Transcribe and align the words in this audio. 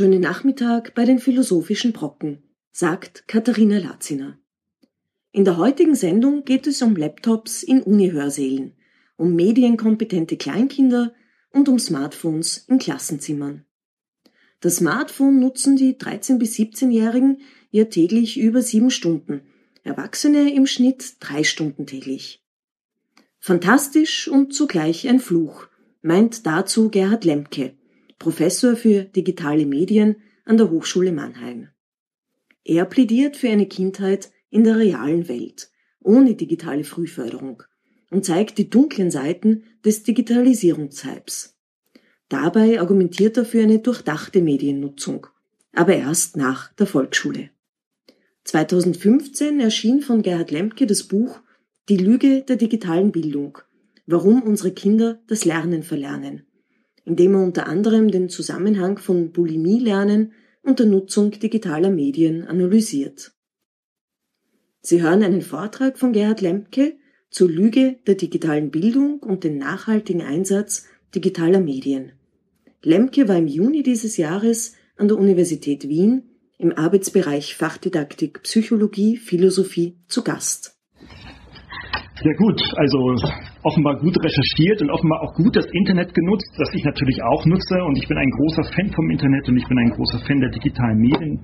Schönen 0.00 0.22
Nachmittag 0.22 0.94
bei 0.94 1.04
den 1.04 1.18
Philosophischen 1.18 1.92
Brocken, 1.92 2.42
sagt 2.72 3.28
Katharina 3.28 3.76
Laziner. 3.76 4.38
In 5.30 5.44
der 5.44 5.58
heutigen 5.58 5.94
Sendung 5.94 6.46
geht 6.46 6.66
es 6.66 6.80
um 6.80 6.96
Laptops 6.96 7.62
in 7.62 7.82
Uni-Hörsälen, 7.82 8.78
um 9.18 9.34
medienkompetente 9.34 10.38
Kleinkinder 10.38 11.12
und 11.50 11.68
um 11.68 11.78
Smartphones 11.78 12.64
in 12.66 12.78
Klassenzimmern. 12.78 13.66
Das 14.60 14.76
Smartphone 14.76 15.38
nutzen 15.38 15.76
die 15.76 15.96
13- 15.96 16.38
bis 16.38 16.56
17-Jährigen 16.56 17.42
ja 17.70 17.84
täglich 17.84 18.40
über 18.40 18.62
sieben 18.62 18.90
Stunden, 18.90 19.42
Erwachsene 19.84 20.54
im 20.54 20.66
Schnitt 20.66 21.16
drei 21.20 21.44
Stunden 21.44 21.84
täglich. 21.84 22.42
Fantastisch 23.38 24.28
und 24.28 24.54
zugleich 24.54 25.06
ein 25.06 25.20
Fluch, 25.20 25.66
meint 26.00 26.46
dazu 26.46 26.88
Gerhard 26.88 27.26
Lemke, 27.26 27.74
Professor 28.20 28.76
für 28.76 29.04
digitale 29.04 29.64
Medien 29.64 30.16
an 30.44 30.58
der 30.58 30.70
Hochschule 30.70 31.10
Mannheim. 31.10 31.68
Er 32.64 32.84
plädiert 32.84 33.34
für 33.34 33.48
eine 33.48 33.64
Kindheit 33.64 34.30
in 34.50 34.62
der 34.62 34.76
realen 34.76 35.26
Welt, 35.26 35.70
ohne 36.00 36.34
digitale 36.34 36.84
Frühförderung 36.84 37.62
und 38.10 38.26
zeigt 38.26 38.58
die 38.58 38.68
dunklen 38.68 39.10
Seiten 39.10 39.64
des 39.86 40.02
Digitalisierungshypes. 40.02 41.56
Dabei 42.28 42.78
argumentiert 42.78 43.38
er 43.38 43.46
für 43.46 43.62
eine 43.62 43.78
durchdachte 43.78 44.42
Mediennutzung, 44.42 45.26
aber 45.72 45.96
erst 45.96 46.36
nach 46.36 46.74
der 46.74 46.86
Volksschule. 46.86 47.48
2015 48.44 49.60
erschien 49.60 50.02
von 50.02 50.20
Gerhard 50.20 50.50
Lemke 50.50 50.86
das 50.86 51.04
Buch 51.04 51.40
Die 51.88 51.96
Lüge 51.96 52.42
der 52.42 52.56
digitalen 52.56 53.12
Bildung, 53.12 53.56
warum 54.06 54.42
unsere 54.42 54.72
Kinder 54.72 55.22
das 55.26 55.46
Lernen 55.46 55.82
verlernen, 55.82 56.44
in 57.10 57.16
dem 57.16 57.34
er 57.34 57.42
unter 57.42 57.66
anderem 57.66 58.12
den 58.12 58.28
Zusammenhang 58.28 58.96
von 58.96 59.32
Bulimie-Lernen 59.32 60.32
und 60.62 60.78
der 60.78 60.86
Nutzung 60.86 61.32
digitaler 61.32 61.90
Medien 61.90 62.46
analysiert. 62.46 63.32
Sie 64.80 65.02
hören 65.02 65.24
einen 65.24 65.42
Vortrag 65.42 65.98
von 65.98 66.12
Gerhard 66.12 66.40
Lemke 66.40 66.94
zur 67.28 67.50
Lüge 67.50 67.96
der 68.06 68.14
digitalen 68.14 68.70
Bildung 68.70 69.18
und 69.18 69.42
den 69.42 69.58
nachhaltigen 69.58 70.22
Einsatz 70.22 70.86
digitaler 71.12 71.58
Medien. 71.58 72.12
Lemke 72.80 73.26
war 73.26 73.38
im 73.38 73.48
Juni 73.48 73.82
dieses 73.82 74.16
Jahres 74.16 74.76
an 74.96 75.08
der 75.08 75.18
Universität 75.18 75.88
Wien 75.88 76.30
im 76.58 76.78
Arbeitsbereich 76.78 77.56
Fachdidaktik, 77.56 78.44
Psychologie, 78.44 79.16
Philosophie 79.16 79.96
zu 80.06 80.22
Gast. 80.22 80.78
Sehr 82.22 82.36
gut, 82.36 82.62
also 82.76 83.16
offenbar 83.62 83.96
gut 84.00 84.16
recherchiert 84.16 84.80
und 84.82 84.90
offenbar 84.90 85.20
auch 85.20 85.34
gut 85.34 85.54
das 85.54 85.66
Internet 85.72 86.14
genutzt, 86.14 86.48
das 86.56 86.72
ich 86.72 86.84
natürlich 86.84 87.22
auch 87.22 87.44
nutze 87.44 87.76
und 87.84 87.96
ich 87.98 88.08
bin 88.08 88.16
ein 88.16 88.30
großer 88.30 88.64
Fan 88.72 88.88
vom 88.92 89.10
Internet 89.10 89.48
und 89.48 89.56
ich 89.56 89.66
bin 89.68 89.78
ein 89.78 89.90
großer 89.90 90.18
Fan 90.26 90.40
der 90.40 90.50
digitalen 90.50 90.98
Medien 90.98 91.40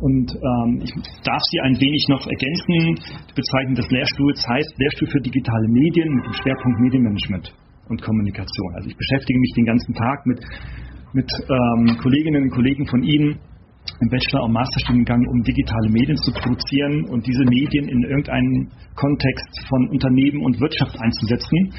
und 0.00 0.32
ähm, 0.32 0.80
ich 0.82 0.92
darf 1.22 1.42
Sie 1.50 1.60
ein 1.60 1.76
wenig 1.76 2.06
noch 2.08 2.26
ergänzen. 2.26 2.96
Die 3.28 3.34
Bezeichnung 3.36 3.74
des 3.74 3.90
Lehrstuhls 3.90 4.40
heißt 4.48 4.72
Lehrstuhl 4.78 5.08
für 5.08 5.20
digitale 5.20 5.68
Medien 5.68 6.08
mit 6.14 6.24
dem 6.24 6.32
Schwerpunkt 6.32 6.80
Medienmanagement 6.80 7.52
und 7.88 8.00
Kommunikation. 8.00 8.74
Also 8.76 8.88
ich 8.88 8.96
beschäftige 8.96 9.38
mich 9.38 9.52
den 9.56 9.66
ganzen 9.66 9.94
Tag 9.94 10.24
mit, 10.26 10.40
mit 11.12 11.28
ähm, 11.28 11.98
Kolleginnen 12.00 12.44
und 12.44 12.50
Kollegen 12.50 12.86
von 12.86 13.02
Ihnen 13.02 13.38
im 14.04 14.08
Bachelor- 14.12 14.44
und 14.44 14.52
Masterstudiengang, 14.52 15.24
um 15.32 15.42
digitale 15.42 15.88
Medien 15.88 16.16
zu 16.20 16.30
produzieren 16.36 17.08
und 17.08 17.24
diese 17.26 17.44
Medien 17.48 17.88
in 17.88 18.02
irgendeinen 18.04 18.68
Kontext 18.94 19.48
von 19.68 19.88
Unternehmen 19.88 20.44
und 20.44 20.60
Wirtschaft 20.60 20.92
einzusetzen. 21.00 21.72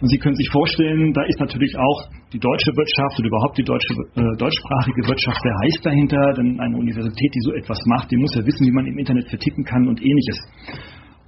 Und 0.00 0.08
Sie 0.08 0.18
können 0.18 0.36
sich 0.36 0.48
vorstellen, 0.50 1.12
da 1.12 1.22
ist 1.26 1.40
natürlich 1.40 1.74
auch 1.76 2.06
die 2.32 2.38
deutsche 2.38 2.70
Wirtschaft 2.74 3.18
oder 3.18 3.28
überhaupt 3.28 3.58
die 3.58 3.66
deutsche, 3.66 3.92
äh, 4.14 4.36
deutschsprachige 4.38 5.02
Wirtschaft 5.10 5.38
sehr 5.42 5.56
heiß 5.62 5.76
dahinter, 5.82 6.22
denn 6.38 6.60
eine 6.60 6.76
Universität, 6.76 7.30
die 7.34 7.42
so 7.42 7.52
etwas 7.54 7.78
macht, 7.86 8.10
die 8.10 8.16
muss 8.16 8.34
ja 8.34 8.46
wissen, 8.46 8.66
wie 8.66 8.72
man 8.72 8.86
im 8.86 8.98
Internet 8.98 9.28
verticken 9.28 9.64
kann 9.64 9.86
und 9.88 10.00
ähnliches. 10.00 10.38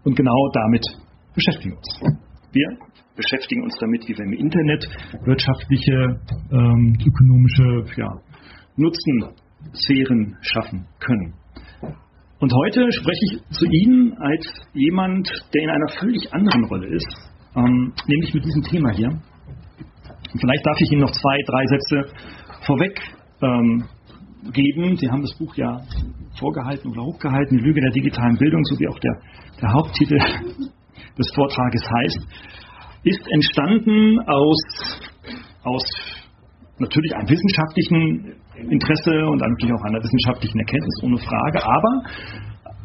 Und 0.04 0.16
genau 0.16 0.50
damit 0.54 0.84
beschäftigen 1.34 1.74
wir 1.74 1.78
uns. 1.78 2.18
Wir 2.52 2.68
beschäftigen 3.16 3.62
uns 3.62 3.74
damit, 3.80 4.06
wie 4.06 4.14
wir 4.16 4.24
im 4.24 4.32
Internet 4.32 4.86
wirtschaftliche, 5.24 6.20
ähm, 6.50 6.94
ökonomische 6.98 7.84
ja, 7.96 8.10
Nutzensphären 9.64 10.36
schaffen 10.40 10.86
können. 11.00 11.34
Und 12.40 12.52
heute 12.52 12.92
spreche 12.92 13.20
ich 13.32 13.56
zu 13.56 13.64
Ihnen 13.64 14.12
als 14.18 14.46
jemand, 14.74 15.28
der 15.54 15.62
in 15.62 15.70
einer 15.70 15.88
völlig 15.98 16.32
anderen 16.32 16.64
Rolle 16.64 16.88
ist, 16.88 17.32
ähm, 17.56 17.92
nämlich 18.06 18.34
mit 18.34 18.44
diesem 18.44 18.62
Thema 18.62 18.90
hier. 18.92 19.10
Vielleicht 20.38 20.66
darf 20.66 20.80
ich 20.80 20.92
Ihnen 20.92 21.02
noch 21.02 21.12
zwei, 21.12 21.38
drei 21.46 21.64
Sätze 21.66 22.12
vorweg 22.66 23.00
ähm, 23.40 23.84
geben. 24.52 24.96
Sie 24.96 25.08
haben 25.08 25.22
das 25.22 25.34
Buch 25.38 25.54
ja 25.56 25.80
vorgehalten 26.38 26.90
oder 26.90 27.02
hochgehalten, 27.02 27.58
Die 27.58 27.64
Lüge 27.64 27.80
der 27.80 27.92
digitalen 27.92 28.36
Bildung, 28.36 28.62
so 28.64 28.78
wie 28.78 28.88
auch 28.88 28.98
der, 28.98 29.20
der 29.62 29.72
Haupttitel 29.72 30.18
des 31.18 31.30
Vortrages 31.34 31.82
heißt 31.82 32.64
ist 33.04 33.20
entstanden 33.32 34.18
aus, 34.26 34.58
aus 35.62 35.84
natürlich 36.78 37.14
einem 37.14 37.28
wissenschaftlichen 37.28 38.34
Interesse 38.70 39.26
und 39.26 39.40
natürlich 39.40 39.74
auch 39.74 39.84
einer 39.84 40.02
wissenschaftlichen 40.02 40.58
Erkenntnis, 40.60 40.96
ohne 41.02 41.18
Frage. 41.18 41.58
Aber 41.64 41.92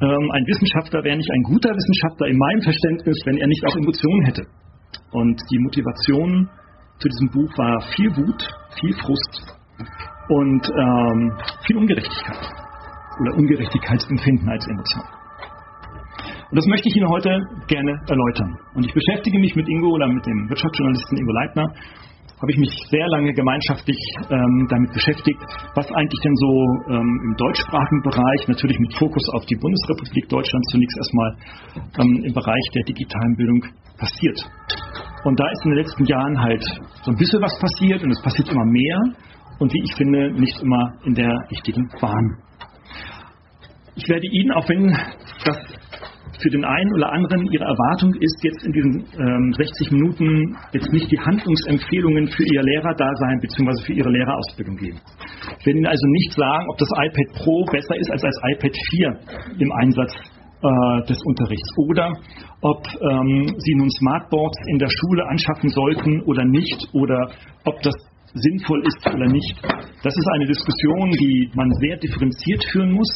ähm, 0.01 0.25
ein 0.31 0.45
Wissenschaftler 0.47 1.03
wäre 1.03 1.17
nicht 1.17 1.29
ein 1.31 1.43
guter 1.43 1.69
Wissenschaftler 1.69 2.27
in 2.27 2.37
meinem 2.37 2.61
Verständnis, 2.61 3.17
wenn 3.25 3.37
er 3.37 3.47
nicht 3.47 3.63
auch 3.67 3.75
Emotionen 3.75 4.25
hätte. 4.25 4.43
Und 5.11 5.41
die 5.51 5.59
Motivation 5.59 6.49
zu 6.99 7.07
diesem 7.07 7.29
Buch 7.31 7.51
war 7.57 7.81
viel 7.95 8.15
Wut, 8.15 8.41
viel 8.79 8.93
Frust 8.93 9.55
und 10.29 10.63
ähm, 10.69 11.33
viel 11.65 11.77
Ungerechtigkeit 11.77 12.43
oder 13.19 13.35
Ungerechtigkeitsempfinden 13.37 14.47
als 14.47 14.65
Emotion. 14.67 15.03
Und 16.49 16.57
das 16.57 16.65
möchte 16.65 16.89
ich 16.89 16.95
Ihnen 16.95 17.09
heute 17.09 17.29
gerne 17.67 17.93
erläutern. 18.07 18.57
Und 18.73 18.85
ich 18.85 18.93
beschäftige 18.93 19.37
mich 19.37 19.55
mit 19.55 19.67
Ingo 19.69 19.89
oder 19.93 20.07
mit 20.07 20.25
dem 20.25 20.49
Wirtschaftsjournalisten 20.49 21.17
Ingo 21.17 21.31
Leitner, 21.31 21.67
habe 22.39 22.51
ich 22.51 22.57
mich 22.57 22.71
sehr 22.89 23.07
lange 23.09 23.33
gemeinschaftlich 23.33 23.99
ähm, 24.31 24.67
damit 24.69 24.93
beschäftigt, 24.93 25.39
was 25.75 25.91
eigentlich 25.91 26.19
denn 26.23 26.35
so 26.35 26.51
ähm, 26.95 27.09
im 27.27 27.35
deutschsprachigen 27.35 28.01
Bereich, 28.01 28.47
natürlich 28.47 28.79
mit 28.79 28.93
Fokus 28.95 29.23
auf 29.33 29.45
die 29.45 29.55
Bundesrepublik 29.55 30.29
Deutschland 30.29 30.63
zunächst 30.71 30.97
erstmal 30.97 31.35
ähm, 31.99 32.23
im 32.23 32.33
Bereich 32.33 32.65
der 32.73 32.83
digitalen 32.83 33.35
Bildung 33.35 33.63
passiert. 33.97 34.39
Und 35.25 35.37
da 35.37 35.45
ist 35.51 35.65
in 35.65 35.71
den 35.71 35.79
letzten 35.83 36.05
Jahren 36.05 36.39
halt 36.39 36.63
so 37.03 37.11
ein 37.11 37.17
bisschen 37.17 37.41
was 37.41 37.59
passiert 37.59 38.03
und 38.03 38.11
es 38.11 38.21
passiert 38.21 38.47
immer 38.49 38.65
mehr 38.65 38.97
und 39.59 39.73
wie 39.73 39.83
ich 39.83 39.95
finde, 39.95 40.31
nicht 40.31 40.61
immer 40.61 40.93
in 41.03 41.13
der 41.15 41.33
richtigen 41.51 41.89
Bahn. 41.99 42.37
Ich 43.95 44.07
werde 44.07 44.27
Ihnen, 44.31 44.51
auch 44.53 44.67
wenn 44.69 44.95
das 45.43 45.57
für 46.37 46.49
den 46.49 46.63
einen 46.63 46.93
oder 46.93 47.11
anderen 47.11 47.45
ihre 47.51 47.65
Erwartung 47.65 48.13
ist 48.13 48.39
jetzt 48.43 48.63
in 48.65 48.71
diesen 48.71 48.93
ähm, 49.17 49.53
60 49.53 49.91
Minuten 49.91 50.55
jetzt 50.73 50.91
nicht 50.93 51.11
die 51.11 51.19
Handlungsempfehlungen 51.19 52.27
für 52.27 52.43
ihr 52.43 52.61
Lehrerdasein 52.61 53.39
bzw. 53.41 53.83
für 53.85 53.93
ihre 53.93 54.09
Lehrerausbildung 54.09 54.75
geben. 54.77 54.99
Ich 55.59 55.65
werde 55.65 55.79
Ihnen 55.79 55.87
also 55.87 56.05
nicht 56.07 56.33
sagen, 56.33 56.65
ob 56.69 56.77
das 56.77 56.89
iPad 56.95 57.27
Pro 57.41 57.65
besser 57.71 57.95
ist 57.97 58.11
als 58.11 58.21
das 58.21 58.37
iPad 58.55 58.75
4 58.91 59.19
im 59.59 59.71
Einsatz 59.71 60.13
äh, 60.61 61.07
des 61.07 61.19
Unterrichts 61.25 61.69
oder 61.77 62.13
ob 62.61 62.85
ähm, 62.87 63.47
Sie 63.57 63.75
nun 63.75 63.89
Smartboards 63.89 64.57
in 64.67 64.79
der 64.79 64.89
Schule 64.89 65.25
anschaffen 65.27 65.69
sollten 65.69 66.21
oder 66.23 66.45
nicht 66.45 66.87
oder 66.93 67.31
ob 67.65 67.81
das 67.81 67.95
sinnvoll 68.33 68.83
ist 68.85 69.07
oder 69.07 69.27
nicht. 69.27 69.55
Das 70.03 70.13
ist 70.15 70.27
eine 70.35 70.45
Diskussion, 70.45 71.09
die 71.11 71.49
man 71.55 71.71
sehr 71.81 71.97
differenziert 71.97 72.63
führen 72.71 72.91
muss 72.91 73.09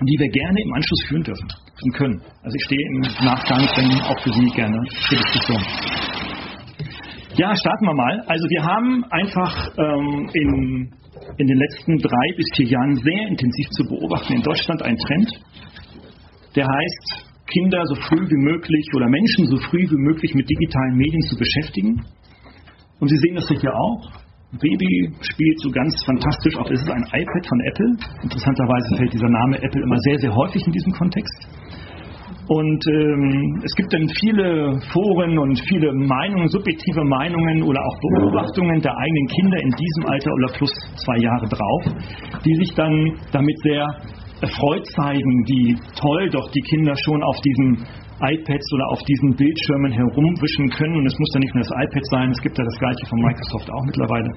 die 0.00 0.18
wir 0.18 0.30
gerne 0.30 0.62
im 0.62 0.72
Anschluss 0.74 1.02
führen 1.08 1.22
dürfen 1.24 1.48
und 1.82 1.94
können. 1.94 2.20
Also 2.42 2.54
ich 2.56 2.64
stehe 2.64 2.86
im 2.88 3.00
Nachgang 3.24 3.66
dann 3.76 4.00
auch 4.02 4.20
für 4.22 4.32
Sie 4.32 4.50
gerne 4.50 4.78
zur 5.08 5.18
Diskussion. 5.18 5.62
Ja, 7.36 7.54
starten 7.54 7.86
wir 7.86 7.94
mal. 7.94 8.20
Also 8.26 8.48
wir 8.48 8.64
haben 8.64 9.04
einfach 9.10 9.70
ähm, 9.78 10.28
in, 10.34 10.90
in 11.36 11.46
den 11.46 11.58
letzten 11.58 11.98
drei 11.98 12.26
bis 12.36 12.46
vier 12.56 12.66
Jahren 12.66 12.96
sehr 12.96 13.28
intensiv 13.28 13.68
zu 13.70 13.84
beobachten 13.84 14.34
in 14.34 14.42
Deutschland 14.42 14.82
einen 14.82 14.98
Trend, 14.98 15.30
der 16.56 16.66
heißt, 16.66 17.28
Kinder 17.46 17.82
so 17.86 17.94
früh 17.94 18.28
wie 18.28 18.42
möglich 18.44 18.86
oder 18.94 19.08
Menschen 19.08 19.46
so 19.46 19.56
früh 19.70 19.80
wie 19.88 20.02
möglich 20.04 20.34
mit 20.34 20.48
digitalen 20.50 20.96
Medien 20.96 21.22
zu 21.22 21.36
beschäftigen. 21.36 22.04
Und 23.00 23.08
Sie 23.08 23.16
sehen 23.16 23.36
das 23.36 23.48
hier 23.48 23.74
auch. 23.74 24.27
Baby 24.56 25.12
spielt 25.20 25.60
so 25.60 25.70
ganz 25.70 25.92
fantastisch 26.06 26.56
auf. 26.56 26.70
Es 26.70 26.80
ist 26.80 26.88
ein 26.90 27.04
iPad 27.04 27.46
von 27.46 27.60
Apple. 27.68 27.90
Interessanterweise 28.22 28.96
fällt 28.96 29.12
dieser 29.12 29.28
Name 29.28 29.60
Apple 29.60 29.82
immer 29.82 29.98
sehr, 29.98 30.18
sehr 30.18 30.34
häufig 30.34 30.64
in 30.64 30.72
diesem 30.72 30.92
Kontext. 30.92 31.48
Und 32.48 32.82
ähm, 32.88 33.60
es 33.62 33.74
gibt 33.76 33.92
dann 33.92 34.08
viele 34.20 34.80
Foren 34.90 35.38
und 35.38 35.60
viele 35.68 35.92
Meinungen, 35.92 36.48
subjektive 36.48 37.04
Meinungen 37.04 37.62
oder 37.62 37.78
auch 37.78 38.00
Beobachtungen 38.00 38.80
der 38.80 38.96
eigenen 38.96 39.26
Kinder 39.36 39.58
in 39.60 39.70
diesem 39.70 40.06
Alter 40.06 40.32
oder 40.32 40.52
plus 40.54 40.72
zwei 41.04 41.18
Jahre 41.18 41.46
drauf, 41.46 41.82
die 42.42 42.54
sich 42.54 42.72
dann 42.74 43.18
damit 43.30 43.58
sehr 43.64 43.84
erfreut 44.40 44.86
zeigen, 44.96 45.44
wie 45.44 45.76
toll 45.94 46.30
doch 46.30 46.50
die 46.52 46.62
Kinder 46.62 46.94
schon 46.96 47.22
auf 47.22 47.36
diesen 47.42 47.84
iPads 48.20 48.66
oder 48.74 48.86
auf 48.90 49.02
diesen 49.02 49.36
Bildschirmen 49.36 49.92
herumwischen 49.92 50.68
können. 50.70 50.96
Und 50.96 51.06
es 51.06 51.18
muss 51.18 51.30
ja 51.34 51.40
nicht 51.40 51.54
nur 51.54 51.64
das 51.64 51.72
iPad 51.72 52.04
sein, 52.10 52.30
es 52.30 52.40
gibt 52.42 52.58
ja 52.58 52.64
das 52.64 52.78
gleiche 52.78 53.04
von 53.06 53.18
Microsoft 53.20 53.70
auch 53.70 53.84
mittlerweile. 53.84 54.30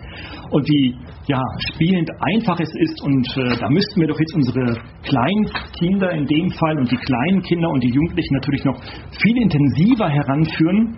Und 0.51 0.63
wie 0.69 0.95
ja, 1.27 1.41
spielend 1.73 2.09
einfach 2.35 2.59
es 2.59 2.69
ist. 2.69 3.01
Und 3.03 3.27
äh, 3.37 3.57
da 3.57 3.69
müssten 3.69 4.01
wir 4.01 4.07
doch 4.07 4.19
jetzt 4.19 4.35
unsere 4.35 4.77
kleinen 5.03 5.45
Kinder 5.79 6.11
in 6.11 6.25
dem 6.25 6.49
Fall 6.51 6.77
und 6.77 6.91
die 6.91 6.97
kleinen 6.97 7.41
Kinder 7.41 7.69
und 7.69 7.83
die 7.83 7.91
Jugendlichen 7.91 8.33
natürlich 8.35 8.65
noch 8.65 8.77
viel 9.21 9.37
intensiver 9.41 10.09
heranführen. 10.09 10.97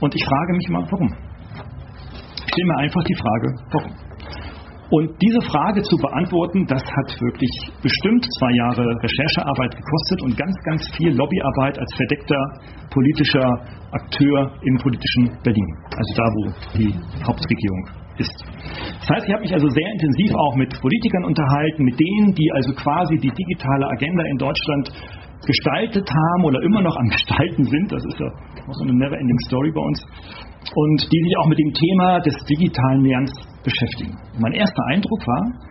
Und 0.00 0.14
ich 0.14 0.24
frage 0.24 0.52
mich 0.56 0.68
immer, 0.68 0.84
warum? 0.90 1.08
Ich 2.46 2.52
stelle 2.52 2.66
mir 2.66 2.78
einfach 2.78 3.04
die 3.04 3.14
Frage, 3.14 3.48
warum? 3.72 4.09
Und 4.90 5.14
diese 5.22 5.40
Frage 5.46 5.82
zu 5.82 5.96
beantworten, 5.96 6.66
das 6.66 6.82
hat 6.82 7.14
wirklich 7.20 7.50
bestimmt 7.80 8.26
zwei 8.38 8.52
Jahre 8.58 8.82
Recherchearbeit 8.82 9.76
gekostet 9.76 10.22
und 10.22 10.36
ganz, 10.36 10.54
ganz 10.64 10.82
viel 10.96 11.14
Lobbyarbeit 11.14 11.78
als 11.78 11.94
verdeckter 11.94 12.40
politischer 12.90 13.46
Akteur 13.92 14.50
im 14.62 14.76
politischen 14.78 15.30
Berlin. 15.44 15.70
Also 15.94 16.10
da, 16.16 16.24
wo 16.26 16.42
die 16.74 16.94
Hauptregierung 17.22 17.86
ist. 18.18 18.34
Das 19.00 19.08
heißt, 19.14 19.26
ich 19.28 19.32
habe 19.32 19.42
mich 19.42 19.54
also 19.54 19.68
sehr 19.68 19.90
intensiv 19.92 20.34
auch 20.34 20.56
mit 20.56 20.74
Politikern 20.80 21.24
unterhalten, 21.24 21.84
mit 21.84 21.98
denen, 21.98 22.34
die 22.34 22.50
also 22.52 22.72
quasi 22.74 23.16
die 23.16 23.30
digitale 23.30 23.86
Agenda 23.94 24.24
in 24.24 24.38
Deutschland 24.38 24.90
gestaltet 25.46 26.08
haben 26.10 26.44
oder 26.44 26.62
immer 26.62 26.82
noch 26.82 26.96
am 26.96 27.08
Gestalten 27.14 27.64
sind. 27.64 27.92
Das 27.92 28.04
ist 28.04 28.18
ja 28.18 28.26
auch 28.26 28.74
so 28.74 28.84
eine 28.84 28.94
never-ending 28.94 29.38
Story 29.46 29.70
bei 29.70 29.80
uns. 29.80 30.04
Und 30.70 31.00
die 31.02 31.20
sich 31.26 31.34
auch 31.42 31.48
mit 31.48 31.58
dem 31.58 31.72
Thema 31.74 32.20
des 32.20 32.36
digitalen 32.46 33.02
Lernens 33.02 33.32
beschäftigen. 33.64 34.14
Mein 34.38 34.52
erster 34.52 34.84
Eindruck 34.86 35.18
war, 35.26 35.70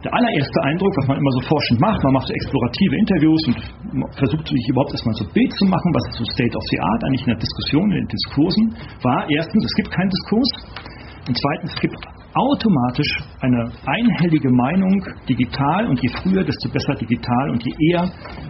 der 0.00 0.14
allererste 0.16 0.60
Eindruck, 0.64 0.96
was 0.96 1.08
man 1.12 1.18
immer 1.20 1.32
so 1.36 1.40
forschend 1.44 1.78
macht, 1.80 2.00
man 2.04 2.14
macht 2.16 2.26
so 2.26 2.32
explorative 2.32 2.94
Interviews 2.96 3.42
und 3.52 3.56
versucht 4.16 4.48
sich 4.48 4.64
überhaupt 4.72 4.92
erstmal 4.96 5.14
so 5.14 5.28
Bild 5.28 5.52
zu 5.60 5.66
machen, 5.68 5.92
was 5.92 6.08
ist 6.08 6.16
so 6.16 6.26
State 6.32 6.56
of 6.56 6.64
the 6.72 6.80
Art 6.80 7.00
eigentlich 7.04 7.24
in 7.28 7.32
der 7.36 7.42
Diskussion, 7.44 7.84
in 7.92 7.96
den 8.00 8.08
Diskursen, 8.08 8.64
war 9.04 9.28
erstens, 9.28 9.60
es 9.60 9.74
gibt 9.76 9.90
keinen 9.92 10.08
Diskurs 10.08 10.50
und 11.28 11.36
zweitens, 11.36 11.68
es 11.76 11.80
gibt 11.84 12.00
automatisch 12.34 13.10
eine 13.40 13.72
einhellige 13.86 14.50
Meinung 14.50 15.02
digital 15.28 15.86
und 15.86 16.00
je 16.02 16.08
früher, 16.22 16.44
desto 16.44 16.70
besser 16.70 16.94
digital 16.94 17.50
und 17.50 17.62
je 17.64 17.72
eher 17.90 18.04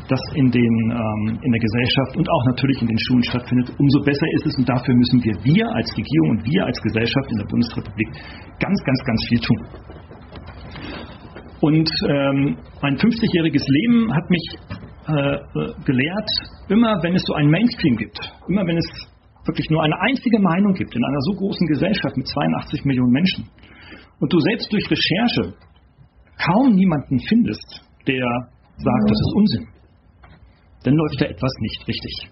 das 0.09 0.21
in, 0.35 0.51
den, 0.51 0.75
ähm, 0.91 1.39
in 1.41 1.53
der 1.53 1.61
Gesellschaft 1.61 2.17
und 2.17 2.29
auch 2.29 2.45
natürlich 2.47 2.83
in 2.83 2.89
den 2.89 2.99
Schulen 2.99 3.23
stattfindet, 3.25 3.73
umso 3.79 4.01
besser 4.05 4.27
ist 4.37 4.47
es 4.47 4.55
und 4.59 4.69
dafür 4.69 4.95
müssen 4.95 5.25
wir, 5.25 5.35
wir 5.45 5.67
als 5.75 5.91
Regierung 5.97 6.31
und 6.31 6.45
wir 6.45 6.67
als 6.67 6.81
Gesellschaft 6.83 7.29
in 7.31 7.39
der 7.39 7.47
Bundesrepublik 7.47 8.09
ganz, 8.61 8.85
ganz, 8.85 9.01
ganz 9.05 9.21
viel 9.29 9.41
tun. 9.41 9.61
Und 11.61 11.91
ähm, 12.09 12.57
mein 12.81 12.97
50-jähriges 12.97 13.65
Leben 13.69 14.15
hat 14.15 14.29
mich 14.31 14.45
äh, 15.09 15.13
äh, 15.13 15.41
gelehrt, 15.85 16.31
immer 16.69 17.03
wenn 17.03 17.15
es 17.15 17.23
so 17.27 17.35
einen 17.35 17.51
Mainstream 17.51 17.97
gibt, 17.97 18.19
immer 18.49 18.67
wenn 18.67 18.77
es 18.77 18.89
wirklich 19.47 19.69
nur 19.71 19.83
eine 19.83 19.99
einzige 20.01 20.39
Meinung 20.39 20.75
gibt 20.75 20.95
in 20.95 21.05
einer 21.05 21.21
so 21.21 21.33
großen 21.37 21.67
Gesellschaft 21.67 22.17
mit 22.17 22.27
82 22.29 22.85
Millionen 22.85 23.13
Menschen 23.13 23.49
und 24.21 24.33
du 24.33 24.39
selbst 24.39 24.73
durch 24.73 24.85
Recherche 24.91 25.55
kaum 26.37 26.75
niemanden 26.75 27.19
findest, 27.29 27.85
der 28.07 28.25
sagt, 28.77 29.05
das 29.11 29.19
ist 29.19 29.33
Unsinn, 29.35 29.67
dann 30.85 30.95
läuft 30.95 31.21
da 31.21 31.27
etwas 31.27 31.53
nicht 31.61 31.89
richtig. 31.89 32.31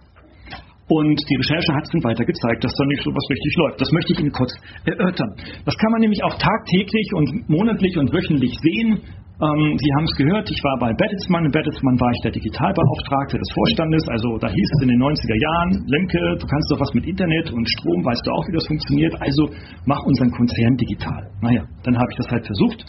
Und 0.88 1.20
die 1.20 1.36
Recherche 1.36 1.74
hat 1.76 1.84
es 1.84 1.90
dann 1.92 2.04
weiter 2.04 2.24
gezeigt, 2.24 2.64
dass 2.64 2.72
da 2.72 2.84
nicht 2.86 3.04
so 3.04 3.10
was 3.12 3.26
richtig 3.28 3.52
läuft. 3.56 3.80
Das 3.80 3.92
möchte 3.92 4.12
ich 4.14 4.20
Ihnen 4.20 4.32
kurz 4.32 4.52
erörtern. 4.86 5.28
Das 5.66 5.76
kann 5.76 5.92
man 5.92 6.00
nämlich 6.00 6.24
auch 6.24 6.32
tagtäglich 6.38 7.12
und 7.12 7.48
monatlich 7.48 7.98
und 7.98 8.10
wöchentlich 8.10 8.56
sehen. 8.56 9.02
Ähm, 9.38 9.78
Sie 9.78 9.90
haben 9.94 10.02
es 10.02 10.16
gehört, 10.18 10.50
ich 10.50 10.58
war 10.66 10.76
bei 10.82 10.90
Bertelsmann. 10.92 11.46
In 11.46 11.52
Bertelsmann 11.54 11.94
war 12.00 12.10
ich 12.10 12.20
der 12.26 12.34
Digitalbeauftragte 12.34 13.38
des 13.38 13.46
Vorstandes. 13.54 14.02
Also 14.10 14.36
da 14.38 14.50
hieß 14.50 14.68
es 14.74 14.82
in 14.82 14.88
den 14.90 14.98
90er 14.98 15.38
Jahren, 15.38 15.86
Lemke, 15.86 16.18
du 16.42 16.46
kannst 16.46 16.66
doch 16.74 16.80
was 16.82 16.90
mit 16.94 17.06
Internet 17.06 17.54
und 17.54 17.62
Strom, 17.78 18.02
weißt 18.02 18.26
du 18.26 18.30
auch, 18.34 18.44
wie 18.50 18.54
das 18.58 18.66
funktioniert. 18.66 19.14
Also 19.22 19.46
mach 19.86 20.02
unseren 20.02 20.34
Konzern 20.34 20.74
digital. 20.74 21.30
Naja, 21.40 21.62
dann 21.86 21.94
habe 21.94 22.10
ich 22.10 22.18
das 22.18 22.28
halt 22.34 22.46
versucht. 22.50 22.82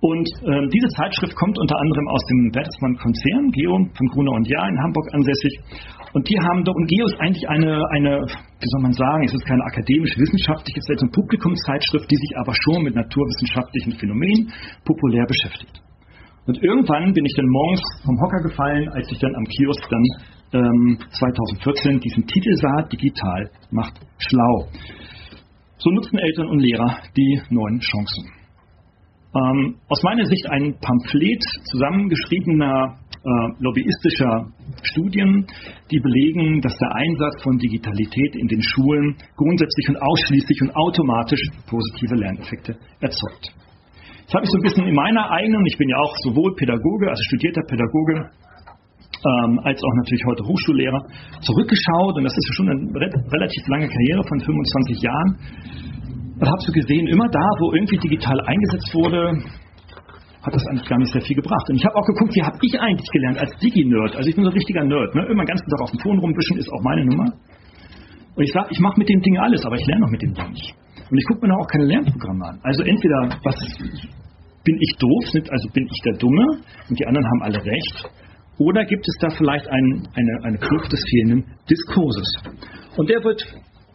Und 0.00 0.28
ähm, 0.44 0.68
diese 0.68 0.88
Zeitschrift 0.92 1.34
kommt 1.36 1.58
unter 1.58 1.76
anderem 1.80 2.08
aus 2.08 2.20
dem 2.28 2.50
Bertelsmann-Konzern, 2.52 3.50
Geo 3.50 3.72
von 3.96 4.06
Gruner 4.12 4.32
und 4.32 4.46
Jahr 4.46 4.68
in 4.68 4.78
Hamburg 4.82 5.08
ansässig. 5.12 5.56
Und 6.12 6.28
die 6.28 6.38
haben 6.38 6.64
doch, 6.64 6.74
und 6.74 6.86
Geo 6.86 7.06
ist 7.06 7.18
eigentlich 7.18 7.48
eine, 7.48 7.80
eine, 7.96 8.20
wie 8.20 8.70
soll 8.72 8.82
man 8.82 8.92
sagen, 8.92 9.24
es 9.24 9.32
ist 9.32 9.46
keine 9.46 9.64
akademisch-wissenschaftliche, 9.64 10.80
es 10.80 10.88
ist 10.88 11.02
eine 11.02 11.10
Publikumszeitschrift, 11.12 12.10
die 12.10 12.16
sich 12.16 12.32
aber 12.36 12.52
schon 12.52 12.84
mit 12.84 12.94
naturwissenschaftlichen 12.94 13.92
Phänomenen 13.96 14.52
populär 14.84 15.24
beschäftigt. 15.24 15.80
Und 16.46 16.62
irgendwann 16.62 17.12
bin 17.12 17.24
ich 17.24 17.34
dann 17.34 17.48
morgens 17.48 17.82
vom 18.04 18.20
Hocker 18.20 18.42
gefallen, 18.48 18.88
als 18.90 19.10
ich 19.10 19.18
dann 19.18 19.34
am 19.34 19.44
Kiosk 19.44 19.82
dann 19.90 20.04
ähm, 20.52 20.98
2014 21.10 22.00
diesen 22.00 22.26
Titel 22.26 22.54
sah, 22.54 22.82
Digital 22.82 23.50
macht 23.70 23.94
schlau. 24.18 24.68
So 25.78 25.90
nutzen 25.90 26.18
Eltern 26.18 26.48
und 26.48 26.60
Lehrer 26.60 26.98
die 27.16 27.40
neuen 27.50 27.80
Chancen. 27.80 28.45
Ähm, 29.36 29.76
aus 29.88 30.02
meiner 30.02 30.24
Sicht 30.24 30.48
ein 30.48 30.74
Pamphlet 30.80 31.42
zusammengeschriebener 31.70 32.96
äh, 33.26 33.28
lobbyistischer 33.58 34.46
Studien, 34.82 35.44
die 35.90 35.98
belegen, 36.00 36.60
dass 36.60 36.76
der 36.78 36.94
Einsatz 36.94 37.42
von 37.42 37.58
Digitalität 37.58 38.36
in 38.36 38.46
den 38.46 38.62
Schulen 38.62 39.16
grundsätzlich 39.36 39.88
und 39.90 39.96
ausschließlich 40.00 40.62
und 40.62 40.76
automatisch 40.76 41.42
positive 41.68 42.14
Lerneffekte 42.14 42.78
erzeugt. 43.00 43.52
Das 44.26 44.34
habe 44.34 44.44
ich 44.44 44.50
so 44.50 44.58
ein 44.58 44.62
bisschen 44.62 44.86
in 44.86 44.94
meiner 44.94 45.30
eigenen, 45.30 45.66
ich 45.66 45.76
bin 45.76 45.88
ja 45.88 45.98
auch 45.98 46.14
sowohl 46.22 46.54
Pädagoge, 46.54 47.10
also 47.10 47.22
studierter 47.28 47.62
Pädagoge, 47.68 48.30
ähm, 49.26 49.58
als 49.64 49.82
auch 49.82 49.94
natürlich 49.96 50.22
heute 50.26 50.44
Hochschullehrer, 50.46 51.02
zurückgeschaut 51.42 52.16
und 52.16 52.24
das 52.24 52.34
ist 52.36 52.54
schon 52.54 52.70
eine 52.70 52.78
relativ 52.94 53.62
lange 53.68 53.88
Karriere 53.88 54.22
von 54.22 54.40
25 54.40 55.02
Jahren 55.02 55.30
und 56.38 56.46
habe 56.46 56.60
so 56.60 56.72
gesehen, 56.72 57.06
immer 57.08 57.28
da, 57.32 57.44
wo 57.60 57.72
irgendwie 57.72 57.96
digital 57.96 58.38
eingesetzt 58.40 58.92
wurde, 58.92 59.32
hat 60.44 60.54
das 60.54 60.64
eigentlich 60.68 60.88
gar 60.88 60.98
nicht 60.98 61.12
sehr 61.12 61.22
viel 61.22 61.36
gebracht. 61.36 61.66
Und 61.68 61.76
ich 61.76 61.84
habe 61.84 61.96
auch 61.96 62.06
geguckt, 62.06 62.34
wie 62.36 62.42
habe 62.42 62.56
ich 62.60 62.74
eigentlich 62.78 63.10
gelernt 63.10 63.38
als 63.38 63.50
Digi-Nerd. 63.58 64.14
Also 64.14 64.28
ich 64.28 64.36
bin 64.36 64.44
so 64.44 64.50
ein 64.50 64.56
richtiger 64.56 64.84
Nerd. 64.84 65.14
Ne? 65.14 65.26
Immer 65.26 65.42
den 65.42 65.50
ganzen 65.50 65.68
Tag 65.68 65.80
auf 65.80 65.90
dem 65.90 65.98
Phone 66.00 66.18
rumwischen 66.18 66.58
ist 66.58 66.70
auch 66.70 66.82
meine 66.82 67.04
Nummer. 67.04 67.26
Und 68.36 68.44
ich 68.44 68.52
sage, 68.52 68.68
ich 68.70 68.78
mache 68.78 68.98
mit 68.98 69.08
dem 69.08 69.20
Ding 69.22 69.38
alles, 69.38 69.64
aber 69.64 69.76
ich 69.76 69.86
lerne 69.86 70.04
auch 70.04 70.10
mit 70.10 70.22
dem 70.22 70.34
Ding 70.34 70.50
nicht. 70.52 70.74
Und 71.10 71.18
ich 71.18 71.24
gucke 71.26 71.46
mir 71.46 71.54
auch 71.56 71.66
keine 71.66 71.86
Lernprogramme 71.86 72.44
an. 72.46 72.60
Also 72.62 72.82
entweder 72.84 73.18
was 73.42 73.56
bin 74.62 74.76
ich 74.78 74.92
doof, 74.98 75.24
also 75.50 75.68
bin 75.72 75.86
ich 75.86 76.00
der 76.04 76.14
Dumme 76.18 76.44
und 76.88 76.98
die 76.98 77.06
anderen 77.06 77.26
haben 77.26 77.42
alle 77.42 77.64
recht. 77.64 78.10
Oder 78.58 78.84
gibt 78.84 79.06
es 79.06 79.16
da 79.20 79.30
vielleicht 79.30 79.68
ein, 79.68 80.08
eine, 80.14 80.44
eine 80.44 80.58
Kluft 80.58 80.92
des 80.92 81.00
fehlenden 81.10 81.44
Diskurses? 81.68 82.28
Und 82.96 83.08
der 83.08 83.22
wird 83.22 83.42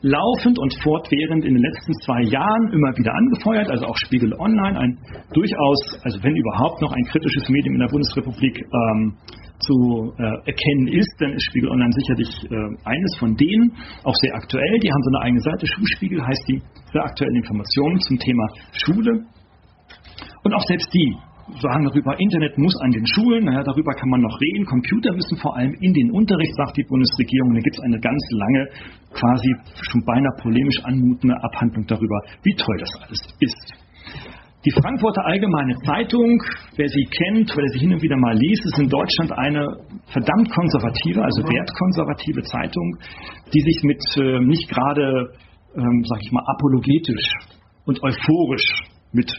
laufend 0.02 0.58
und 0.58 0.74
fortwährend 0.82 1.46
in 1.46 1.54
den 1.54 1.64
letzten 1.64 1.94
zwei 2.06 2.22
Jahren 2.24 2.74
immer 2.74 2.92
wieder 2.98 3.14
angefeuert, 3.14 3.70
also 3.70 3.86
auch 3.86 3.98
Spiegel 3.98 4.34
Online, 4.34 4.78
ein 4.80 4.98
durchaus, 5.34 6.00
also 6.04 6.24
wenn 6.24 6.36
überhaupt 6.36 6.82
noch 6.82 6.92
ein 6.92 7.04
kritisches 7.06 7.50
Medium 7.50 7.76
in 7.76 7.82
der 7.82 7.88
Bundesrepublik 7.88 8.66
ähm, 8.66 9.18
zu 9.60 10.14
äh, 10.18 10.50
erkennen 10.50 10.88
ist, 10.88 11.14
dann 11.20 11.34
ist 11.34 11.46
Spiegel 11.46 11.70
Online 11.70 11.92
sicherlich 11.94 12.30
äh, 12.50 12.90
eines 12.90 13.16
von 13.20 13.36
denen, 13.36 13.74
auch 14.04 14.16
sehr 14.16 14.34
aktuell. 14.34 14.80
Die 14.82 14.92
haben 14.92 15.04
so 15.04 15.12
eine 15.16 15.26
eigene 15.26 15.42
Seite, 15.42 15.68
Schulspiegel 15.68 16.26
heißt 16.26 16.46
die, 16.50 16.62
sehr 16.92 17.04
aktuelle 17.04 17.38
Informationen 17.38 18.00
zum 18.00 18.18
Thema 18.18 18.48
Schule. 18.74 19.26
Und 20.44 20.54
auch 20.54 20.66
selbst 20.66 20.92
die 20.94 21.16
sagen 21.60 21.86
darüber, 21.86 22.20
Internet 22.20 22.58
muss 22.58 22.76
an 22.82 22.92
den 22.92 23.06
Schulen, 23.08 23.46
naja, 23.46 23.64
darüber 23.64 23.94
kann 23.94 24.10
man 24.10 24.22
noch 24.22 24.40
reden, 24.40 24.66
Computer 24.66 25.14
müssen 25.14 25.38
vor 25.38 25.56
allem 25.58 25.74
in 25.80 25.94
den 25.94 26.12
Unterricht, 26.12 26.54
sagt 26.56 26.78
die 26.78 26.84
Bundesregierung. 26.84 27.54
Da 27.54 27.62
gibt 27.62 27.76
es 27.76 27.84
eine 27.84 28.00
ganz 28.00 28.22
lange, 28.32 28.68
quasi 29.14 29.50
schon 29.90 30.04
beinahe 30.06 30.36
polemisch 30.42 30.84
anmutende 30.84 31.36
Abhandlung 31.44 31.86
darüber, 31.88 32.22
wie 32.44 32.56
toll 32.56 32.78
das 32.80 32.92
alles 33.02 33.20
ist. 33.40 33.82
Die 34.64 34.72
Frankfurter 34.72 35.26
Allgemeine 35.26 35.74
Zeitung, 35.86 36.40
wer 36.76 36.88
sie 36.88 37.06
kennt, 37.06 37.52
wer 37.56 37.68
sie 37.74 37.80
hin 37.80 37.94
und 37.94 38.02
wieder 38.04 38.18
mal 38.18 38.38
liest, 38.38 38.64
ist 38.66 38.78
in 38.78 38.90
Deutschland 38.90 39.32
eine 39.32 39.66
verdammt 40.06 40.52
konservative, 40.52 41.24
also 41.24 41.42
wertkonservative 41.42 42.44
Zeitung, 42.44 42.98
die 43.52 43.60
sich 43.60 43.82
mit 43.84 44.04
äh, 44.18 44.40
nicht 44.46 44.70
gerade, 44.70 45.34
ähm, 45.76 46.04
sag 46.06 46.20
ich 46.22 46.32
mal, 46.32 46.44
apologetisch 46.46 47.34
und 47.86 48.04
euphorisch 48.04 48.84
mit 49.14 49.34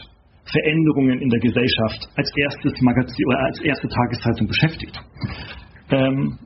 Veränderungen 0.53 1.19
in 1.19 1.29
der 1.29 1.39
Gesellschaft 1.39 2.07
als 2.15 2.31
erstes 2.37 2.79
Magazin 2.81 3.25
oder 3.27 3.39
als 3.39 3.59
erste 3.61 3.87
Tageszeitung 3.87 4.47
beschäftigt. 4.47 4.99
Ähm, 5.89 6.37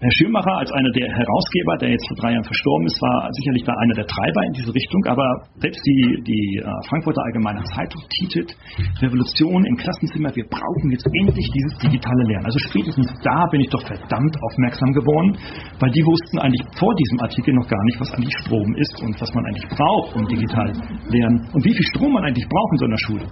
Herr 0.00 0.16
Schirmacher 0.16 0.56
als 0.56 0.72
einer 0.72 0.88
der 0.96 1.12
Herausgeber, 1.12 1.76
der 1.76 1.90
jetzt 1.92 2.08
vor 2.08 2.16
drei 2.24 2.32
Jahren 2.32 2.48
verstorben 2.48 2.86
ist, 2.88 2.96
war 3.04 3.28
sicherlich 3.36 3.64
da 3.68 3.72
einer 3.84 3.92
der 4.00 4.08
Treiber 4.08 4.40
in 4.48 4.52
diese 4.56 4.72
Richtung. 4.72 5.04
Aber 5.04 5.28
selbst 5.60 5.76
die, 5.84 6.24
die 6.24 6.56
äh, 6.56 6.64
Frankfurter 6.88 7.20
Allgemeine 7.20 7.60
Zeitung 7.76 8.00
titelt 8.16 8.56
Revolution 9.04 9.60
im 9.60 9.76
Klassenzimmer, 9.76 10.32
wir 10.32 10.48
brauchen 10.48 10.88
jetzt 10.88 11.04
endlich 11.04 11.44
dieses 11.52 11.76
digitale 11.84 12.24
Lernen. 12.32 12.48
Also 12.48 12.56
spätestens 12.72 13.12
da 13.20 13.44
bin 13.52 13.60
ich 13.60 13.68
doch 13.68 13.84
verdammt 13.84 14.34
aufmerksam 14.40 14.88
geworden, 14.96 15.36
weil 15.84 15.92
die 15.92 16.00
wussten 16.00 16.40
eigentlich 16.40 16.64
vor 16.80 16.96
diesem 16.96 17.20
Artikel 17.20 17.52
noch 17.52 17.68
gar 17.68 17.84
nicht, 17.84 18.00
was 18.00 18.08
eigentlich 18.16 18.32
Strom 18.40 18.72
ist 18.80 18.96
und 19.04 19.20
was 19.20 19.28
man 19.36 19.44
eigentlich 19.52 19.68
braucht, 19.68 20.16
um 20.16 20.24
digital 20.24 20.72
lernen 21.12 21.44
und 21.52 21.60
wie 21.60 21.76
viel 21.76 21.86
Strom 21.92 22.16
man 22.16 22.24
eigentlich 22.24 22.48
braucht 22.48 22.72
in 22.72 22.78
so 22.80 22.86
einer 22.88 23.00
Schule. 23.04 23.26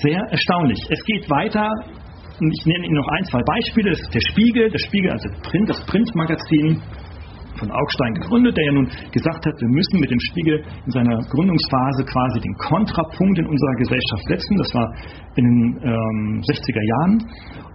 Sehr 0.00 0.20
erstaunlich. 0.32 0.80
Es 0.88 1.04
geht 1.04 1.28
weiter 1.28 1.68
ich 2.40 2.66
nenne 2.66 2.86
Ihnen 2.86 2.96
noch 2.96 3.08
ein, 3.08 3.24
zwei 3.24 3.42
Beispiele. 3.42 3.90
Das 3.90 4.00
ist 4.00 4.14
der 4.14 4.24
Spiegel, 4.32 4.70
der 4.70 4.78
Spiegel, 4.78 5.10
also 5.10 5.28
Print, 5.42 5.68
das 5.68 5.80
Printmagazin 5.86 6.82
von 7.58 7.70
Augstein 7.70 8.14
gegründet, 8.14 8.56
der 8.56 8.64
ja 8.64 8.72
nun 8.72 8.88
gesagt 9.12 9.46
hat, 9.46 9.54
wir 9.60 9.68
müssen 9.68 10.00
mit 10.00 10.10
dem 10.10 10.18
Spiegel 10.18 10.64
in 10.86 10.90
seiner 10.90 11.16
Gründungsphase 11.30 12.04
quasi 12.04 12.40
den 12.40 12.54
Kontrapunkt 12.54 13.38
in 13.38 13.46
unserer 13.46 13.74
Gesellschaft 13.76 14.24
setzen. 14.26 14.56
Das 14.58 14.74
war 14.74 14.86
in 15.36 15.44
den 15.44 15.62
ähm, 15.82 16.42
60er 16.42 16.82
Jahren. 16.82 17.14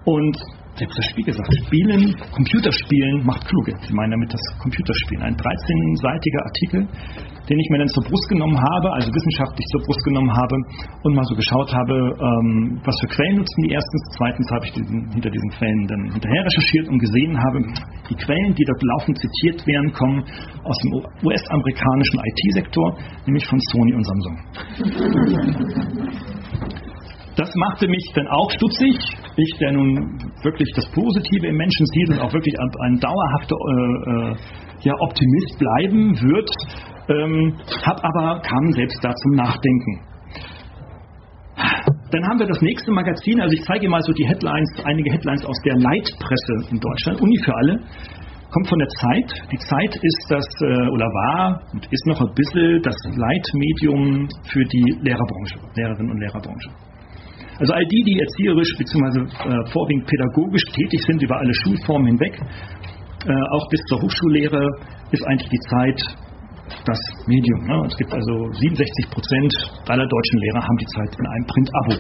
Und 0.04 0.36
selbst 0.80 0.98
der 0.98 1.08
Spiegel 1.12 1.34
sagt, 1.36 1.52
Spielen, 1.68 2.16
Computerspielen 2.32 3.26
macht 3.26 3.46
kluge. 3.46 3.76
Sie 3.84 3.94
meinen 3.94 4.12
damit 4.12 4.32
das 4.32 4.42
Computerspielen. 4.64 5.24
Ein 5.24 5.36
13-seitiger 5.36 6.42
Artikel, 6.48 6.88
den 7.50 7.60
ich 7.60 7.70
mir 7.70 7.80
dann 7.80 7.90
zur 7.90 8.04
Brust 8.08 8.30
genommen 8.30 8.56
habe, 8.56 8.88
also 8.96 9.12
wissenschaftlich 9.12 9.66
zur 9.76 9.82
Brust 9.84 10.04
genommen 10.08 10.32
habe 10.32 10.56
und 11.04 11.16
mal 11.16 11.26
so 11.28 11.36
geschaut 11.36 11.74
habe, 11.76 12.16
ähm, 12.16 12.80
was 12.84 12.96
für 13.02 13.08
Quellen 13.12 13.44
nutzen 13.44 13.62
die 13.68 13.72
erstens. 13.76 14.02
Zweitens 14.16 14.48
habe 14.52 14.66
ich 14.66 14.72
diesen, 14.72 15.12
hinter 15.12 15.30
diesen 15.30 15.50
Quellen 15.52 15.88
dann 15.88 16.12
hinterher 16.16 16.44
recherchiert 16.48 16.88
und 16.88 17.00
gesehen 17.00 17.36
habe, 17.36 17.60
die 18.10 18.16
Quellen, 18.16 18.56
die 18.56 18.64
dort 18.64 18.82
laufend 18.96 19.20
zitiert 19.20 19.68
werden, 19.68 19.92
kommen 19.92 20.24
aus 20.64 20.78
dem 20.80 20.94
US-amerikanischen 21.28 22.20
IT-Sektor, 22.24 22.98
nämlich 23.26 23.46
von 23.46 23.60
Sony 23.60 23.94
und 23.94 24.06
Samsung. 24.08 24.36
Das 27.36 27.50
machte 27.56 27.88
mich 27.88 28.12
dann 28.16 28.28
auch 28.28 28.50
stutzig. 28.52 28.98
Ich, 29.38 29.58
der 29.60 29.72
nun 29.72 30.20
wirklich 30.44 30.70
das 30.76 30.86
Positive 30.92 31.48
im 31.48 31.56
Menschen 31.56 31.86
sieht 31.94 32.10
und 32.10 32.20
auch 32.20 32.34
wirklich 32.34 32.56
ein, 32.60 33.00
dauerhafter 33.00 33.56
äh, 33.56 34.32
äh, 34.32 34.36
ja, 34.82 34.94
Optimist 35.00 35.60
bleiben 35.60 36.22
wird, 36.22 36.50
ähm, 37.10 37.56
hab 37.86 38.04
aber 38.04 38.42
kam 38.42 38.72
selbst 38.74 39.00
da 39.04 39.14
zum 39.14 39.32
Nachdenken. 39.36 40.10
Dann 42.12 42.26
haben 42.26 42.40
wir 42.40 42.48
das 42.48 42.62
nächste 42.62 42.92
Magazin, 42.92 43.40
also 43.40 43.54
ich 43.54 43.62
zeige 43.66 43.88
mal 43.88 44.02
so 44.02 44.12
die 44.14 44.28
Headlines, 44.28 44.70
einige 44.84 45.12
Headlines 45.12 45.46
aus 45.46 45.58
der 45.64 45.76
Leitpresse 45.76 46.72
in 46.72 46.80
Deutschland, 46.80 47.22
Uni 47.22 47.38
für 47.44 47.56
alle, 47.56 47.80
kommt 48.52 48.68
von 48.68 48.80
der 48.80 48.88
Zeit. 48.88 49.30
Die 49.52 49.60
Zeit 49.60 49.96
ist 49.96 50.26
das, 50.30 50.46
äh, 50.62 50.90
oder 50.90 51.06
war 51.06 51.62
und 51.74 51.86
ist 51.86 52.06
noch 52.08 52.20
ein 52.22 52.34
bisschen 52.34 52.82
das 52.82 52.96
Leitmedium 53.16 54.28
für 54.48 54.66
die 54.66 54.98
Lehrerbranche, 55.02 55.60
Lehrerinnen 55.76 56.12
und 56.12 56.20
Lehrerbranche. 56.20 56.89
Also 57.60 57.74
all 57.74 57.86
die, 57.86 58.04
die 58.08 58.20
erzieherisch 58.20 58.72
bzw. 58.78 59.20
Äh, 59.28 59.72
vorwiegend 59.72 60.08
pädagogisch 60.08 60.64
tätig 60.72 61.02
sind 61.06 61.22
über 61.22 61.38
alle 61.38 61.54
Schulformen 61.64 62.08
hinweg, 62.08 62.40
äh, 62.40 63.32
auch 63.52 63.68
bis 63.70 63.82
zur 63.90 64.02
Hochschullehre, 64.02 64.64
ist 65.12 65.28
eigentlich 65.28 65.50
die 65.50 65.64
Zeit 65.70 66.00
das 66.86 67.00
Medium. 67.28 67.60
Ne? 67.66 67.84
Es 67.88 67.98
gibt 67.98 68.14
also 68.14 68.34
67 68.54 69.10
Prozent 69.10 69.52
aller 69.90 70.08
deutschen 70.08 70.38
Lehrer 70.40 70.62
haben 70.64 70.78
die 70.78 70.86
Zeit 70.86 71.12
in 71.18 71.26
einem 71.28 71.46
Print-Abo. 71.46 71.94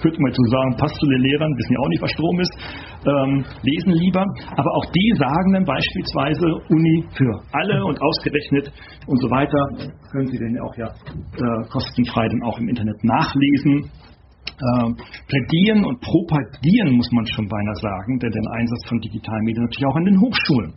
Könnte 0.00 0.20
man 0.20 0.32
zu 0.32 0.42
sagen, 0.52 0.76
passt 0.76 0.94
zu 0.94 1.06
den 1.06 1.22
Lehrern, 1.22 1.50
wissen 1.56 1.72
ja 1.72 1.80
auch 1.80 1.88
nicht, 1.88 2.02
was 2.02 2.10
Strom 2.12 2.40
ist, 2.40 2.54
ähm, 3.06 3.44
lesen 3.62 3.92
lieber. 3.92 4.24
Aber 4.56 4.70
auch 4.76 4.86
die 4.92 5.12
sagen 5.18 5.52
dann 5.52 5.64
beispielsweise 5.64 6.46
Uni 6.68 7.04
für 7.16 7.32
alle 7.52 7.84
und 7.84 8.00
ausgerechnet 8.00 8.72
und 9.06 9.18
so 9.20 9.30
weiter. 9.30 9.58
Können 10.12 10.26
Sie 10.26 10.38
denn 10.38 10.60
auch 10.60 10.76
ja 10.76 10.86
äh, 10.86 11.68
kostenfrei 11.68 12.28
dann 12.28 12.42
auch 12.44 12.58
im 12.58 12.68
Internet 12.68 13.02
nachlesen. 13.02 13.90
Äh, 14.56 14.88
plädieren 15.28 15.84
und 15.84 16.00
propagieren, 16.00 16.96
muss 16.96 17.10
man 17.12 17.26
schon 17.26 17.46
beinahe 17.46 17.76
sagen, 17.76 18.18
denn 18.18 18.30
den 18.30 18.48
Einsatz 18.56 18.88
von 18.88 18.98
digitalen 19.00 19.44
Medien 19.44 19.64
natürlich 19.64 19.86
auch 19.86 19.96
an 19.96 20.04
den 20.04 20.20
Hochschulen. 20.20 20.72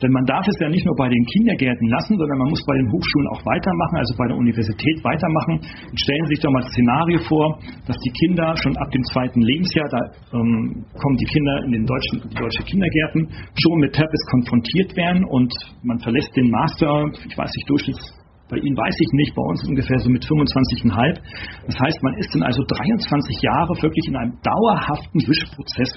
Denn 0.00 0.12
man 0.12 0.24
darf 0.26 0.46
es 0.46 0.54
ja 0.60 0.68
nicht 0.68 0.86
nur 0.86 0.94
bei 0.94 1.08
den 1.08 1.24
Kindergärten 1.26 1.88
lassen, 1.88 2.16
sondern 2.16 2.38
man 2.38 2.50
muss 2.50 2.62
bei 2.64 2.76
den 2.78 2.86
Hochschulen 2.86 3.28
auch 3.34 3.42
weitermachen, 3.42 3.96
also 3.98 4.14
bei 4.16 4.28
der 4.28 4.36
Universität 4.36 5.02
weitermachen. 5.02 5.58
Und 5.90 5.98
stellen 5.98 6.24
Sie 6.30 6.38
sich 6.38 6.42
doch 6.46 6.52
mal 6.52 6.62
das 6.62 6.70
Szenario 6.70 7.18
vor, 7.26 7.58
dass 7.86 7.98
die 7.98 8.14
Kinder 8.22 8.54
schon 8.56 8.76
ab 8.76 8.90
dem 8.92 9.02
zweiten 9.10 9.42
Lebensjahr, 9.42 9.88
da 9.90 9.98
ähm, 10.38 10.86
kommen 10.94 11.16
die 11.18 11.26
Kinder 11.26 11.64
in 11.66 11.72
den 11.72 11.86
deutschen 11.86 12.22
die 12.30 12.38
deutsche 12.38 12.62
Kindergärten, 12.62 13.26
schon 13.58 13.78
mit 13.80 13.92
Tablets 13.92 14.26
konfrontiert 14.30 14.94
werden 14.94 15.24
und 15.24 15.52
man 15.82 15.98
verlässt 15.98 16.30
den 16.36 16.48
Master, 16.50 17.10
ich 17.26 17.36
weiß 17.36 17.50
nicht, 17.50 17.68
Durchschnitts 17.68 18.17
bei 18.48 18.56
Ihnen 18.56 18.76
weiß 18.76 18.96
ich 18.96 19.12
nicht, 19.12 19.34
bei 19.34 19.42
uns 19.42 19.62
ungefähr 19.68 19.98
so 19.98 20.08
mit 20.08 20.24
25,5. 20.24 21.20
Das 21.66 21.76
heißt, 21.78 22.02
man 22.02 22.14
ist 22.16 22.34
dann 22.34 22.42
also 22.42 22.62
23 22.64 23.42
Jahre 23.42 23.74
wirklich 23.82 24.06
in 24.08 24.16
einem 24.16 24.34
dauerhaften 24.42 25.20
Wischprozess 25.20 25.92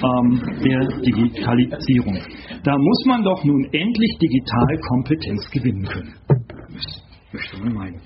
ähm, 0.00 0.40
der 0.64 0.80
Digitalisierung. 1.04 2.16
Da 2.64 2.72
muss 2.76 3.04
man 3.06 3.22
doch 3.22 3.44
nun 3.44 3.64
endlich 3.72 4.16
Digitalkompetenz 4.20 5.50
gewinnen 5.50 5.84
können. 5.84 6.14
Das 6.72 7.04
möchte 7.32 7.60
man 7.60 7.74
meinen. 7.74 8.00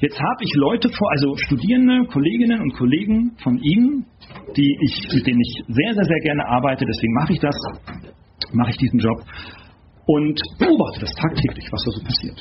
Jetzt 0.00 0.18
habe 0.18 0.42
ich 0.42 0.52
Leute 0.54 0.88
vor, 0.90 1.10
also 1.10 1.34
Studierende, 1.46 2.06
Kolleginnen 2.06 2.60
und 2.62 2.72
Kollegen 2.74 3.32
von 3.42 3.58
Ihnen, 3.58 4.06
die 4.56 4.76
ich, 4.82 5.14
mit 5.14 5.26
denen 5.26 5.40
ich 5.40 5.64
sehr, 5.66 5.94
sehr, 5.94 6.04
sehr 6.04 6.20
gerne 6.22 6.46
arbeite, 6.46 6.84
deswegen 6.84 7.14
mache 7.14 7.32
ich 7.32 7.40
das, 7.40 7.56
mache 8.52 8.70
ich 8.70 8.76
diesen 8.76 9.00
Job 9.00 9.18
und 10.08 10.40
beobachte 10.56 11.04
das 11.04 11.12
tagtäglich, 11.20 11.68
was 11.70 11.84
da 11.84 11.90
so 11.92 12.00
passiert. 12.00 12.40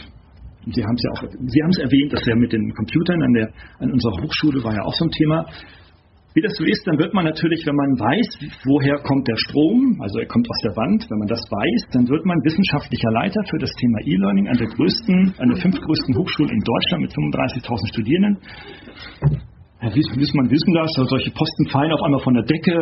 Und 0.65 0.71
Sie 0.74 0.83
haben 0.83 0.95
es 0.95 1.03
ja 1.03 1.12
auch, 1.12 1.21
Sie 1.27 1.62
haben 1.63 1.74
es 1.75 1.79
erwähnt, 1.83 2.12
dass 2.13 2.24
ja 2.25 2.36
mit 2.36 2.51
den 2.51 2.71
Computern 2.74 3.21
an, 3.21 3.33
der, 3.33 3.47
an 3.79 3.91
unserer 3.91 4.24
Hochschule 4.24 4.63
war 4.63 4.74
ja 4.74 4.83
auch 4.83 4.95
so 4.95 5.03
ein 5.03 5.12
Thema. 5.12 5.45
Wie 6.33 6.41
das 6.41 6.53
so 6.55 6.63
ist, 6.63 6.86
dann 6.86 7.00
wird 7.00 7.13
man 7.13 7.25
natürlich, 7.25 7.65
wenn 7.65 7.75
man 7.75 7.91
weiß, 7.97 8.62
woher 8.63 9.01
kommt 9.03 9.27
der 9.27 9.36
Strom, 9.47 10.00
also 10.00 10.19
er 10.19 10.27
kommt 10.27 10.47
aus 10.47 10.59
der 10.63 10.75
Wand, 10.77 11.07
wenn 11.09 11.19
man 11.19 11.27
das 11.27 11.41
weiß, 11.41 11.91
dann 11.91 12.07
wird 12.07 12.24
man 12.25 12.38
wissenschaftlicher 12.43 13.12
Leiter 13.12 13.41
für 13.50 13.57
das 13.57 13.71
Thema 13.74 14.00
E-Learning 14.05 14.47
an 14.47 14.57
der 14.57 14.67
größten, 14.67 15.33
an 15.39 15.50
der 15.50 15.57
fünftgrößten 15.57 16.15
Hochschule 16.15 16.53
in 16.53 16.62
Deutschland 16.62 17.01
mit 17.03 17.12
35.000 17.12 17.88
Studierenden. 17.89 18.38
Ja, 19.77 19.93
wie 19.93 20.01
muss 20.17 20.34
man 20.34 20.50
wissen 20.50 20.74
das? 20.74 20.89
Solche 20.89 21.29
Posten 21.29 21.65
fallen 21.69 21.91
auf 21.93 22.01
einmal 22.01 22.22
von 22.22 22.34
der 22.34 22.41
Decke. 22.43 22.74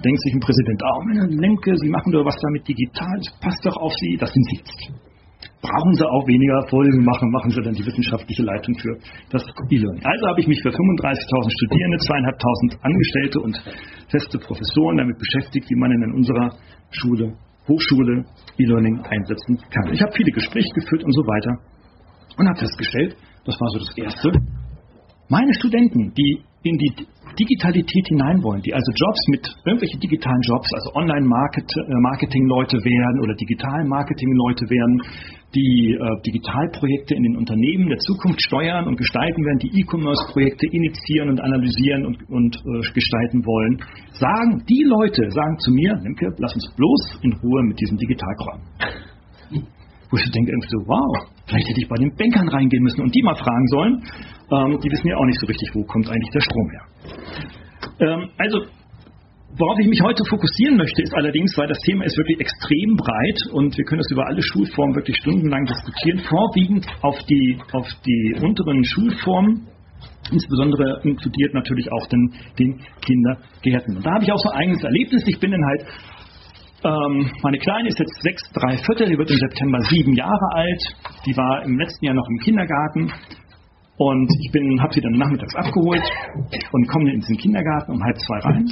Denkt 0.00 0.20
sich 0.24 0.32
ein 0.32 0.40
Präsident, 0.40 0.80
oh, 0.80 1.02
Lenke, 1.28 1.76
Sie 1.76 1.90
machen 1.92 2.10
doch 2.10 2.24
was 2.24 2.36
damit 2.40 2.66
digital, 2.66 3.20
passt 3.44 3.60
doch 3.66 3.76
auf 3.76 3.92
Sie, 4.00 4.16
das 4.16 4.32
sind 4.32 4.44
Sie. 4.48 4.60
Brauchen 5.60 5.92
Sie 5.92 6.06
auch 6.08 6.24
weniger 6.26 6.64
Folgen 6.70 7.04
machen, 7.04 7.28
machen 7.30 7.50
Sie 7.50 7.60
dann 7.60 7.74
die 7.74 7.84
wissenschaftliche 7.84 8.42
Leitung 8.44 8.74
für 8.80 8.96
das 9.28 9.44
E-Learning. 9.44 10.00
Also 10.00 10.26
habe 10.26 10.40
ich 10.40 10.48
mich 10.48 10.56
für 10.62 10.70
35.000 10.70 11.52
Studierende, 11.52 11.98
zweieinhalbtausend 11.98 12.70
Angestellte 12.80 13.38
und 13.40 13.54
feste 14.08 14.38
Professoren 14.38 14.96
damit 14.96 15.18
beschäftigt, 15.18 15.68
wie 15.68 15.76
man 15.76 15.92
in 15.92 16.12
unserer 16.14 16.48
Schule, 16.90 17.36
Hochschule 17.68 18.24
E-Learning 18.56 19.04
einsetzen 19.04 19.58
kann. 19.68 19.92
Ich 19.92 20.00
habe 20.00 20.12
viele 20.16 20.32
Gespräche 20.32 20.72
geführt 20.72 21.04
und 21.04 21.12
so 21.12 21.22
weiter 21.28 21.60
und 22.38 22.48
habe 22.48 22.58
festgestellt, 22.58 23.16
das 23.44 23.60
war 23.60 23.68
so 23.68 23.78
das 23.84 23.92
Erste, 23.98 24.32
meine 25.28 25.52
Studenten, 25.54 26.12
die 26.14 26.42
in 26.62 26.76
die 26.76 27.06
Digitalität 27.38 28.08
hinein 28.08 28.42
wollen, 28.42 28.62
die 28.62 28.74
also 28.74 28.90
Jobs 28.92 29.20
mit 29.28 29.46
irgendwelchen 29.64 30.00
digitalen 30.00 30.40
Jobs, 30.42 30.66
also 30.74 30.90
Online-Marketing-Leute 30.94 32.78
werden 32.82 33.20
oder 33.22 33.34
Digital-Marketing-Leute 33.34 34.68
werden, 34.68 35.02
die 35.54 35.94
äh, 35.94 36.22
Digitalprojekte 36.26 37.14
in 37.14 37.22
den 37.22 37.36
Unternehmen 37.36 37.88
der 37.88 37.98
Zukunft 37.98 38.42
steuern 38.42 38.86
und 38.86 38.96
gestalten 38.96 39.44
werden, 39.44 39.58
die 39.60 39.80
E-Commerce-Projekte 39.80 40.66
initiieren 40.66 41.30
und 41.30 41.40
analysieren 41.40 42.06
und, 42.06 42.28
und 42.28 42.56
äh, 42.56 42.92
gestalten 42.92 43.46
wollen, 43.46 43.78
sagen, 44.18 44.64
die 44.68 44.84
Leute 44.84 45.30
sagen 45.30 45.58
zu 45.58 45.70
mir, 45.70 45.94
Lemke, 46.02 46.34
lass 46.38 46.54
uns 46.54 46.68
bloß 46.76 47.20
in 47.22 47.32
Ruhe 47.34 47.62
mit 47.62 47.80
diesem 47.80 47.96
Digitalkram. 47.96 48.60
Wo 50.10 50.16
ich 50.16 50.30
denke 50.30 50.50
irgendwie 50.50 50.72
so, 50.72 50.80
wow, 50.88 51.28
vielleicht 51.46 51.68
hätte 51.68 51.80
ich 51.80 51.88
bei 51.88 51.96
den 51.96 52.14
Bankern 52.16 52.48
reingehen 52.48 52.82
müssen 52.82 53.02
und 53.02 53.14
die 53.14 53.22
mal 53.22 53.36
fragen 53.36 53.66
sollen, 53.68 54.02
ähm, 54.50 54.80
die 54.80 54.90
wissen 54.90 55.08
ja 55.08 55.16
auch 55.16 55.26
nicht 55.26 55.40
so 55.40 55.46
richtig, 55.46 55.68
wo 55.74 55.84
kommt 55.84 56.08
eigentlich 56.08 56.30
der 56.32 56.40
Strom 56.40 56.68
her. 56.70 56.84
Ähm, 58.00 58.30
also, 58.38 58.64
worauf 59.58 59.78
ich 59.80 59.88
mich 59.88 60.00
heute 60.02 60.24
fokussieren 60.24 60.76
möchte, 60.76 61.02
ist 61.02 61.14
allerdings, 61.14 61.56
weil 61.58 61.68
das 61.68 61.78
Thema 61.80 62.04
ist 62.04 62.16
wirklich 62.16 62.40
extrem 62.40 62.96
breit 62.96 63.38
und 63.52 63.76
wir 63.76 63.84
können 63.84 64.00
es 64.00 64.10
über 64.10 64.26
alle 64.26 64.42
Schulformen 64.42 64.96
wirklich 64.96 65.16
stundenlang 65.18 65.64
diskutieren, 65.66 66.20
vorwiegend 66.20 66.86
auf 67.02 67.18
die, 67.24 67.58
auf 67.72 67.86
die 68.06 68.36
unteren 68.40 68.84
Schulformen, 68.84 69.66
insbesondere 70.30 71.00
inkludiert 71.04 71.54
natürlich 71.54 71.90
auch 71.92 72.06
den, 72.08 72.32
den 72.58 72.80
Kindergärten. 73.00 73.96
Und 73.96 74.06
da 74.06 74.14
habe 74.14 74.24
ich 74.24 74.32
auch 74.32 74.38
so 74.38 74.50
ein 74.50 74.58
eigenes 74.58 74.82
Erlebnis. 74.82 75.22
Ich 75.26 75.40
bin 75.40 75.50
dann 75.50 75.64
halt 75.64 75.84
ähm, 76.84 77.30
meine 77.42 77.58
Kleine 77.58 77.88
ist 77.88 77.98
jetzt 77.98 78.22
sechs, 78.22 78.42
drei 78.52 78.76
Viertel, 78.78 79.08
die 79.08 79.18
wird 79.18 79.30
im 79.30 79.36
September 79.36 79.80
sieben 79.82 80.14
Jahre 80.14 80.48
alt. 80.52 80.82
Die 81.26 81.36
war 81.36 81.64
im 81.64 81.78
letzten 81.78 82.04
Jahr 82.04 82.14
noch 82.14 82.28
im 82.28 82.38
Kindergarten 82.38 83.12
und 83.96 84.30
ich 84.30 84.80
habe 84.80 84.94
sie 84.94 85.00
dann 85.00 85.12
nachmittags 85.12 85.56
abgeholt 85.56 86.02
und 86.72 86.88
komme 86.88 87.12
in 87.12 87.20
den 87.20 87.36
Kindergarten 87.36 87.92
um 87.92 88.02
halb 88.02 88.16
zwei 88.18 88.38
rein. 88.38 88.64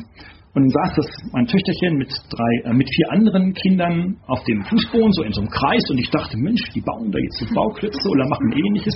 Und 0.54 0.62
dann 0.62 0.70
saß 0.70 0.96
das 0.96 1.06
mein 1.32 1.46
Töchterchen 1.46 1.98
mit 1.98 2.08
drei, 2.30 2.70
äh, 2.70 2.72
mit 2.72 2.88
vier 2.88 3.12
anderen 3.12 3.52
Kindern 3.52 4.16
auf 4.26 4.42
dem 4.44 4.62
Fußboden, 4.62 5.12
so 5.12 5.22
in 5.22 5.32
so 5.32 5.40
einem 5.42 5.50
Kreis. 5.50 5.84
Und 5.90 5.98
ich 5.98 6.08
dachte, 6.08 6.38
Mensch, 6.38 6.62
die 6.74 6.80
bauen 6.80 7.10
da 7.10 7.18
jetzt 7.18 7.38
so 7.40 7.54
Bauklötze 7.54 8.08
oder 8.08 8.26
machen 8.26 8.52
ähnliches. 8.52 8.94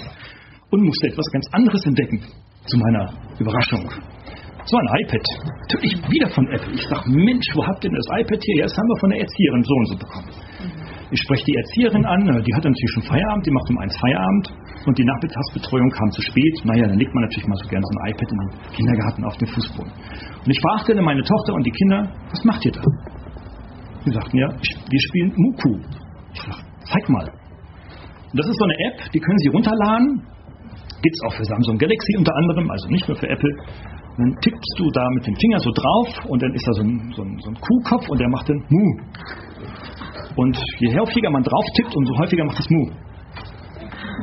Und 0.70 0.84
musste 0.84 1.08
etwas 1.08 1.26
ganz 1.32 1.46
anderes 1.52 1.84
entdecken, 1.84 2.22
zu 2.64 2.78
meiner 2.78 3.12
Überraschung. 3.38 3.90
War 4.70 4.80
ein 4.80 5.02
iPad. 5.02 5.24
Natürlich 5.66 5.94
wieder 6.10 6.28
von 6.30 6.46
Apple. 6.52 6.72
Ich 6.74 6.86
sage, 6.86 7.10
Mensch, 7.10 7.46
wo 7.54 7.66
habt 7.66 7.82
ihr 7.82 7.90
denn 7.90 7.98
das 7.98 8.08
iPad 8.22 8.38
hier? 8.38 8.56
Ja, 8.58 8.64
das 8.70 8.76
haben 8.78 8.88
wir 8.88 8.98
von 9.00 9.10
der 9.10 9.20
Erzieherin 9.20 9.62
so 9.64 9.74
und 9.74 9.86
so 9.90 9.96
bekommen. 9.98 10.30
Ich 11.10 11.20
spreche 11.26 11.42
die 11.42 11.56
Erzieherin 11.58 12.06
an, 12.06 12.22
äh, 12.22 12.42
die 12.42 12.54
hat 12.54 12.62
natürlich 12.62 12.92
schon 12.94 13.02
Feierabend, 13.02 13.42
die 13.42 13.50
macht 13.50 13.68
um 13.70 13.78
eins 13.82 13.96
Feierabend 13.98 14.46
und 14.86 14.94
die 14.94 15.02
Nachmittagsbetreuung 15.02 15.90
kam 15.90 16.10
zu 16.14 16.22
spät. 16.22 16.54
Naja, 16.62 16.86
dann 16.86 16.98
legt 16.98 17.12
man 17.12 17.24
natürlich 17.26 17.48
mal 17.50 17.58
so 17.58 17.66
gerne 17.66 17.82
so 17.82 17.92
ein 17.98 18.14
iPad 18.14 18.28
in 18.30 18.38
den 18.38 18.50
Kindergarten 18.70 19.24
auf 19.24 19.36
den 19.38 19.48
Fußboden. 19.48 19.90
Und 19.90 20.50
ich 20.50 20.60
fragte 20.60 20.94
dann 20.94 21.04
meine 21.04 21.22
Tochter 21.22 21.54
und 21.54 21.66
die 21.66 21.74
Kinder, 21.74 22.06
was 22.30 22.44
macht 22.44 22.64
ihr 22.64 22.72
da? 22.72 22.82
Die 24.06 24.12
sagten, 24.14 24.38
ja, 24.38 24.48
wir 24.54 25.00
spielen 25.10 25.34
Muku. 25.34 25.82
Ich 26.32 26.40
sage, 26.46 26.62
zeig 26.86 27.08
mal. 27.08 27.26
Und 27.26 28.38
das 28.38 28.46
ist 28.46 28.56
so 28.56 28.64
eine 28.64 28.76
App, 28.86 29.10
die 29.10 29.18
können 29.18 29.38
Sie 29.38 29.48
runterladen. 29.48 30.22
Gibt 31.02 31.16
es 31.16 31.22
auch 31.26 31.34
für 31.34 31.44
Samsung 31.44 31.76
Galaxy 31.76 32.16
unter 32.16 32.34
anderem, 32.36 32.70
also 32.70 32.88
nicht 32.88 33.08
nur 33.08 33.16
für 33.16 33.28
Apple. 33.28 33.50
Dann 34.20 34.36
tippst 34.44 34.74
du 34.76 34.84
da 34.92 35.08
mit 35.16 35.26
dem 35.26 35.34
Finger 35.34 35.58
so 35.60 35.72
drauf 35.72 36.08
und 36.28 36.42
dann 36.42 36.52
ist 36.52 36.66
da 36.68 36.72
so 36.74 36.82
ein, 36.82 37.12
so 37.16 37.22
ein, 37.22 37.38
so 37.40 37.48
ein 37.48 37.56
Kuhkopf 37.56 38.06
und 38.10 38.20
der 38.20 38.28
macht 38.28 38.50
dann 38.50 38.60
Mu. 38.68 38.84
Und 40.36 40.60
je 40.78 40.92
häufiger 40.92 41.30
man 41.30 41.42
drauf 41.42 41.64
tippt, 41.72 41.96
umso 41.96 42.12
häufiger 42.18 42.44
macht 42.44 42.60
es 42.60 42.68
Mu. 42.68 42.84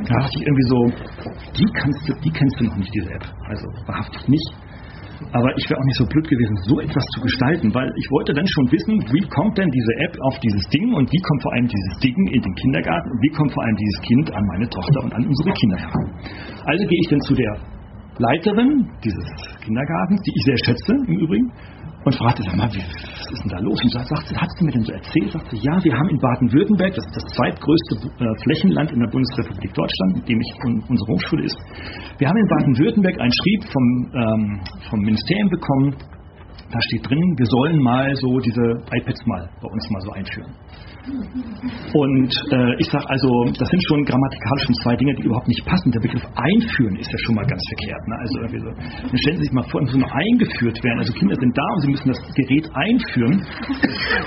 Da 0.06 0.14
dachte 0.22 0.38
ich 0.38 0.46
irgendwie 0.46 0.68
so, 0.70 0.78
die, 1.58 1.66
kannst 1.74 2.08
du, 2.08 2.14
die 2.22 2.30
kennst 2.30 2.60
du 2.60 2.64
noch 2.70 2.76
nicht, 2.76 2.94
diese 2.94 3.10
App. 3.10 3.26
Also 3.50 3.66
wahrhaftig 3.90 4.28
nicht. 4.28 4.48
Aber 5.34 5.50
ich 5.58 5.66
wäre 5.68 5.80
auch 5.80 5.84
nicht 5.90 5.98
so 5.98 6.06
blöd 6.06 6.28
gewesen, 6.30 6.54
so 6.70 6.78
etwas 6.78 7.02
zu 7.18 7.20
gestalten, 7.20 7.74
weil 7.74 7.90
ich 7.98 8.06
wollte 8.14 8.32
dann 8.38 8.46
schon 8.46 8.70
wissen, 8.70 9.02
wie 9.10 9.26
kommt 9.34 9.58
denn 9.58 9.66
diese 9.66 9.92
App 10.06 10.14
auf 10.30 10.38
dieses 10.38 10.62
Ding 10.70 10.94
und 10.94 11.10
wie 11.10 11.18
kommt 11.26 11.42
vor 11.42 11.52
allem 11.54 11.66
dieses 11.66 11.98
Ding 11.98 12.14
in 12.30 12.40
den 12.40 12.54
Kindergarten 12.54 13.10
und 13.10 13.18
wie 13.18 13.34
kommt 13.34 13.50
vor 13.50 13.64
allem 13.66 13.74
dieses 13.74 13.98
Kind 14.06 14.30
an 14.30 14.44
meine 14.46 14.68
Tochter 14.70 15.02
und 15.02 15.12
an 15.12 15.26
unsere 15.26 15.50
Kinder 15.58 15.78
heran. 15.82 16.06
Also 16.70 16.86
gehe 16.86 17.00
ich 17.02 17.08
dann 17.10 17.20
zu 17.26 17.34
der 17.34 17.77
Leiterin 18.18 18.90
dieses 19.02 19.26
Kindergartens, 19.64 20.20
die 20.22 20.32
ich 20.34 20.42
sehr 20.44 20.58
schätze 20.64 20.92
im 21.06 21.18
Übrigen, 21.18 21.52
und 22.04 22.14
fragte, 22.14 22.42
sag 22.42 22.56
mal, 22.56 22.68
was 22.68 22.76
ist 22.76 23.42
denn 23.42 23.50
da 23.50 23.58
los? 23.58 23.82
Und 23.82 23.92
sagt, 23.92 24.08
sagt, 24.08 24.30
hat 24.40 24.48
sie 24.56 24.64
mir 24.64 24.72
denn 24.72 24.82
so 24.82 24.92
erzählt? 24.92 25.30
Sagt 25.32 25.50
sie, 25.50 25.58
ja, 25.58 25.82
wir 25.82 25.92
haben 25.92 26.08
in 26.08 26.18
Baden-Württemberg, 26.18 26.94
das 26.94 27.04
ist 27.04 27.16
das 27.16 27.26
zweitgrößte 27.36 27.92
äh, 28.06 28.42
Flächenland 28.44 28.92
in 28.92 29.00
der 29.00 29.10
Bundesrepublik 29.10 29.74
Deutschland, 29.74 30.12
in 30.16 30.24
dem 30.24 30.40
ich 30.40 30.50
un, 30.64 30.82
unsere 30.88 31.08
Hochschule 31.12 31.44
ist. 31.44 31.58
Wir 32.18 32.28
haben 32.28 32.38
in 32.38 32.48
Baden-Württemberg 32.48 33.20
einen 33.20 33.32
Schrieb 33.32 33.60
vom, 33.72 33.86
ähm, 34.14 34.60
vom 34.88 35.00
Ministerium 35.00 35.50
bekommen, 35.50 35.96
da 36.70 36.78
steht 36.82 37.08
drin, 37.08 37.18
wir 37.36 37.46
sollen 37.46 37.82
mal 37.82 38.14
so 38.16 38.38
diese 38.40 38.62
iPads 38.92 39.26
mal 39.26 39.48
bei 39.60 39.68
uns 39.68 39.90
mal 39.90 40.00
so 40.00 40.10
einführen. 40.12 40.52
Und 41.94 42.32
äh, 42.52 42.74
ich 42.78 42.88
sage 42.90 43.04
also, 43.08 43.28
das 43.58 43.68
sind 43.68 43.82
schon 43.88 44.04
grammatikalisch 44.04 44.64
schon 44.64 44.74
zwei 44.84 44.96
Dinge, 44.96 45.14
die 45.14 45.22
überhaupt 45.22 45.48
nicht 45.48 45.64
passen. 45.64 45.90
Der 45.90 46.00
Begriff 46.00 46.24
einführen 46.34 46.96
ist 46.96 47.10
ja 47.10 47.18
schon 47.24 47.34
mal 47.34 47.46
ganz 47.46 47.62
verkehrt. 47.68 48.02
Ne? 48.08 48.16
Also 48.20 48.34
irgendwie 48.40 48.60
so, 48.60 48.70
dann 49.08 49.18
stellen 49.18 49.36
Sie 49.38 49.44
sich 49.44 49.52
mal 49.52 49.64
vor, 49.64 49.80
muss 49.80 49.94
nur 49.94 50.12
eingeführt 50.12 50.82
werden. 50.84 50.98
Also 50.98 51.12
Kinder 51.12 51.34
sind 51.34 51.56
da 51.56 51.66
und 51.74 51.80
sie 51.80 51.90
müssen 51.90 52.08
das 52.08 52.20
Gerät 52.34 52.68
einführen. 52.74 53.46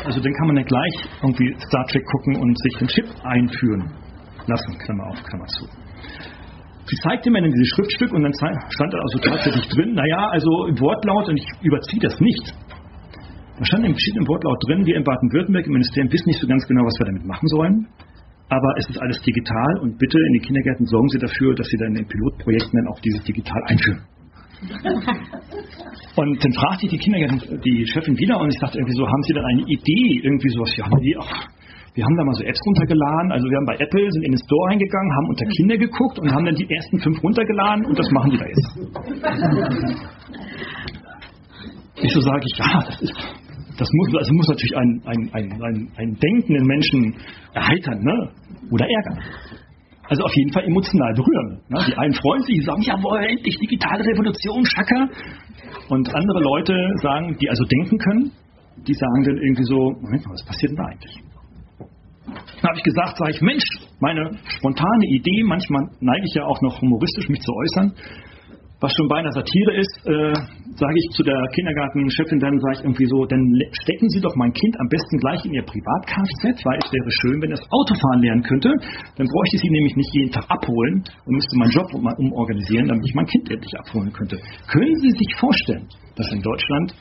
Also 0.05 0.19
dann 0.19 0.33
kann 0.33 0.47
man 0.47 0.57
ja 0.57 0.63
gleich 0.63 0.95
irgendwie 1.21 1.55
Star 1.59 1.85
Trek 1.87 2.05
gucken 2.05 2.35
und 2.37 2.57
sich 2.59 2.73
den 2.79 2.87
Chip 2.87 3.07
einführen 3.23 3.83
lassen, 4.47 4.77
Klammer 4.79 5.07
auf, 5.11 5.23
Klammer 5.23 5.45
zu. 5.47 5.65
Sie 6.91 6.97
zeigte 7.07 7.29
mir 7.31 7.41
dann 7.41 7.51
dieses 7.51 7.67
Schriftstück 7.75 8.11
und 8.11 8.23
dann 8.23 8.33
stand 8.33 8.93
da 8.93 8.97
also 8.97 9.19
tatsächlich 9.19 9.67
drin, 9.69 9.93
naja, 9.93 10.27
also 10.31 10.65
im 10.67 10.79
Wortlaut, 10.79 11.29
und 11.29 11.37
ich 11.37 11.47
überziehe 11.61 12.01
das 12.01 12.19
nicht, 12.19 12.53
da 13.61 13.65
stand 13.69 13.85
im 13.85 13.93
verschiedenen 13.93 14.25
Wortlaut 14.25 14.57
drin, 14.65 14.81
wir 14.89 14.97
in 14.97 15.05
Baden-Württemberg 15.05 15.69
im 15.69 15.73
Ministerium 15.77 16.09
wissen 16.09 16.33
nicht 16.33 16.41
so 16.41 16.47
ganz 16.49 16.65
genau, 16.65 16.81
was 16.81 16.97
wir 16.97 17.05
damit 17.13 17.25
machen 17.29 17.45
sollen. 17.45 17.85
Aber 18.49 18.73
es 18.81 18.89
ist 18.89 18.97
alles 18.97 19.21
digital 19.21 19.77
und 19.85 20.01
bitte 20.01 20.17
in 20.17 20.33
den 20.33 20.41
Kindergärten 20.41 20.89
sorgen 20.89 21.07
Sie 21.09 21.19
dafür, 21.19 21.53
dass 21.53 21.67
Sie 21.69 21.77
dann 21.77 21.93
in 21.93 22.01
den 22.01 22.07
Pilotprojekten 22.09 22.73
dann 22.73 22.87
auch 22.89 22.99
dieses 23.05 23.21
digital 23.21 23.61
einführen. 23.69 24.01
Und 26.15 26.43
dann 26.43 26.53
fragte 26.53 26.85
ich 26.85 26.91
die 26.91 26.97
Kindergärten, 26.97 27.61
die 27.63 27.85
Chefin 27.87 28.17
wieder 28.17 28.37
und 28.37 28.53
ich 28.53 28.59
dachte 28.59 28.77
irgendwie 28.77 28.93
so, 28.97 29.07
haben 29.07 29.23
Sie 29.23 29.33
dann 29.33 29.45
eine 29.45 29.61
Idee, 29.61 30.19
irgendwie 30.21 30.49
sowas? 30.49 30.75
Ja, 30.75 30.85
nee, 30.99 31.15
ach, 31.17 31.47
wir 31.95 32.03
haben 32.03 32.17
da 32.17 32.23
mal 32.25 32.33
so 32.33 32.43
Apps 32.43 32.59
runtergeladen. 32.67 33.31
Also 33.31 33.47
wir 33.47 33.57
haben 33.57 33.65
bei 33.65 33.75
Apple, 33.79 34.11
sind 34.11 34.23
in 34.25 34.33
den 34.33 34.37
Store 34.43 34.69
reingegangen, 34.69 35.15
haben 35.15 35.27
unter 35.29 35.45
Kinder 35.55 35.77
geguckt 35.77 36.19
und 36.19 36.31
haben 36.31 36.45
dann 36.45 36.55
die 36.55 36.69
ersten 36.69 36.99
fünf 36.99 37.23
runtergeladen 37.23 37.85
und 37.85 37.97
das 37.97 38.11
machen 38.11 38.31
die 38.31 38.37
da 38.37 38.45
jetzt. 38.45 38.75
Ich 42.03 42.11
so 42.13 42.21
sage 42.21 42.41
ich, 42.51 42.57
ja, 42.57 42.83
das 42.87 43.01
ist 43.01 43.13
das 43.81 43.89
muss, 43.93 44.13
also 44.13 44.33
muss 44.35 44.47
natürlich 44.47 44.77
einen, 44.77 45.01
einen, 45.09 45.33
einen, 45.33 45.89
einen, 45.97 46.15
denkenden 46.19 46.65
Menschen 46.67 47.15
erheitern 47.53 47.97
ne? 47.97 48.29
oder 48.69 48.85
ärgern. 48.85 49.17
Also 50.05 50.23
auf 50.23 50.35
jeden 50.35 50.53
Fall 50.53 50.65
emotional 50.65 51.13
berühren. 51.15 51.61
Ne? 51.67 51.79
Die 51.87 51.97
einen 51.97 52.13
freuen 52.13 52.43
sich, 52.43 52.59
die 52.59 52.61
sagen, 52.61 52.81
jawohl, 52.83 53.25
endlich 53.25 53.57
digitale 53.57 54.05
Revolution, 54.05 54.63
Schacker. 54.65 55.09
Und 55.89 56.13
andere 56.13 56.41
Leute 56.41 56.75
sagen, 57.01 57.35
die 57.41 57.49
also 57.49 57.63
denken 57.65 57.97
können, 57.97 58.31
die 58.85 58.93
sagen 58.93 59.23
dann 59.23 59.37
irgendwie 59.37 59.63
so, 59.63 59.77
Moment 59.97 60.25
mal, 60.27 60.33
was 60.33 60.45
passiert 60.45 60.71
denn 60.71 60.77
da 60.77 60.85
eigentlich? 60.85 61.17
Dann 62.61 62.69
habe 62.69 62.77
ich 62.77 62.83
gesagt, 62.83 63.17
sage 63.17 63.31
ich, 63.31 63.41
Mensch, 63.41 63.65
meine 63.99 64.37
spontane 64.45 65.05
Idee, 65.09 65.41
manchmal 65.43 65.89
neige 66.01 66.25
ich 66.27 66.35
ja 66.35 66.45
auch 66.45 66.61
noch 66.61 66.79
humoristisch 66.81 67.29
mich 67.29 67.41
zu 67.41 67.51
äußern, 67.51 67.93
was 68.81 68.91
schon 68.97 69.07
beinahe 69.07 69.31
Satire 69.31 69.77
ist, 69.77 69.93
äh, 70.09 70.33
sage 70.73 70.97
ich 70.97 71.07
zu 71.13 71.21
der 71.21 71.37
Kindergartenchefin 71.53 72.39
dann, 72.41 72.57
sage 72.57 72.73
ich 72.79 72.83
irgendwie 72.83 73.05
so, 73.05 73.25
dann 73.29 73.41
stecken 73.85 74.09
Sie 74.09 74.19
doch 74.19 74.35
mein 74.35 74.51
Kind 74.53 74.73
am 74.81 74.89
besten 74.89 75.17
gleich 75.21 75.45
in 75.45 75.53
Ihr 75.53 75.61
Privat-Kfz, 75.61 76.65
weil 76.65 76.79
es 76.81 76.89
wäre 76.89 77.11
schön, 77.21 77.37
wenn 77.41 77.51
es 77.53 77.61
Autofahren 77.69 78.21
lernen 78.25 78.41
könnte. 78.41 78.73
Dann 79.15 79.27
bräuchte 79.29 79.55
ich 79.55 79.61
Sie 79.61 79.69
nämlich 79.69 79.95
nicht 79.95 80.11
jeden 80.17 80.31
Tag 80.31 80.49
abholen 80.49 81.05
und 81.25 81.33
müsste 81.37 81.57
meinen 81.61 81.71
Job 81.71 81.93
um, 81.93 82.09
umorganisieren, 82.17 82.87
damit 82.89 83.05
ich 83.05 83.13
mein 83.13 83.29
Kind 83.29 83.51
endlich 83.51 83.73
abholen 83.77 84.11
könnte. 84.11 84.41
Können 84.65 84.95
Sie 84.97 85.11
sich 85.13 85.29
vorstellen, 85.37 85.85
dass 86.17 86.31
in 86.33 86.41
Deutschland 86.41 86.93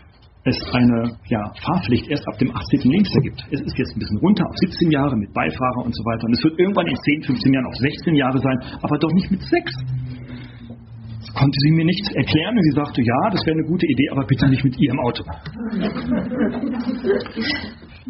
es 0.44 0.56
eine 0.72 1.16
ja, 1.28 1.52
Fahrpflicht 1.64 2.08
erst 2.08 2.26
ab 2.28 2.38
dem 2.38 2.54
18. 2.54 2.90
Lebensjahr 2.90 3.22
gibt. 3.22 3.40
Es 3.52 3.60
ist 3.60 3.76
jetzt 3.76 3.96
ein 3.96 4.00
bisschen 4.00 4.18
runter 4.18 4.44
auf 4.44 4.56
17 4.56 4.90
Jahre 4.90 5.16
mit 5.16 5.32
Beifahrer 5.32 5.84
und 5.84 5.94
so 5.94 6.02
weiter. 6.04 6.24
Und 6.24 6.32
es 6.32 6.44
wird 6.44 6.58
irgendwann 6.58 6.86
in 6.86 6.96
10, 6.96 7.22
15 7.24 7.52
Jahren 7.52 7.66
auf 7.66 7.76
16 7.76 8.14
Jahre 8.14 8.38
sein, 8.38 8.58
aber 8.80 8.98
doch 8.98 9.12
nicht 9.12 9.30
mit 9.30 9.42
6 9.42 9.72
konnte 11.34 11.56
sie 11.60 11.72
mir 11.72 11.84
nicht 11.84 12.12
erklären 12.14 12.56
und 12.56 12.62
sie 12.62 12.76
sagte, 12.76 13.02
ja, 13.02 13.30
das 13.30 13.44
wäre 13.46 13.58
eine 13.58 13.66
gute 13.66 13.86
Idee, 13.86 14.08
aber 14.12 14.24
bitte 14.26 14.48
nicht 14.48 14.64
mit 14.64 14.78
ihrem 14.80 15.00
Auto. 15.00 15.24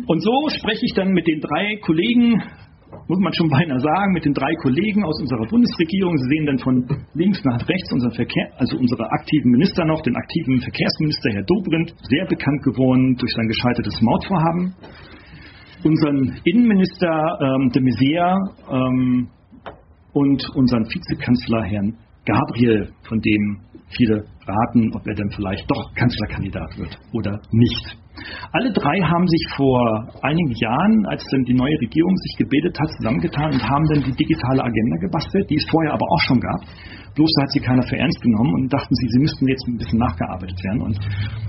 Und 0.07 0.23
so 0.23 0.49
spreche 0.49 0.85
ich 0.85 0.95
dann 0.95 1.13
mit 1.13 1.27
den 1.27 1.41
drei 1.41 1.77
Kollegen, 1.83 2.43
muss 3.07 3.19
man 3.19 3.33
schon 3.35 3.49
beinahe 3.49 3.81
sagen, 3.81 4.13
mit 4.13 4.25
den 4.25 4.35
drei 4.35 4.53
Kollegen 4.63 5.05
aus 5.05 5.21
unserer 5.21 5.47
Bundesregierung. 5.47 6.17
Sie 6.17 6.29
sehen 6.29 6.47
dann 6.47 6.59
von 6.59 6.87
links 7.15 7.43
nach 7.45 7.69
rechts 7.69 7.93
unseren 7.93 8.13
Verkehr, 8.13 8.51
also 8.57 8.77
unsere 8.79 9.11
aktiven 9.11 9.51
Minister 9.51 9.85
noch, 9.85 10.03
den 10.03 10.17
aktiven 10.17 10.61
Verkehrsminister 10.61 11.31
Herr 11.33 11.45
Dobrindt, 11.45 11.95
sehr 12.03 12.27
bekannt 12.27 12.63
geworden 12.63 13.17
durch 13.17 13.33
sein 13.33 13.49
gescheitertes 13.49 14.01
Mautvorhaben. 14.01 14.75
Unseren 15.83 16.39
Innenminister 16.45 17.39
ähm, 17.41 17.71
de 17.71 17.83
Maizière 17.83 18.37
ähm, 18.71 19.29
und 20.13 20.49
unseren 20.55 20.85
Vizekanzler 20.85 21.63
Herrn 21.65 21.97
Gabriel, 22.25 22.93
von 23.09 23.21
dem 23.21 23.61
viele 23.97 24.25
raten, 24.47 24.93
ob 24.95 25.07
er 25.07 25.15
denn 25.15 25.31
vielleicht 25.31 25.69
doch 25.71 25.95
Kanzlerkandidat 25.95 26.79
wird 26.79 26.99
oder 27.13 27.41
nicht. 27.53 27.97
Alle 28.53 28.73
drei 28.73 29.01
haben 29.01 29.27
sich 29.27 29.45
vor 29.57 29.81
einigen 30.23 30.53
Jahren, 30.53 31.07
als 31.07 31.25
dann 31.31 31.45
die 31.45 31.55
neue 31.55 31.77
Regierung 31.81 32.15
sich 32.29 32.37
gebildet 32.37 32.77
hat, 32.79 32.91
zusammengetan 32.99 33.53
und 33.53 33.63
haben 33.63 33.87
dann 33.95 34.03
die 34.05 34.13
digitale 34.13 34.63
Agenda 34.63 34.97
gebastelt, 35.01 35.49
die 35.49 35.57
es 35.57 35.67
vorher 35.71 35.95
aber 35.95 36.05
auch 36.05 36.23
schon 36.27 36.41
gab. 36.41 36.61
Bloß 37.15 37.31
da 37.37 37.43
hat 37.43 37.53
sie 37.53 37.61
keiner 37.61 37.83
für 37.83 37.97
ernst 37.97 38.21
genommen 38.23 38.55
und 38.55 38.73
dachten 38.73 38.95
sie, 38.95 39.07
sie 39.09 39.21
müssten 39.21 39.49
jetzt 39.49 39.67
ein 39.67 39.79
bisschen 39.79 39.99
nachgearbeitet 39.99 40.59
werden 40.63 40.83
und 40.83 40.97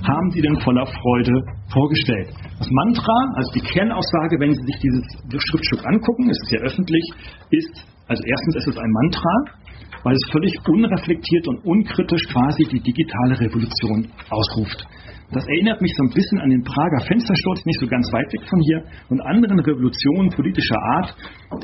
haben 0.01 0.29
sie 0.31 0.41
dann 0.41 0.59
voller 0.61 0.85
Freude 0.85 1.35
vorgestellt. 1.71 2.33
Das 2.57 2.69
Mantra, 2.71 3.17
also 3.35 3.51
die 3.53 3.61
Kernaussage, 3.61 4.39
wenn 4.39 4.53
Sie 4.53 4.65
sich 4.65 4.79
dieses 4.81 5.05
Schriftstück 5.29 5.85
angucken, 5.85 6.29
es 6.29 6.39
ist 6.43 6.51
ja 6.51 6.59
öffentlich, 6.61 7.05
ist, 7.51 7.85
also 8.07 8.23
erstens 8.25 8.55
ist 8.55 8.67
es 8.67 8.77
ein 8.77 8.91
Mantra, 8.91 9.35
weil 10.03 10.15
es 10.15 10.31
völlig 10.31 10.53
unreflektiert 10.67 11.47
und 11.47 11.65
unkritisch 11.65 12.27
quasi 12.31 12.63
die 12.71 12.81
digitale 12.81 13.39
Revolution 13.39 14.07
ausruft. 14.29 14.87
Das 15.31 15.47
erinnert 15.47 15.79
mich 15.79 15.93
so 15.95 16.03
ein 16.03 16.11
bisschen 16.11 16.39
an 16.43 16.49
den 16.49 16.63
Prager 16.63 16.99
Fenstersturz, 17.07 17.63
nicht 17.63 17.79
so 17.79 17.87
ganz 17.87 18.03
weit 18.11 18.27
weg 18.35 18.43
von 18.51 18.59
hier, 18.67 18.83
und 19.07 19.21
anderen 19.23 19.59
Revolutionen 19.63 20.29
politischer 20.29 20.75
Art. 20.99 21.15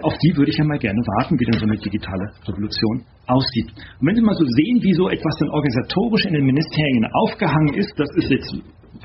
Auf 0.03 0.15
die 0.23 0.32
würde 0.38 0.51
ich 0.51 0.58
ja 0.58 0.63
mal 0.63 0.80
gerne 0.80 1.03
warten, 1.19 1.36
wie 1.36 1.43
denn 1.43 1.60
so 1.60 1.67
eine 1.67 1.75
digitale 1.75 2.32
Revolution 2.47 3.03
aussieht. 3.27 3.67
Und 3.99 4.08
wenn 4.08 4.15
Sie 4.15 4.23
mal 4.23 4.39
so 4.39 4.47
sehen, 4.47 4.80
wie 4.80 4.95
so 4.95 5.10
etwas 5.12 5.36
dann 5.39 5.51
organisatorisch 5.51 6.25
in 6.32 6.34
den 6.39 6.45
Ministerien 6.47 7.12
aufgehangen 7.12 7.75
ist, 7.75 7.91
das 7.99 8.08
ist 8.15 8.32
jetzt 8.32 8.56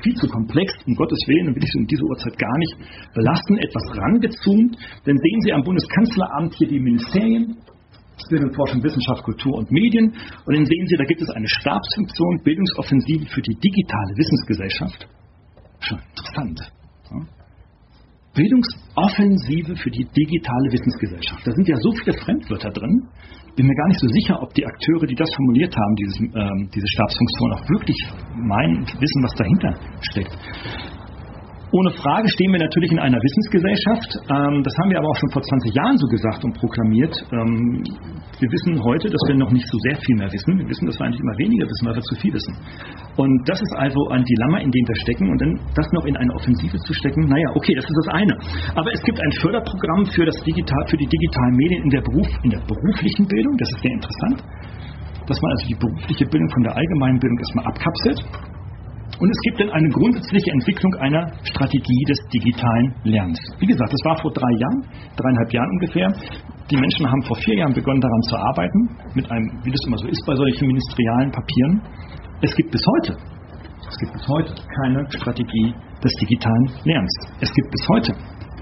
viel 0.01 0.15
zu 0.15 0.27
komplex, 0.27 0.71
um 0.87 0.95
Gottes 0.95 1.19
Willen, 1.27 1.53
will 1.53 1.63
ich 1.63 1.71
so 1.71 1.79
in 1.79 1.87
dieser 1.87 2.07
Uhrzeit 2.07 2.39
gar 2.39 2.57
nicht 2.57 2.75
belasten, 3.13 3.57
etwas 3.59 3.83
rangezoomt, 3.99 4.79
dann 5.03 5.17
sehen 5.19 5.39
Sie 5.43 5.51
am 5.51 5.63
Bundeskanzleramt 5.63 6.55
hier 6.55 6.67
die 6.67 6.79
Ministerien, 6.79 7.57
Bildung, 8.29 8.53
Forschung, 8.53 8.83
Wissenschaft, 8.83 9.23
Kultur 9.23 9.57
und 9.57 9.71
Medien. 9.71 10.13
Und 10.45 10.55
dann 10.55 10.65
sehen 10.65 10.87
Sie, 10.87 10.95
da 10.97 11.05
gibt 11.05 11.21
es 11.21 11.29
eine 11.29 11.47
Stabsfunktion, 11.47 12.41
Bildungsoffensive 12.43 13.25
für 13.27 13.41
die 13.41 13.55
digitale 13.55 14.13
Wissensgesellschaft. 14.15 15.07
Schon 15.79 15.99
interessant. 15.99 16.59
Bildungsoffensive 18.33 19.75
für 19.75 19.91
die 19.91 20.05
digitale 20.05 20.71
Wissensgesellschaft. 20.71 21.45
Da 21.45 21.51
sind 21.51 21.67
ja 21.67 21.75
so 21.77 21.91
viele 21.91 22.17
Fremdwörter 22.17 22.71
drin. 22.71 23.07
Bin 23.55 23.67
mir 23.67 23.75
gar 23.75 23.87
nicht 23.87 23.99
so 23.99 24.07
sicher, 24.07 24.41
ob 24.41 24.51
die 24.55 24.65
Akteure, 24.65 25.05
die 25.05 25.13
das 25.13 25.29
formuliert 25.35 25.75
haben, 25.75 25.95
dieses, 25.95 26.19
ähm, 26.19 26.69
diese 26.73 26.87
Stabsfunktion, 26.87 27.53
auch 27.53 27.69
wirklich 27.69 27.97
meinen 28.33 28.77
und 28.77 28.89
wissen, 28.89 29.23
was 29.23 29.33
dahinter 29.37 29.75
steckt. 30.01 30.37
Ohne 31.73 31.89
Frage 31.89 32.29
stehen 32.29 32.53
wir 32.53 32.61
natürlich 32.61 32.91
in 32.93 33.01
einer 33.01 33.17
Wissensgesellschaft. 33.17 34.29
Ähm, 34.29 34.61
das 34.61 34.77
haben 34.77 34.93
wir 34.93 35.01
aber 35.01 35.09
auch 35.09 35.17
schon 35.17 35.33
vor 35.33 35.41
20 35.41 35.73
Jahren 35.73 35.97
so 35.97 36.05
gesagt 36.05 36.45
und 36.45 36.53
proklamiert. 36.53 37.17
Ähm, 37.33 37.81
wir 38.37 38.45
wissen 38.45 38.77
heute, 38.77 39.09
dass 39.09 39.17
wir 39.25 39.33
noch 39.41 39.49
nicht 39.49 39.65
so 39.65 39.77
sehr 39.89 39.97
viel 39.97 40.13
mehr 40.21 40.29
wissen. 40.29 40.53
Wir 40.53 40.69
wissen, 40.69 40.85
dass 40.85 41.01
wir 41.01 41.09
eigentlich 41.09 41.25
immer 41.25 41.37
weniger 41.41 41.65
wissen, 41.65 41.83
weil 41.89 41.97
wir 41.97 42.05
zu 42.05 42.13
viel 42.21 42.29
wissen. 42.29 42.53
Und 43.17 43.49
das 43.49 43.57
ist 43.57 43.73
also 43.73 43.97
ein 44.13 44.21
Dilemma, 44.21 44.61
in 44.61 44.69
dem 44.69 44.85
wir 44.85 44.97
stecken. 45.01 45.25
Und 45.33 45.41
dann 45.41 45.57
das 45.73 45.89
noch 45.97 46.05
in 46.05 46.13
eine 46.13 46.29
Offensive 46.37 46.77
zu 46.77 46.93
stecken, 46.93 47.25
naja, 47.25 47.49
okay, 47.57 47.73
das 47.73 47.89
ist 47.89 47.97
das 48.05 48.09
eine. 48.21 48.37
Aber 48.77 48.93
es 48.93 49.01
gibt 49.01 49.17
ein 49.17 49.33
Förderprogramm 49.41 50.05
für, 50.13 50.29
das 50.29 50.37
Digital, 50.45 50.85
für 50.93 50.97
die 51.01 51.09
digitalen 51.09 51.57
Medien 51.57 51.89
in 51.89 51.89
der, 51.89 52.05
Beruf, 52.05 52.29
in 52.45 52.51
der 52.53 52.61
beruflichen 52.69 53.25
Bildung. 53.25 53.57
Das 53.57 53.69
ist 53.73 53.81
sehr 53.81 53.97
interessant. 53.97 54.45
Dass 55.25 55.41
man 55.41 55.49
also 55.57 55.65
die 55.73 55.79
berufliche 55.81 56.29
Bildung 56.29 56.49
von 56.53 56.69
der 56.69 56.77
allgemeinen 56.77 57.17
Bildung 57.17 57.39
erstmal 57.41 57.65
abkapselt 57.65 58.21
und 59.23 59.31
es 59.31 59.39
gibt 59.47 59.57
dann 59.61 59.71
eine 59.71 59.87
grundsätzliche 59.87 60.51
Entwicklung 60.51 60.91
einer 60.99 61.23
Strategie 61.47 62.03
des 62.11 62.19
digitalen 62.27 62.91
Lernens. 63.07 63.39
Wie 63.57 63.67
gesagt, 63.67 63.87
das 63.87 64.03
war 64.03 64.19
vor 64.19 64.31
drei 64.35 64.51
Jahren, 64.59 64.83
dreieinhalb 65.15 65.53
Jahren 65.53 65.71
ungefähr. 65.79 66.11
Die 66.67 66.75
Menschen 66.75 67.07
haben 67.07 67.23
vor 67.23 67.37
vier 67.37 67.55
Jahren 67.55 67.71
begonnen 67.71 68.01
daran 68.01 68.21
zu 68.27 68.35
arbeiten, 68.35 68.79
mit 69.15 69.31
einem, 69.31 69.47
wie 69.63 69.71
das 69.71 69.79
immer 69.87 69.95
so 69.95 70.07
ist 70.11 70.19
bei 70.27 70.35
solchen 70.35 70.67
ministerialen 70.67 71.31
Papieren. 71.31 71.81
Es 72.41 72.53
gibt 72.53 72.71
bis 72.71 72.83
heute, 72.83 73.15
es 73.87 73.95
gibt 74.03 74.11
bis 74.11 74.27
heute 74.27 74.51
keine 74.83 75.07
Strategie 75.07 75.71
des 76.03 76.11
digitalen 76.19 76.65
Lernens. 76.83 77.15
Es 77.39 77.51
gibt 77.53 77.71
bis 77.71 77.87
heute 77.95 78.11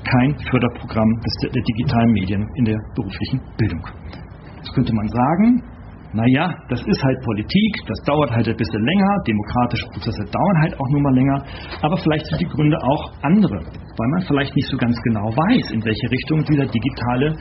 kein 0.06 0.38
Förderprogramm 0.46 1.10
des, 1.26 1.34
der 1.58 1.64
digitalen 1.74 2.12
Medien 2.14 2.46
in 2.62 2.66
der 2.66 2.78
beruflichen 2.94 3.42
Bildung. 3.58 3.82
Jetzt 4.58 4.74
könnte 4.78 4.94
man 4.94 5.08
sagen, 5.10 5.71
naja, 6.14 6.52
das 6.68 6.82
ist 6.82 7.04
halt 7.04 7.18
Politik, 7.24 7.72
das 7.88 7.98
dauert 8.06 8.32
halt 8.32 8.48
ein 8.48 8.58
bisschen 8.58 8.84
länger, 8.84 9.12
demokratische 9.28 9.88
Prozesse 9.94 10.24
dauern 10.32 10.58
halt 10.62 10.74
auch 10.80 10.90
nur 10.92 11.02
mal 11.02 11.16
länger, 11.16 11.44
aber 11.82 11.98
vielleicht 11.98 12.26
sind 12.26 12.42
die 12.42 12.52
Gründe 12.52 12.78
auch 12.84 13.12
andere, 13.22 13.60
weil 13.64 14.10
man 14.12 14.22
vielleicht 14.28 14.56
nicht 14.56 14.68
so 14.68 14.78
ganz 14.78 14.96
genau 15.04 15.32
weiß, 15.32 15.72
in 15.72 15.84
welche 15.86 16.12
Richtung 16.12 16.44
dieser 16.44 16.66
digitale 16.66 17.36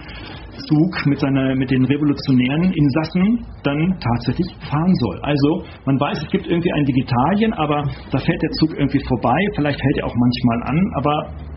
Zug 0.68 1.06
mit, 1.06 1.18
seiner, 1.18 1.54
mit 1.54 1.70
den 1.70 1.84
revolutionären 1.84 2.72
Insassen 2.72 3.44
dann 3.64 3.98
tatsächlich 3.98 4.46
fahren 4.70 4.94
soll. 4.94 5.18
Also 5.22 5.64
man 5.86 5.98
weiß, 5.98 6.22
es 6.22 6.30
gibt 6.30 6.46
irgendwie 6.46 6.72
ein 6.72 6.84
Digitalien, 6.84 7.52
aber 7.54 7.82
da 8.10 8.18
fährt 8.18 8.42
der 8.42 8.50
Zug 8.60 8.78
irgendwie 8.78 9.02
vorbei, 9.06 9.38
vielleicht 9.56 9.80
hält 9.82 9.98
er 9.98 10.06
auch 10.06 10.14
manchmal 10.14 10.62
an, 10.70 10.78
aber 10.94 11.49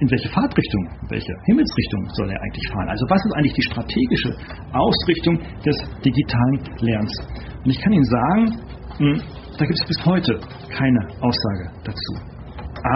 in 0.00 0.10
welche 0.10 0.28
Fahrtrichtung, 0.30 0.88
welche 1.08 1.32
Himmelsrichtung 1.44 2.08
soll 2.16 2.30
er 2.30 2.40
eigentlich 2.40 2.68
fahren? 2.72 2.88
Also 2.88 3.04
was 3.08 3.20
ist 3.24 3.34
eigentlich 3.36 3.52
die 3.52 3.66
strategische 3.68 4.30
Ausrichtung 4.72 5.38
des 5.64 5.76
digitalen 6.04 6.58
Lernens? 6.80 7.14
Und 7.64 7.70
ich 7.70 7.80
kann 7.80 7.92
Ihnen 7.92 8.04
sagen, 8.04 8.42
hm, 8.96 9.20
da 9.58 9.64
gibt 9.64 9.78
es 9.78 9.86
bis 9.86 10.06
heute 10.06 10.40
keine 10.72 11.00
Aussage 11.20 11.70
dazu. 11.84 12.12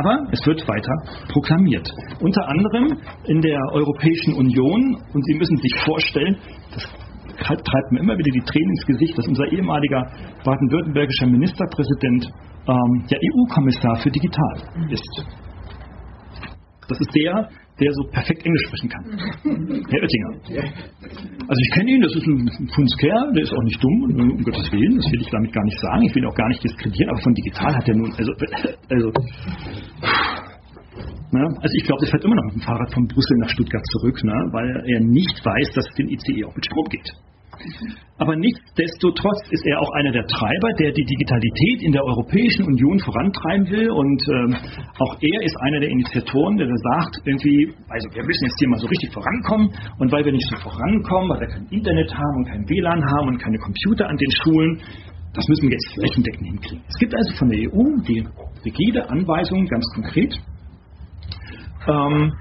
Aber 0.01 0.17
es 0.33 0.41
wird 0.47 0.67
weiter 0.67 0.95
proklamiert. 1.29 1.87
Unter 2.21 2.49
anderem 2.49 2.99
in 3.25 3.41
der 3.43 3.61
Europäischen 3.73 4.35
Union, 4.35 4.97
und 5.13 5.25
Sie 5.27 5.35
müssen 5.35 5.57
sich 5.59 5.75
vorstellen, 5.85 6.39
das 6.73 6.89
treibt 7.37 7.93
mir 7.93 8.01
immer 8.01 8.17
wieder 8.17 8.31
die 8.33 8.45
Tränen 8.47 8.71
ins 8.71 8.87
Gesicht, 8.87 9.19
dass 9.19 9.29
unser 9.29 9.53
ehemaliger 9.53 10.07
baden-württembergischer 10.43 11.27
Ministerpräsident 11.27 12.33
ähm, 12.67 13.07
der 13.11 13.19
EU-Kommissar 13.19 13.97
für 13.97 14.11
Digital 14.11 14.89
ist. 14.89 15.44
Das 16.89 16.99
ist 17.01 17.11
der, 17.15 17.49
der 17.81 17.91
so 17.93 18.03
perfekt 18.11 18.45
Englisch 18.45 18.65
sprechen 18.69 18.89
kann. 18.89 19.05
Herr 19.91 20.03
Oettinger. 20.03 20.31
Also 21.49 21.61
ich 21.61 21.71
kenne 21.75 21.91
ihn, 21.91 22.01
das 22.01 22.15
ist 22.15 22.27
ein 22.27 22.69
Kunstkerl, 22.75 23.33
der 23.35 23.43
ist 23.43 23.53
auch 23.53 23.65
nicht 23.65 23.83
dumm, 23.83 23.99
um 24.05 24.43
Gottes 24.45 24.71
Willen, 24.71 24.97
das 24.97 25.11
will 25.11 25.21
ich 25.21 25.31
damit 25.31 25.53
gar 25.53 25.65
nicht 25.65 25.79
sagen, 25.81 26.03
ich 26.05 26.15
will 26.15 26.23
ihn 26.23 26.29
auch 26.29 26.35
gar 26.35 26.49
nicht 26.49 26.63
diskreditieren, 26.63 27.11
aber 27.11 27.21
von 27.21 27.35
digital 27.35 27.75
hat 27.75 27.89
er 27.89 27.97
nun, 27.97 28.13
also, 28.13 28.33
also, 28.89 29.13
na, 31.33 31.43
also 31.43 31.75
ich 31.75 31.85
glaube, 31.85 32.01
der 32.03 32.11
fährt 32.11 32.25
immer 32.25 32.37
noch 32.37 32.45
mit 32.45 32.55
dem 32.55 32.63
Fahrrad 32.63 32.95
von 32.95 33.07
Brüssel 33.07 33.37
nach 33.39 33.49
Stuttgart 33.49 33.85
zurück, 33.91 34.21
na, 34.23 34.33
ne? 34.33 34.53
weil 34.53 34.71
er 34.87 35.01
nicht 35.01 35.45
weiß, 35.45 35.75
dass 35.75 35.85
es 35.89 35.95
den 35.97 36.09
ICE 36.09 36.45
auch 36.45 36.55
mit 36.55 36.65
Strom 36.65 36.87
geht. 36.91 37.11
Aber 38.19 38.37
nichtsdestotrotz 38.37 39.51
ist 39.51 39.67
er 39.67 39.81
auch 39.81 39.91
einer 39.99 40.13
der 40.13 40.25
Treiber, 40.27 40.71
der 40.79 40.93
die 40.93 41.05
Digitalität 41.05 41.83
in 41.83 41.93
der 41.93 42.05
Europäischen 42.05 42.65
Union 42.65 42.99
vorantreiben 43.01 43.69
will. 43.71 43.91
Und 43.91 44.23
ähm, 44.31 44.57
auch 45.01 45.17
er 45.21 45.43
ist 45.43 45.57
einer 45.61 45.81
der 45.81 45.91
Initiatoren, 45.91 46.57
der 46.57 46.69
sagt, 46.69 47.21
irgendwie, 47.25 47.75
also 47.89 48.09
wir 48.15 48.25
müssen 48.25 48.45
jetzt 48.45 48.59
hier 48.59 48.69
mal 48.69 48.79
so 48.79 48.87
richtig 48.87 49.13
vorankommen. 49.13 49.71
Und 49.99 50.13
weil 50.13 50.25
wir 50.25 50.33
nicht 50.33 50.49
so 50.49 50.57
vorankommen, 50.57 51.31
weil 51.31 51.41
wir 51.41 51.49
kein 51.49 51.67
Internet 51.71 52.13
haben 52.15 52.37
und 52.37 52.49
kein 52.49 52.69
WLAN 52.69 53.03
haben 53.05 53.29
und 53.29 53.39
keine 53.39 53.59
Computer 53.59 54.09
an 54.09 54.17
den 54.17 54.31
Schulen, 54.31 54.81
das 55.35 55.49
müssen 55.49 55.69
wir 55.69 55.73
jetzt 55.73 55.95
flächendeckend 55.95 56.47
hinkriegen. 56.47 56.85
Es 56.89 56.97
gibt 56.99 57.15
also 57.15 57.35
von 57.37 57.49
der 57.51 57.59
EU 57.59 57.99
die 58.07 58.25
rigide 58.65 59.11
Anweisung, 59.11 59.67
ganz 59.67 59.85
konkret, 59.95 60.39
ähm, 61.89 62.33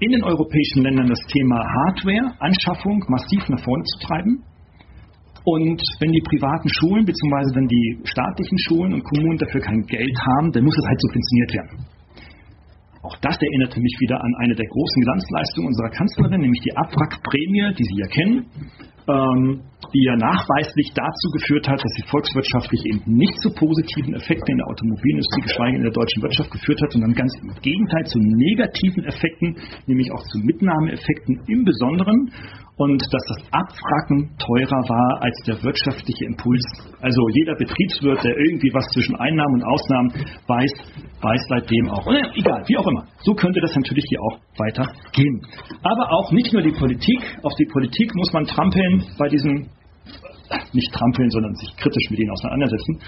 in 0.00 0.12
den 0.12 0.22
europäischen 0.22 0.82
Ländern 0.82 1.08
das 1.08 1.20
Thema 1.26 1.58
Hardware-Anschaffung 1.58 3.04
massiv 3.08 3.48
nach 3.48 3.62
vorne 3.64 3.82
zu 3.84 4.06
treiben. 4.06 4.44
Und 5.44 5.82
wenn 6.00 6.12
die 6.12 6.22
privaten 6.22 6.68
Schulen 6.68 7.04
bzw. 7.04 7.56
wenn 7.56 7.66
die 7.66 7.98
staatlichen 8.04 8.58
Schulen 8.68 8.92
und 8.94 9.02
Kommunen 9.02 9.38
dafür 9.38 9.60
kein 9.60 9.82
Geld 9.86 10.16
haben, 10.26 10.52
dann 10.52 10.64
muss 10.64 10.76
es 10.78 10.86
halt 10.86 11.00
subventioniert 11.00 11.52
werden. 11.54 11.86
Auch 13.02 13.16
das 13.22 13.38
erinnerte 13.40 13.80
mich 13.80 13.96
wieder 14.00 14.20
an 14.22 14.34
eine 14.42 14.54
der 14.54 14.66
großen 14.66 15.02
Glanzleistungen 15.02 15.68
unserer 15.68 15.90
Kanzlerin, 15.90 16.40
nämlich 16.42 16.60
die 16.60 16.76
Abwrackprämie, 16.76 17.74
die 17.74 17.84
Sie 17.84 17.98
ja 17.98 18.06
kennen, 18.08 18.46
ähm, 19.08 19.62
die 19.94 20.04
ja 20.04 20.16
nachweislich 20.16 20.92
dazu 20.94 21.26
geführt 21.32 21.68
hat, 21.68 21.80
dass 21.82 21.92
sie 21.96 22.06
volkswirtschaftlich 22.10 22.80
eben 22.84 23.02
nicht 23.06 23.34
zu 23.40 23.50
positiven 23.54 24.14
Effekten 24.14 24.52
in 24.52 24.58
der 24.58 24.68
Automobilindustrie, 24.68 25.42
geschweige 25.42 25.76
in 25.76 25.82
der 25.82 25.92
deutschen 25.92 26.22
Wirtschaft 26.22 26.50
geführt 26.50 26.80
hat, 26.82 26.92
sondern 26.92 27.14
ganz 27.14 27.32
im 27.40 27.54
Gegenteil 27.62 28.04
zu 28.04 28.18
negativen 28.18 29.04
Effekten, 29.04 29.56
nämlich 29.86 30.12
auch 30.12 30.22
zu 30.24 30.38
Mitnahmeeffekten 30.38 31.40
im 31.46 31.64
Besonderen 31.64 32.30
und 32.78 33.02
dass 33.02 33.24
das 33.26 33.42
Abwracken 33.50 34.30
teurer 34.38 34.82
war 34.88 35.22
als 35.22 35.36
der 35.46 35.62
wirtschaftliche 35.62 36.26
Impuls. 36.26 36.62
Also 37.00 37.20
jeder 37.34 37.56
Betriebswirt, 37.56 38.22
der 38.22 38.36
irgendwie 38.38 38.70
was 38.72 38.86
zwischen 38.94 39.16
Einnahmen 39.16 39.54
und 39.54 39.64
Ausnahmen 39.64 40.10
weiß, 40.46 40.72
weiß 41.20 41.42
seitdem 41.48 41.90
auch. 41.90 42.06
Oder 42.06 42.22
egal, 42.36 42.62
wie 42.66 42.76
auch 42.78 42.86
immer. 42.86 43.04
So 43.20 43.34
könnte 43.34 43.60
das 43.60 43.74
natürlich 43.74 44.04
hier 44.08 44.20
auch 44.22 44.38
weitergehen. 44.58 45.42
Aber 45.82 46.06
auch 46.12 46.30
nicht 46.30 46.52
nur 46.52 46.62
die 46.62 46.72
Politik. 46.72 47.18
Auf 47.42 47.52
die 47.58 47.66
Politik 47.72 48.14
muss 48.14 48.32
man 48.32 48.44
trampeln 48.46 48.97
bei 49.18 49.28
diesen, 49.28 49.70
nicht 50.72 50.92
trampeln, 50.92 51.30
sondern 51.30 51.54
sich 51.54 51.76
kritisch 51.76 52.10
mit 52.10 52.20
ihnen 52.20 52.30
auseinandersetzen. 52.30 53.00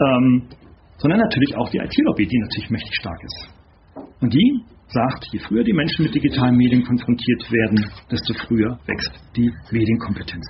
Ähm, 0.00 0.48
sondern 0.98 1.20
natürlich 1.20 1.56
auch 1.56 1.70
die 1.70 1.78
IT-Lobby, 1.78 2.26
die 2.26 2.38
natürlich 2.38 2.70
mächtig 2.70 2.94
stark 3.00 3.20
ist. 3.22 3.58
Und 4.20 4.34
die 4.34 4.62
sagt, 4.88 5.26
je 5.32 5.38
früher 5.38 5.62
die 5.62 5.72
Menschen 5.72 6.04
mit 6.04 6.14
digitalen 6.14 6.56
Medien 6.56 6.82
konfrontiert 6.82 7.50
werden, 7.50 7.86
desto 8.10 8.34
früher 8.46 8.78
wächst 8.86 9.12
die 9.36 9.50
Medienkompetenz. 9.70 10.46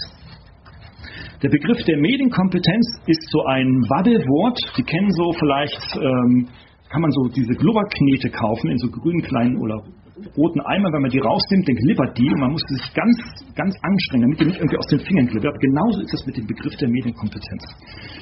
Der 1.42 1.50
Begriff 1.50 1.78
der 1.84 1.98
Medienkompetenz 1.98 3.00
ist 3.06 3.30
so 3.30 3.44
ein 3.44 3.66
Wabbelwort. 3.88 4.58
Sie 4.74 4.82
kennen 4.82 5.10
so 5.12 5.32
vielleicht, 5.38 5.96
ähm, 5.96 6.48
kann 6.88 7.02
man 7.02 7.10
so 7.12 7.28
diese 7.28 7.54
Glubberknete 7.54 8.30
kaufen 8.30 8.70
in 8.70 8.78
so 8.78 8.88
grünen 8.88 9.22
kleinen 9.22 9.56
oder 9.58 9.76
roten 10.36 10.60
Eimer, 10.60 10.92
wenn 10.92 11.02
man 11.02 11.10
die 11.10 11.18
rausnimmt, 11.18 11.68
dann 11.68 11.76
glibbert 11.76 12.18
die 12.18 12.28
und 12.28 12.40
man 12.40 12.52
muss 12.52 12.62
sich 12.68 12.82
ganz, 12.94 13.16
ganz 13.54 13.74
anstrengen, 13.82 14.22
damit 14.22 14.40
die 14.40 14.46
nicht 14.46 14.58
irgendwie 14.58 14.78
aus 14.78 14.86
den 14.86 15.00
Fingern 15.00 15.26
glibbert. 15.26 15.58
Genauso 15.60 16.00
ist 16.00 16.14
es 16.14 16.26
mit 16.26 16.36
dem 16.36 16.46
Begriff 16.46 16.74
der 16.76 16.88
Medienkompetenz. 16.88 17.62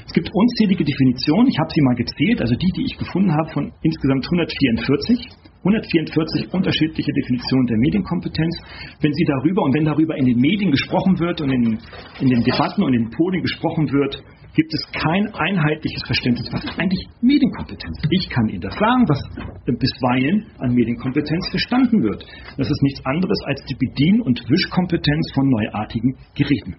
Es 0.06 0.12
gibt 0.12 0.30
unzählige 0.32 0.84
Definitionen, 0.84 1.48
ich 1.48 1.58
habe 1.58 1.70
sie 1.72 1.82
mal 1.82 1.96
gezählt, 1.96 2.40
also 2.40 2.54
die, 2.54 2.72
die 2.76 2.84
ich 2.84 2.98
gefunden 2.98 3.32
habe, 3.32 3.48
von 3.50 3.72
insgesamt 3.82 4.24
144. 4.24 5.28
144 5.66 6.54
unterschiedliche 6.54 7.12
Definitionen 7.12 7.66
der 7.66 7.78
Medienkompetenz. 7.78 8.54
Wenn 9.00 9.12
Sie 9.12 9.24
darüber 9.24 9.62
und 9.62 9.74
wenn 9.74 9.84
darüber 9.84 10.16
in 10.16 10.26
den 10.26 10.38
Medien 10.38 10.70
gesprochen 10.70 11.18
wird 11.18 11.40
und 11.40 11.50
in, 11.50 11.78
in 12.20 12.28
den 12.28 12.42
Debatten 12.44 12.82
und 12.82 12.94
in 12.94 13.04
den 13.04 13.10
Podien 13.10 13.42
gesprochen 13.42 13.90
wird, 13.90 14.22
gibt 14.56 14.72
es 14.72 14.82
kein 14.90 15.28
einheitliches 15.34 16.02
Verständnis, 16.06 16.48
was 16.50 16.64
ist 16.64 16.78
eigentlich 16.80 17.06
Medienkompetenz. 17.20 18.00
Ich 18.10 18.28
kann 18.30 18.48
Ihnen 18.48 18.62
das 18.62 18.74
sagen, 18.74 19.04
was 19.06 19.20
bisweilen 19.68 20.46
an 20.58 20.72
Medienkompetenz 20.72 21.46
verstanden 21.50 22.02
wird. 22.02 22.24
Das 22.56 22.66
ist 22.66 22.82
nichts 22.82 23.04
anderes 23.04 23.38
als 23.44 23.62
die 23.68 23.76
Bedien- 23.76 24.22
und 24.22 24.40
Wischkompetenz 24.48 25.30
von 25.34 25.50
neuartigen 25.50 26.16
Geräten. 26.34 26.74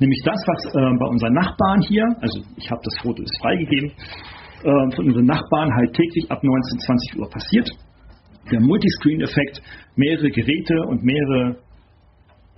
Nämlich 0.00 0.20
das, 0.24 0.36
was 0.46 0.74
äh, 0.74 0.98
bei 1.00 1.06
unseren 1.06 1.32
Nachbarn 1.32 1.80
hier, 1.80 2.04
also 2.20 2.44
ich 2.56 2.70
habe 2.70 2.80
das 2.84 2.94
Foto 3.00 3.22
ist 3.22 3.38
freigegeben, 3.40 3.90
äh, 3.90 4.94
von 4.94 5.06
unseren 5.06 5.26
Nachbarn 5.26 5.72
halt 5.74 5.94
täglich 5.94 6.30
ab 6.30 6.44
19, 6.44 6.78
20 6.78 7.18
Uhr 7.20 7.30
passiert. 7.30 7.70
Der 8.52 8.60
Multiscreen-Effekt, 8.60 9.62
mehrere 9.96 10.30
Geräte 10.30 10.74
und 10.88 11.02
mehrere 11.02 11.56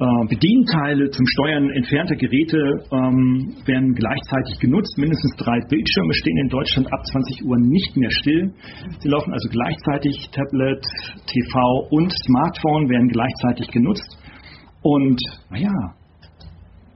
Bedienteile 0.01 1.11
zum 1.11 1.27
Steuern 1.27 1.69
entfernter 1.77 2.17
Geräte 2.17 2.57
ähm, 2.91 3.53
werden 3.67 3.93
gleichzeitig 3.93 4.59
genutzt. 4.59 4.97
Mindestens 4.97 5.37
drei 5.37 5.61
Bildschirme 5.69 6.15
stehen 6.15 6.39
in 6.39 6.49
Deutschland 6.49 6.87
ab 6.91 7.05
20 7.05 7.45
Uhr 7.45 7.59
nicht 7.59 7.97
mehr 7.99 8.11
still. 8.11 8.51
Sie 8.99 9.09
laufen 9.09 9.31
also 9.31 9.49
gleichzeitig. 9.51 10.31
Tablet, 10.33 10.81
TV 11.27 11.89
und 11.91 12.11
Smartphone 12.25 12.89
werden 12.89 13.09
gleichzeitig 13.09 13.69
genutzt. 13.69 14.17
Und 14.81 15.21
naja, 15.51 15.69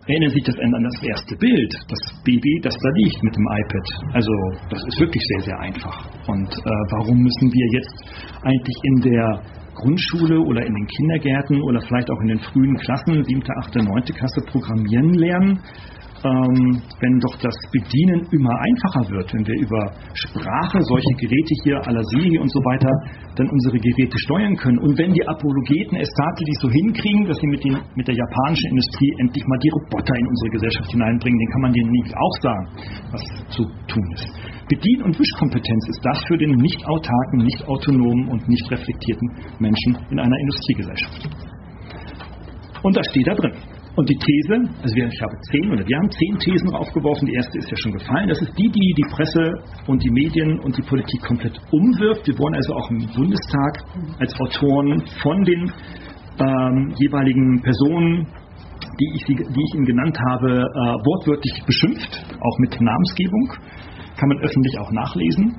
erinnern 0.09 0.31
Sie 0.31 0.37
sich 0.37 0.45
das 0.45 0.59
an 0.59 0.73
das 0.73 1.03
erste 1.05 1.37
Bild, 1.37 1.75
das 1.89 2.01
Baby, 2.25 2.61
das 2.63 2.73
da 2.73 2.89
liegt 2.97 3.23
mit 3.23 3.37
dem 3.37 3.45
iPad. 3.45 4.15
Also 4.15 4.33
das 4.71 4.81
ist 4.81 4.99
wirklich 5.01 5.23
sehr, 5.29 5.53
sehr 5.53 5.61
einfach. 5.61 6.09
Und 6.27 6.49
äh, 6.49 6.71
warum 6.97 7.21
müssen 7.21 7.53
wir 7.53 7.67
jetzt 7.77 7.97
eigentlich 8.41 8.79
in 8.83 9.13
der 9.13 9.64
Grundschule 9.85 10.41
oder 10.41 10.65
in 10.65 10.73
den 10.73 10.87
Kindergärten 10.87 11.61
oder 11.61 11.81
vielleicht 11.83 12.11
auch 12.11 12.21
in 12.23 12.29
den 12.29 12.41
frühen 12.41 12.77
Klassen, 12.79 13.23
7., 13.23 13.43
8., 13.69 13.77
9. 13.77 14.05
Klasse 14.17 14.41
programmieren 14.47 15.13
lernen, 15.13 15.61
ähm, 16.25 16.81
wenn 17.01 17.21
doch 17.21 17.37
das 17.37 17.53
Bedienen 17.69 18.25
immer 18.33 18.57
einfacher 18.57 19.05
wird, 19.13 19.29
wenn 19.35 19.45
wir 19.45 19.59
über 19.61 19.93
Sprache 20.17 20.81
solche 20.81 21.15
Geräte 21.21 21.53
hier 21.63 21.77
à 21.85 21.93
la 21.93 22.01
Siri 22.01 22.39
und 22.41 22.49
so 22.49 22.61
weiter 22.65 22.89
dann 23.37 23.49
unsere 23.51 23.77
Geräte 23.77 24.17
steuern 24.25 24.57
können. 24.57 24.79
Und 24.79 24.97
wenn 24.97 25.13
die 25.13 25.21
Apologeten 25.29 26.01
es 26.01 26.09
tatsächlich 26.17 26.59
so 26.65 26.69
hinkriegen, 26.71 27.29
dass 27.29 27.37
sie 27.37 27.49
mit, 27.49 27.63
den, 27.65 27.77
mit 27.95 28.09
der 28.09 28.17
japanischen 28.17 28.69
Industrie 28.73 29.11
endlich 29.21 29.45
mal 29.45 29.61
die 29.61 29.73
Roboter 29.77 30.15
in 30.17 30.27
unsere 30.27 30.51
Gesellschaft 30.57 30.91
hineinbringen, 30.91 31.39
dann 31.39 31.53
kann 31.53 31.63
man 31.63 31.73
denen 31.73 31.91
nicht 31.93 32.13
auch 32.17 32.37
sagen, 32.41 32.67
was 33.13 33.23
zu 33.53 33.63
tun 33.85 34.07
ist. 34.17 34.29
Bedien- 34.69 35.05
und 35.05 35.19
Wischkompetenz 35.19 35.83
ist 35.93 36.01
das 36.09 36.25
für 36.25 36.39
den 36.39 36.57
nicht 36.57 36.81
autarken, 36.89 37.45
nicht 37.45 37.61
autonomen 37.69 38.29
und 38.33 38.49
nicht 38.49 38.65
reflektierten 38.71 39.29
Menschen 39.61 39.93
in 40.09 40.19
einer 40.19 40.39
Industriegesellschaft. 40.41 41.29
Und 42.83 42.97
das 42.97 43.05
steht 43.13 43.27
da 43.29 43.35
drin. 43.35 43.74
Und 43.97 44.11
die 44.11 44.19
These, 44.19 44.55
also 44.83 44.95
wir, 44.97 45.07
ich 45.07 45.23
habe 45.23 45.37
zehn 45.53 45.71
oder 45.71 45.87
wir 45.87 45.97
haben 45.97 46.11
zehn 46.11 46.37
Thesen 46.39 46.75
aufgeworfen, 46.75 47.27
die 47.27 47.35
erste 47.35 47.59
ist 47.59 47.71
ja 47.71 47.77
schon 47.77 47.93
gefallen, 47.93 48.29
das 48.29 48.43
ist 48.43 48.51
die, 48.59 48.69
die 48.69 48.95
die 48.97 49.07
Presse 49.15 49.53
und 49.87 50.03
die 50.03 50.11
Medien 50.11 50.59
und 50.61 50.77
die 50.77 50.83
Politik 50.83 51.23
komplett 51.23 51.55
umwirft. 51.71 52.27
Wir 52.27 52.37
wollen 52.39 52.55
also 52.55 52.75
auch 52.75 52.91
im 52.91 53.07
Bundestag 53.15 53.85
als 54.19 54.35
Autoren 54.41 55.01
von 55.23 55.45
den 55.45 55.71
ähm, 56.41 56.95
jeweiligen 56.99 57.63
Personen, 57.63 58.27
die 58.99 59.11
ich, 59.15 59.25
die 59.27 59.63
ich 59.63 59.75
Ihnen 59.75 59.87
genannt 59.87 60.19
habe, 60.31 60.51
äh, 60.51 60.79
wortwörtlich 61.07 61.63
beschimpft, 61.65 62.27
auch 62.41 62.59
mit 62.59 62.81
Namensgebung. 62.81 63.53
Kann 64.17 64.29
man 64.29 64.39
öffentlich 64.39 64.79
auch 64.79 64.91
nachlesen, 64.93 65.57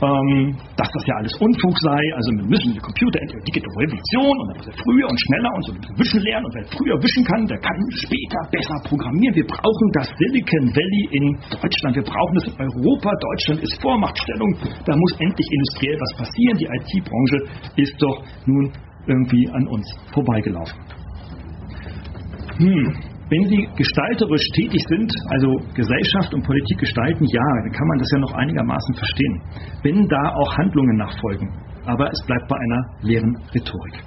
ähm, 0.00 0.54
dass 0.76 0.88
das 0.88 1.04
ja 1.06 1.14
alles 1.18 1.34
Unfug 1.40 1.74
sei. 1.80 2.02
Also 2.14 2.28
wir 2.38 2.46
müssen 2.46 2.72
die 2.74 2.82
Computer 2.82 3.18
entweder 3.20 3.42
Digital 3.44 3.72
Revolution 3.78 4.34
und 4.38 4.46
dann 4.48 4.58
er 4.62 4.76
früher 4.78 5.06
und 5.10 5.18
schneller 5.18 5.52
und 5.54 5.62
so 5.66 5.72
ein 5.74 5.80
wischen 5.98 6.20
lernen 6.22 6.46
und 6.46 6.54
wer 6.54 6.64
früher 6.70 6.96
wischen 7.02 7.24
kann, 7.24 7.46
der 7.46 7.58
kann 7.58 7.78
später 7.90 8.40
besser 8.50 8.78
programmieren. 8.86 9.34
Wir 9.34 9.46
brauchen 9.46 9.86
das 9.98 10.06
Silicon 10.14 10.70
Valley 10.70 11.02
in 11.18 11.24
Deutschland. 11.50 11.96
Wir 11.96 12.06
brauchen 12.06 12.36
es 12.38 12.46
in 12.46 12.56
Europa. 12.58 13.10
Deutschland 13.10 13.62
ist 13.62 13.74
Vormachtstellung. 13.82 14.50
Da 14.86 14.94
muss 14.94 15.12
endlich 15.18 15.48
industriell 15.50 15.98
was 15.98 16.12
passieren. 16.22 16.56
Die 16.58 16.68
IT-Branche 16.70 17.38
ist 17.76 17.94
doch 17.98 18.22
nun 18.46 18.72
irgendwie 19.06 19.48
an 19.50 19.66
uns 19.68 19.86
vorbeigelaufen. 20.12 20.78
Hm, 22.58 23.07
wenn 23.30 23.44
Sie 23.48 23.68
gestalterisch 23.76 24.46
tätig 24.56 24.82
sind, 24.88 25.12
also 25.28 25.52
Gesellschaft 25.74 26.32
und 26.32 26.42
Politik 26.44 26.78
gestalten, 26.78 27.24
ja, 27.28 27.44
dann 27.62 27.72
kann 27.72 27.86
man 27.88 27.98
das 27.98 28.08
ja 28.12 28.18
noch 28.20 28.32
einigermaßen 28.32 28.94
verstehen. 28.94 29.42
Wenn 29.82 30.08
da 30.08 30.32
auch 30.34 30.56
Handlungen 30.56 30.96
nachfolgen. 30.96 31.48
Aber 31.84 32.08
es 32.10 32.26
bleibt 32.26 32.48
bei 32.48 32.56
einer 32.56 32.80
leeren 33.02 33.36
Rhetorik. 33.54 34.04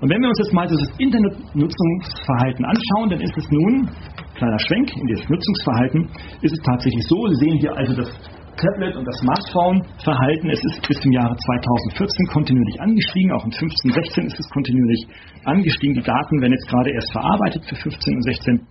Und 0.00 0.10
wenn 0.10 0.20
wir 0.20 0.28
uns 0.28 0.38
jetzt 0.38 0.52
mal 0.52 0.66
das 0.66 0.78
Internetnutzungsverhalten 0.98 2.64
anschauen, 2.64 3.10
dann 3.10 3.20
ist 3.20 3.36
es 3.36 3.50
nun, 3.50 3.90
kleiner 4.34 4.58
Schwenk 4.58 4.90
in 4.96 5.06
das 5.08 5.28
Nutzungsverhalten, 5.28 6.08
ist 6.42 6.52
es 6.52 6.60
tatsächlich 6.62 7.04
so, 7.08 7.26
sehen 7.26 7.58
hier 7.58 7.76
also 7.76 7.94
das 7.94 8.10
Tablet 8.58 8.96
und 8.96 9.06
das 9.06 9.16
Smartphone-Verhalten, 9.22 10.50
es 10.50 10.62
ist 10.66 10.82
bis 10.86 10.98
zum 10.98 11.12
Jahre 11.12 11.34
2014 11.34 12.26
kontinuierlich 12.34 12.80
angestiegen, 12.80 13.30
auch 13.32 13.44
in 13.46 13.52
15, 13.52 13.92
16 13.92 14.26
ist 14.26 14.38
es 14.38 14.48
kontinuierlich 14.50 15.06
angestiegen. 15.44 15.94
Die 15.94 16.02
Daten 16.02 16.40
werden 16.42 16.52
jetzt 16.52 16.68
gerade 16.68 16.90
erst 16.90 17.12
verarbeitet 17.12 17.64
für 17.64 17.76
15 17.76 18.14
und 18.14 18.22
16 18.22 18.66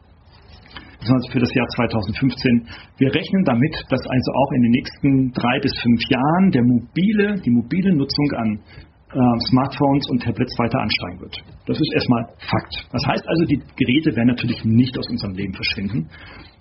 besonders 1.00 1.28
für 1.32 1.40
das 1.40 1.54
Jahr 1.54 1.68
2015. 1.68 2.68
Wir 2.98 3.14
rechnen 3.14 3.44
damit, 3.46 3.76
dass 3.90 4.02
also 4.02 4.30
auch 4.36 4.52
in 4.52 4.62
den 4.64 4.72
nächsten 4.72 5.32
drei 5.32 5.60
bis 5.62 5.72
fünf 5.80 6.02
Jahren 6.10 6.52
der 6.52 6.64
mobile, 6.64 7.40
die 7.40 7.52
mobile 7.52 7.96
Nutzung 7.96 8.28
an 8.36 8.60
äh, 9.08 9.40
Smartphones 9.48 10.04
und 10.12 10.22
Tablets 10.22 10.52
weiter 10.60 10.80
ansteigen 10.84 11.22
wird. 11.22 11.36
Das 11.66 11.80
ist 11.80 11.92
erstmal 11.94 12.28
Fakt. 12.44 12.76
Das 12.92 13.04
heißt 13.08 13.24
also, 13.24 13.46
die 13.46 13.62
Geräte 13.78 14.12
werden 14.16 14.36
natürlich 14.36 14.66
nicht 14.66 14.98
aus 14.98 15.08
unserem 15.10 15.34
Leben 15.34 15.54
verschwinden. 15.54 16.10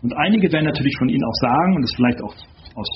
Und 0.02 0.12
einige 0.14 0.52
werden 0.52 0.66
natürlich 0.66 0.94
von 0.98 1.08
Ihnen 1.08 1.24
auch 1.24 1.38
sagen, 1.40 1.74
und 1.74 1.82
das 1.82 1.92
vielleicht 1.96 2.22
auch 2.22 2.34
aus 2.76 2.88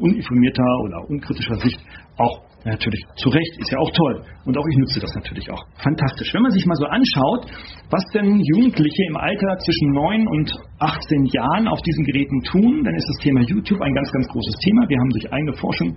uninformierter 0.00 0.70
oder 0.84 1.08
unkritischer 1.08 1.56
Sicht 1.56 1.78
auch 2.16 2.42
natürlich 2.64 3.04
zu 3.16 3.28
Recht, 3.28 3.52
ist 3.58 3.70
ja 3.70 3.78
auch 3.78 3.90
toll. 3.92 4.24
Und 4.46 4.56
auch 4.56 4.66
ich 4.66 4.76
nutze 4.78 5.00
das 5.00 5.12
natürlich 5.14 5.50
auch. 5.52 5.62
Fantastisch. 5.82 6.32
Wenn 6.32 6.42
man 6.42 6.50
sich 6.50 6.64
mal 6.64 6.76
so 6.76 6.86
anschaut, 6.86 7.46
was 7.90 8.04
denn 8.14 8.40
Jugendliche 8.40 9.04
im 9.08 9.16
Alter 9.16 9.58
zwischen 9.58 9.92
9 9.92 10.26
und 10.26 10.52
18 10.78 11.24
Jahren 11.26 11.68
auf 11.68 11.80
diesen 11.82 12.04
Geräten 12.04 12.40
tun, 12.42 12.82
dann 12.82 12.94
ist 12.94 13.06
das 13.06 13.22
Thema 13.22 13.40
YouTube 13.42 13.80
ein 13.80 13.94
ganz, 13.94 14.10
ganz 14.12 14.26
großes 14.28 14.56
Thema. 14.64 14.88
Wir 14.88 14.98
haben 14.98 15.10
durch 15.10 15.32
eigene 15.32 15.52
Forschung 15.54 15.96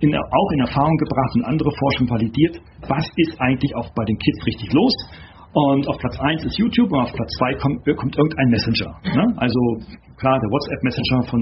in, 0.00 0.14
auch 0.14 0.50
in 0.52 0.60
Erfahrung 0.60 0.96
gebracht 0.96 1.32
und 1.36 1.44
andere 1.44 1.70
Forschung 1.70 2.10
validiert, 2.10 2.58
was 2.88 3.06
ist 3.16 3.40
eigentlich 3.40 3.74
auch 3.76 3.88
bei 3.94 4.04
den 4.04 4.18
Kids 4.18 4.46
richtig 4.46 4.72
los. 4.72 4.92
Und 5.52 5.86
auf 5.86 5.98
Platz 5.98 6.16
1 6.18 6.44
ist 6.44 6.58
YouTube 6.58 6.90
und 6.90 7.00
auf 7.00 7.12
Platz 7.12 7.30
2 7.38 7.54
kommt, 7.60 7.84
kommt 7.84 8.16
irgendein 8.16 8.48
Messenger. 8.48 8.88
Ne? 9.04 9.24
Also 9.36 9.60
klar, 10.16 10.40
der 10.40 10.48
WhatsApp-Messenger 10.48 11.20
von 11.28 11.40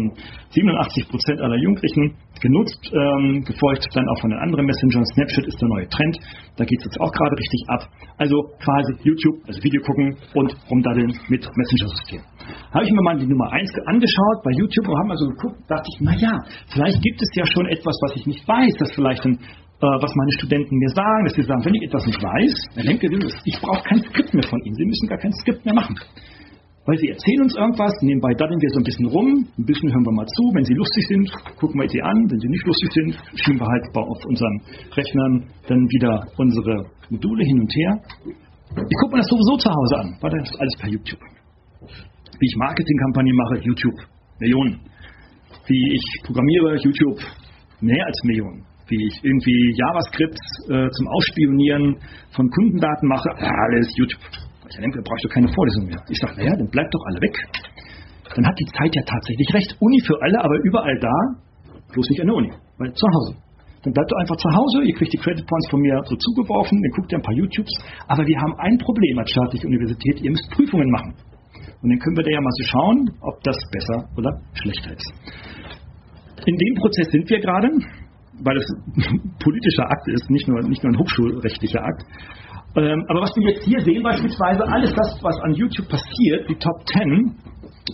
87% 0.51 1.38
aller 1.38 1.57
Jugendlichen 1.62 2.18
genutzt, 2.42 2.81
ähm, 2.90 3.44
gefolgt 3.46 3.87
dann 3.94 4.09
auch 4.09 4.20
von 4.20 4.31
den 4.31 4.40
anderen 4.40 4.66
Messengern. 4.66 5.05
Snapchat 5.14 5.46
ist 5.46 5.61
der 5.61 5.68
neue 5.68 5.88
Trend, 5.88 6.18
da 6.57 6.64
geht 6.64 6.79
es 6.81 6.87
jetzt 6.90 7.01
auch 7.01 7.12
gerade 7.12 7.37
richtig 7.38 7.61
ab. 7.68 7.83
Also 8.18 8.35
quasi 8.59 8.99
YouTube, 9.05 9.37
also 9.46 9.62
Video 9.62 9.81
gucken 9.83 10.16
und 10.35 10.57
rumdaddeln 10.66 11.14
mit 11.29 11.46
Messenger-System. 11.46 12.20
Habe 12.75 12.85
ich 12.85 12.90
mir 12.90 13.03
mal 13.03 13.14
die 13.14 13.31
Nummer 13.31 13.53
1 13.53 13.70
angeschaut 13.87 14.38
bei 14.42 14.51
YouTube 14.59 14.88
und 14.88 14.96
habe 14.99 15.09
mal 15.09 15.20
so 15.23 15.29
geguckt, 15.29 15.61
dachte 15.68 15.87
ich, 15.87 16.01
naja, 16.01 16.35
vielleicht 16.73 16.99
gibt 16.99 17.20
es 17.23 17.31
ja 17.37 17.46
schon 17.46 17.66
etwas, 17.66 17.94
was 18.09 18.16
ich 18.16 18.27
nicht 18.27 18.42
weiß, 18.42 18.75
das 18.81 18.90
vielleicht 18.90 19.23
ein 19.23 19.38
was 19.80 20.12
meine 20.14 20.32
Studenten 20.36 20.76
mir 20.76 20.92
sagen, 20.92 21.24
dass 21.24 21.34
sie 21.34 21.42
sagen, 21.42 21.64
wenn 21.64 21.74
ich 21.74 21.88
etwas 21.88 22.04
nicht 22.04 22.20
weiß, 22.20 22.54
dann 22.76 22.84
denke 22.84 23.08
ich, 23.08 23.34
ich 23.44 23.60
brauche 23.60 23.82
kein 23.88 24.02
Skript 24.04 24.34
mehr 24.34 24.44
von 24.44 24.60
Ihnen. 24.64 24.76
Sie 24.76 24.84
müssen 24.84 25.08
gar 25.08 25.18
kein 25.18 25.32
Skript 25.32 25.64
mehr 25.64 25.74
machen. 25.74 25.96
Weil 26.84 26.98
Sie 26.98 27.08
erzählen 27.08 27.42
uns 27.42 27.56
irgendwas, 27.56 27.92
nebenbei 28.02 28.32
daddeln 28.34 28.60
wir 28.60 28.68
so 28.72 28.80
ein 28.80 28.84
bisschen 28.84 29.06
rum, 29.06 29.28
ein 29.56 29.64
bisschen 29.64 29.88
hören 29.88 30.04
wir 30.04 30.12
mal 30.12 30.26
zu. 30.26 30.42
Wenn 30.52 30.64
Sie 30.64 30.74
lustig 30.74 31.04
sind, 31.08 31.32
gucken 31.56 31.80
wir 31.80 31.88
sie 31.88 32.02
an. 32.02 32.28
Wenn 32.28 32.40
Sie 32.40 32.48
nicht 32.48 32.66
lustig 32.66 32.90
sind, 32.92 33.10
schieben 33.40 33.60
wir 33.60 33.68
halt 33.68 33.84
auf 33.96 34.20
unseren 34.26 34.56
Rechnern 34.92 35.48
dann 35.68 35.80
wieder 35.88 36.28
unsere 36.36 36.84
Module 37.08 37.44
hin 37.44 37.60
und 37.60 37.72
her. 37.72 37.92
Ich 38.76 38.96
gucke 39.00 39.16
mir 39.16 39.20
das 39.24 39.28
sowieso 39.28 39.56
zu 39.56 39.68
Hause 39.70 39.96
an, 39.96 40.08
weil 40.20 40.30
das 40.30 40.50
ist 40.50 40.60
alles 40.60 40.76
per 40.76 40.88
YouTube. 40.88 41.20
Wie 41.80 42.46
ich 42.46 42.56
Marketingkampagnen 42.56 43.36
mache, 43.36 43.64
YouTube, 43.64 43.98
Millionen. 44.40 44.80
Wie 45.66 45.94
ich 45.94 46.04
programmiere, 46.24 46.76
YouTube, 46.80 47.20
mehr 47.80 48.04
als 48.06 48.18
Millionen 48.24 48.69
wie 48.90 49.07
ich 49.07 49.16
irgendwie 49.22 49.74
JavaScript 49.79 50.38
äh, 50.68 50.90
zum 50.90 51.07
Ausspionieren 51.09 51.96
von 52.35 52.50
Kundendaten 52.50 53.09
mache, 53.09 53.31
alles 53.38 53.88
YouTube. 53.96 54.20
Ich 54.68 54.76
denke, 54.76 54.98
da 54.98 55.03
brauche 55.03 55.18
ich 55.18 55.24
doch 55.26 55.35
keine 55.35 55.48
Vorlesung 55.48 55.87
mehr. 55.87 56.03
Ich 56.11 56.18
sage, 56.18 56.35
naja, 56.37 56.55
dann 56.55 56.70
bleibt 56.70 56.94
doch 56.94 57.05
alle 57.07 57.20
weg. 57.22 57.35
Dann 58.35 58.46
hat 58.46 58.55
die 58.59 58.70
Zeit 58.70 58.94
ja 58.94 59.03
tatsächlich 59.03 59.48
recht. 59.55 59.76
Uni 59.81 59.98
für 60.07 60.14
alle, 60.22 60.38
aber 60.42 60.57
überall 60.62 60.98
da, 61.00 61.16
bloß 61.92 62.07
nicht 62.11 62.20
an 62.20 62.26
der 62.29 62.37
Uni, 62.37 62.50
weil 62.79 62.92
zu 62.94 63.07
Hause. 63.07 63.35
Dann 63.83 63.92
bleibt 63.94 64.12
doch 64.12 64.20
einfach 64.20 64.37
zu 64.37 64.50
Hause, 64.53 64.85
ihr 64.85 64.94
kriegt 64.94 65.12
die 65.12 65.18
Credit 65.18 65.46
Points 65.46 65.70
von 65.70 65.81
mir 65.81 65.98
so 66.05 66.14
zugeworfen, 66.14 66.76
dann 66.83 66.92
guckt 66.92 67.11
ihr 67.11 67.18
ein 67.18 67.22
paar 67.22 67.35
YouTubes. 67.35 67.72
Aber 68.07 68.26
wir 68.26 68.38
haben 68.38 68.55
ein 68.59 68.76
Problem 68.79 69.18
als 69.18 69.31
staatliche 69.31 69.66
Universität, 69.66 70.20
ihr 70.20 70.31
müsst 70.31 70.50
Prüfungen 70.50 70.90
machen. 70.90 71.14
Und 71.83 71.88
dann 71.88 71.98
können 71.98 72.16
wir 72.16 72.24
da 72.24 72.31
ja 72.31 72.40
mal 72.40 72.53
so 72.61 72.64
schauen, 72.68 73.11
ob 73.22 73.42
das 73.42 73.57
besser 73.72 74.09
oder 74.16 74.31
schlechter 74.53 74.92
ist. 74.92 75.11
In 76.44 76.57
dem 76.57 76.74
Prozess 76.76 77.09
sind 77.11 77.29
wir 77.29 77.40
gerade 77.40 77.68
weil 78.42 78.57
es 78.57 78.66
ein 78.96 79.35
politischer 79.38 79.85
Akt 79.85 80.09
ist, 80.09 80.31
nicht 80.31 80.48
nur, 80.48 80.61
nicht 80.62 80.83
nur 80.83 80.92
ein 80.92 80.98
hochschulrechtlicher 80.98 81.83
Akt. 81.83 82.05
Ähm, 82.76 83.05
aber 83.09 83.22
was 83.22 83.35
wir 83.35 83.50
jetzt 83.50 83.64
hier 83.64 83.81
sehen, 83.81 84.03
beispielsweise 84.03 84.62
alles 84.62 84.94
das, 84.94 85.18
was 85.22 85.37
an 85.42 85.55
YouTube 85.55 85.88
passiert, 85.88 86.48
die 86.48 86.55
Top 86.55 86.87
10 86.87 87.35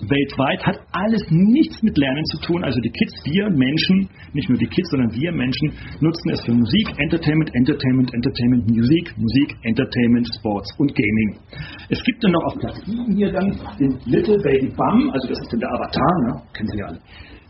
weltweit, 0.05 0.61
hat 0.67 0.81
alles 0.93 1.23
nichts 1.31 1.83
mit 1.83 1.97
Lernen 1.97 2.25
zu 2.27 2.39
tun. 2.41 2.65
Also 2.65 2.79
die 2.81 2.91
Kids, 2.91 3.15
wir 3.25 3.49
Menschen, 3.51 4.09
nicht 4.35 4.49
nur 4.49 4.59
die 4.59 4.67
Kids, 4.67 4.91
sondern 4.91 5.11
wir 5.13 5.33
Menschen 5.33 5.73
nutzen 6.01 6.31
es 6.31 6.45
für 6.45 6.53
Musik, 6.53 6.89
Entertainment, 6.99 7.51
Entertainment, 7.55 8.13
Entertainment, 8.13 8.69
Musik, 8.69 9.15
Musik, 9.17 9.57
Entertainment, 9.63 10.29
Sports 10.39 10.69
und 10.79 10.95
Gaming. 10.95 11.41
Es 11.89 12.03
gibt 12.03 12.23
dann 12.25 12.33
noch 12.33 12.45
auf 12.45 12.59
Platz 12.59 12.85
7 12.85 13.17
hier 13.17 13.33
dann 13.33 13.57
den 13.79 13.99
Little 14.05 14.37
Baby 14.43 14.73
Bum, 14.77 15.11
also 15.11 15.29
das 15.29 15.39
ist 15.41 15.53
dann 15.53 15.61
der 15.61 15.71
Avatar, 15.73 16.15
ne? 16.27 16.43
kennen 16.53 16.69
Sie 16.69 16.79
ja 16.79 16.87
alle 16.87 17.01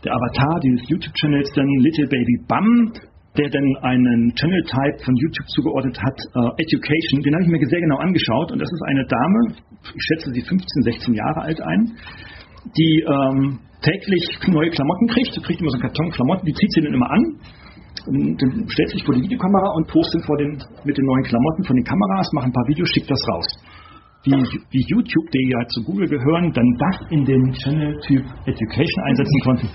der 0.03 0.13
Avatar 0.13 0.59
dieses 0.61 0.87
YouTube-Channels 0.89 1.51
dann 1.53 1.67
Little 1.79 2.07
Baby 2.07 2.35
Bum. 2.47 2.93
der 3.37 3.49
dann 3.49 3.69
einen 3.81 4.33
Channel-Type 4.33 4.97
von 5.05 5.13
YouTube 5.15 5.47
zugeordnet 5.53 5.93
hat, 6.01 6.17
uh, 6.33 6.49
Education. 6.57 7.21
Den 7.21 7.33
habe 7.37 7.43
ich 7.45 7.49
mir 7.49 7.61
sehr 7.69 7.81
genau 7.81 7.97
angeschaut 7.97 8.51
und 8.51 8.57
das 8.57 8.65
ist 8.65 8.81
eine 8.89 9.05
Dame, 9.05 9.39
ich 9.93 10.03
schätze 10.09 10.31
sie 10.33 10.41
15, 10.41 10.65
16 10.81 11.13
Jahre 11.13 11.41
alt 11.45 11.61
ein, 11.61 11.93
die 12.73 13.05
ähm, 13.05 13.59
täglich 13.81 14.23
neue 14.47 14.69
Klamotten 14.69 15.07
kriegt. 15.07 15.33
Sie 15.33 15.41
kriegt 15.41 15.61
immer 15.61 15.69
so 15.69 15.77
einen 15.77 15.85
Karton 15.85 16.09
Klamotten, 16.09 16.45
die 16.45 16.53
zieht 16.53 16.71
sie 16.73 16.81
dann 16.81 16.93
immer 16.93 17.09
an. 17.11 17.37
Und 18.07 18.41
dann 18.41 18.65
stellt 18.69 18.89
sich 18.89 19.03
vor 19.03 19.15
die 19.15 19.21
Videokamera 19.21 19.69
und 19.75 19.87
postet 19.87 20.23
vor 20.25 20.37
den, 20.37 20.57
mit 20.85 20.97
den 20.97 21.05
neuen 21.05 21.23
Klamotten 21.23 21.63
von 21.63 21.75
den 21.75 21.85
Kameras, 21.85 22.31
macht 22.33 22.45
ein 22.47 22.53
paar 22.53 22.67
Videos, 22.67 22.89
schickt 22.89 23.11
das 23.11 23.21
raus. 23.29 23.47
Wie, 24.27 24.59
wie 24.71 24.83
YouTube, 24.87 25.31
die 25.31 25.49
ja 25.51 25.67
zu 25.67 25.83
Google 25.83 26.07
gehören, 26.07 26.51
dann 26.51 26.69
das 26.79 26.97
in 27.11 27.23
den 27.23 27.53
Channel-Typ 27.53 28.23
Education 28.45 29.03
einsetzen 29.05 29.39
konnte, 29.43 29.67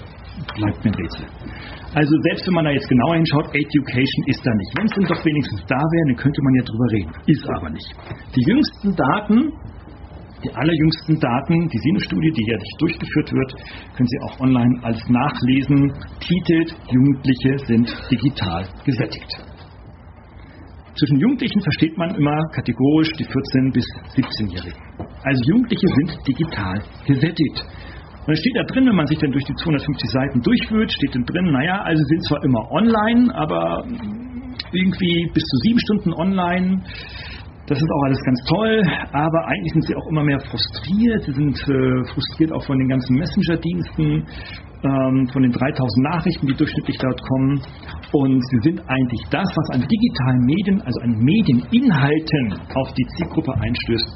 bleibt 0.57 0.85
mir 0.85 0.91
ein 0.93 1.01
Rätsel. 1.01 1.27
Also 1.95 2.13
selbst 2.29 2.47
wenn 2.47 2.55
man 2.55 2.65
da 2.65 2.71
jetzt 2.71 2.89
genauer 2.89 3.17
hinschaut, 3.17 3.49
Education 3.53 4.25
ist 4.27 4.45
da 4.45 4.53
nicht. 4.55 4.71
Wenn 4.77 4.87
es 4.87 4.93
denn 4.93 5.05
doch 5.05 5.25
wenigstens 5.25 5.61
da 5.67 5.77
wäre, 5.77 6.05
dann 6.09 6.17
könnte 6.17 6.41
man 6.43 6.55
ja 6.55 6.63
drüber 6.65 6.89
reden. 6.93 7.13
Ist 7.27 7.49
aber 7.49 7.71
nicht. 7.71 7.91
Die 8.37 8.45
jüngsten 8.49 8.97
Daten 8.97 9.53
die 10.45 10.51
allerjüngsten 10.51 11.21
Daten, 11.21 11.69
die 11.69 11.79
Sinus-Studie, 11.79 12.33
die 12.33 12.45
jährlich 12.45 12.75
durchgeführt 12.79 13.33
wird, 13.33 13.55
können 13.95 14.09
Sie 14.09 14.19
auch 14.27 14.41
online 14.41 14.81
als 14.83 14.99
nachlesen. 15.09 15.93
Titelt 16.19 16.75
Jugendliche 16.91 17.59
sind 17.67 17.87
digital 18.11 18.67
gesättigt. 18.85 19.52
Zwischen 20.99 21.19
Jugendlichen 21.19 21.61
versteht 21.63 21.97
man 21.97 22.15
immer 22.15 22.37
kategorisch 22.53 23.11
die 23.19 23.25
14- 23.25 23.73
bis 23.73 23.85
17-Jährigen. 24.15 24.81
Also 25.25 25.41
Jugendliche 25.49 25.89
sind 25.89 26.19
digital 26.29 26.83
gesättigt. 27.07 27.65
Und 28.21 28.29
dann 28.29 28.37
steht 28.37 28.57
da 28.57 28.65
drin, 28.65 28.87
wenn 28.87 28.97
man 28.97 29.07
sich 29.07 29.19
dann 29.19 29.33
durch 29.33 29.45
die 29.45 29.55
250 29.55 30.11
Seiten 30.11 30.41
durchführt, 30.43 30.93
steht 30.93 31.15
dann 31.15 31.25
drin, 31.25 31.51
naja, 31.51 31.83
also 31.83 32.03
sind 32.05 32.25
zwar 32.25 32.45
immer 32.45 32.71
online, 32.71 33.35
aber 33.35 33.85
irgendwie 34.73 35.31
bis 35.33 35.43
zu 35.43 35.57
sieben 35.65 35.81
Stunden 35.81 36.13
online 36.13 36.83
das 37.67 37.79
ist 37.79 37.91
auch 37.91 38.05
alles 38.05 38.21
ganz 38.25 38.41
toll, 38.49 38.83
aber 39.13 39.47
eigentlich 39.47 39.73
sind 39.73 39.87
sie 39.87 39.95
auch 39.95 40.07
immer 40.11 40.25
mehr 40.25 40.41
frustriert. 40.41 41.23
Sie 41.23 41.33
sind 41.33 41.57
äh, 41.57 42.05
frustriert 42.13 42.53
auch 42.53 42.65
von 42.65 42.77
den 42.77 42.89
ganzen 42.89 43.17
Messenger-Diensten, 43.17 44.27
ähm, 44.83 45.29
von 45.33 45.43
den 45.43 45.53
3000 45.53 46.05
Nachrichten, 46.05 46.47
die 46.49 46.55
durchschnittlich 46.55 46.99
dort 46.99 47.23
kommen. 47.23 47.63
Und 48.13 48.41
sie 48.51 48.59
sind 48.71 48.81
eigentlich 48.89 49.23
das, 49.31 49.49
was 49.49 49.81
an 49.81 49.89
digitalen 49.89 50.45
Medien, 50.45 50.83
also 50.83 51.01
an 51.01 51.17
Medieninhalten 51.17 52.53
auf 52.75 52.93
die 52.93 53.07
Zielgruppe 53.17 53.53
einstößt, 53.59 54.09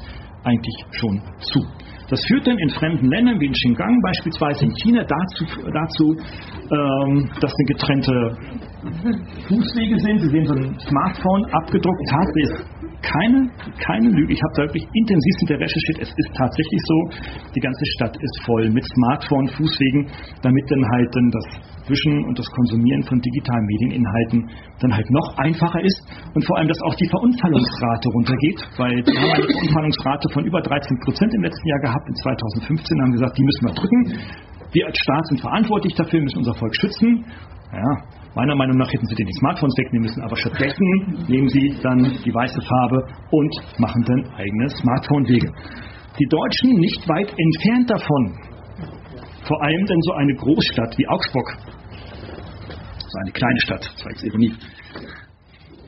eigentlich 0.43 0.85
schon 0.91 1.21
zu. 1.41 1.59
Das 2.09 2.21
führt 2.27 2.47
dann 2.47 2.57
in 2.59 2.69
fremden 2.69 3.09
Ländern 3.09 3.39
wie 3.39 3.47
in 3.47 3.51
Xinjiang 3.51 3.99
beispielsweise 4.01 4.63
in 4.63 4.71
China 4.81 5.03
dazu, 5.03 5.43
dazu 5.73 6.15
ähm, 6.15 7.29
dass 7.41 7.51
eine 7.51 7.67
getrennte 7.67 8.13
Fußwege 9.47 9.99
sind. 9.99 10.19
Sie 10.21 10.29
sehen 10.29 10.45
so 10.45 10.53
ein 10.53 10.79
Smartphone 10.79 11.43
abgedruckt. 11.51 12.01
Tatsächlich 12.09 12.77
keine, 13.01 13.49
keine 13.83 14.09
Lüge. 14.09 14.33
Ich 14.33 14.41
habe 14.41 14.53
da 14.55 14.61
wirklich 14.63 14.87
intensiv 14.93 15.35
mit 15.41 15.49
der 15.49 15.59
recherchiert. 15.59 15.99
Es 15.99 16.09
ist 16.09 16.31
tatsächlich 16.33 16.81
so, 16.87 16.97
die 17.55 17.59
ganze 17.59 17.85
Stadt 17.97 18.15
ist 18.15 18.45
voll 18.45 18.69
mit 18.69 18.85
Smartphone, 18.85 19.47
Fußwegen, 19.49 20.07
damit 20.41 20.63
dann 20.71 20.83
halt 20.87 21.09
dann 21.13 21.31
das 21.31 21.76
Wischen 21.89 22.25
und 22.25 22.37
das 22.37 22.45
Konsumieren 22.51 23.03
von 23.03 23.19
digitalen 23.19 23.65
Medieninhalten 23.65 24.49
dann 24.79 24.93
halt 24.93 25.09
noch 25.09 25.37
einfacher 25.37 25.81
ist 25.81 25.99
und 26.33 26.45
vor 26.45 26.57
allem, 26.57 26.67
dass 26.67 26.81
auch 26.83 26.95
die 26.95 27.09
Verunfallungsrate 27.09 28.07
runtergeht, 28.09 28.59
weil 28.77 28.95
wir 29.01 29.19
haben 29.19 29.33
eine 29.33 29.47
Verunfallungsrate 29.47 30.29
von 30.33 30.45
über 30.45 30.61
13 30.61 30.99
Prozent 31.03 31.33
im 31.33 31.43
letzten 31.43 31.67
Jahr 31.67 31.79
gehabt. 31.79 32.05
In 32.07 32.15
2015 32.15 33.01
haben 33.01 33.11
gesagt, 33.11 33.37
die 33.37 33.43
müssen 33.43 33.63
wir 33.67 33.73
drücken. 33.73 34.01
Wir 34.71 34.85
als 34.85 34.97
Staat 34.97 35.25
sind 35.27 35.41
verantwortlich 35.41 35.95
dafür, 35.95 36.21
müssen 36.21 36.39
unser 36.39 36.53
Volk 36.53 36.75
schützen. 36.75 37.25
Ja, 37.71 38.17
Meiner 38.37 38.55
Meinung 38.55 38.77
nach 38.77 38.93
hätten 38.93 39.07
sie 39.07 39.15
den 39.15 39.25
die 39.25 39.39
Smartphones 39.39 39.73
wegnehmen 39.77 40.05
müssen, 40.05 40.21
aber 40.21 40.35
stattdessen 40.37 41.25
nehmen 41.27 41.49
sie 41.49 41.73
dann 41.81 42.03
die 42.23 42.31
weiße 42.31 42.61
Farbe 42.61 43.01
und 43.31 43.79
machen 43.79 44.03
dann 44.05 44.29
eigene 44.35 44.69
Smartphone-Wege. 44.69 45.49
Die 46.19 46.27
Deutschen 46.29 46.77
nicht 46.77 47.01
weit 47.09 47.33
entfernt 47.33 47.89
davon, 47.89 48.37
vor 49.41 49.63
allem 49.63 49.85
denn 49.87 50.01
so 50.01 50.11
eine 50.13 50.35
Großstadt 50.35 50.97
wie 50.99 51.07
Augsburg, 51.07 51.47
so 53.17 53.21
eine 53.21 53.31
kleine 53.31 53.59
Stadt, 53.61 53.89
das 53.95 54.05
war 54.05 54.11
jetzt 54.11 54.23
Ironie. 54.23 54.53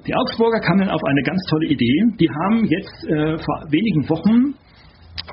Die 0.07 0.15
Augsburger 0.15 0.59
kamen 0.59 0.89
auf 0.89 1.03
eine 1.03 1.21
ganz 1.23 1.41
tolle 1.49 1.67
Idee. 1.67 1.97
Die 2.19 2.29
haben 2.29 2.65
jetzt 2.65 3.03
äh, 3.05 3.37
vor 3.37 3.65
wenigen 3.69 4.09
Wochen 4.09 4.55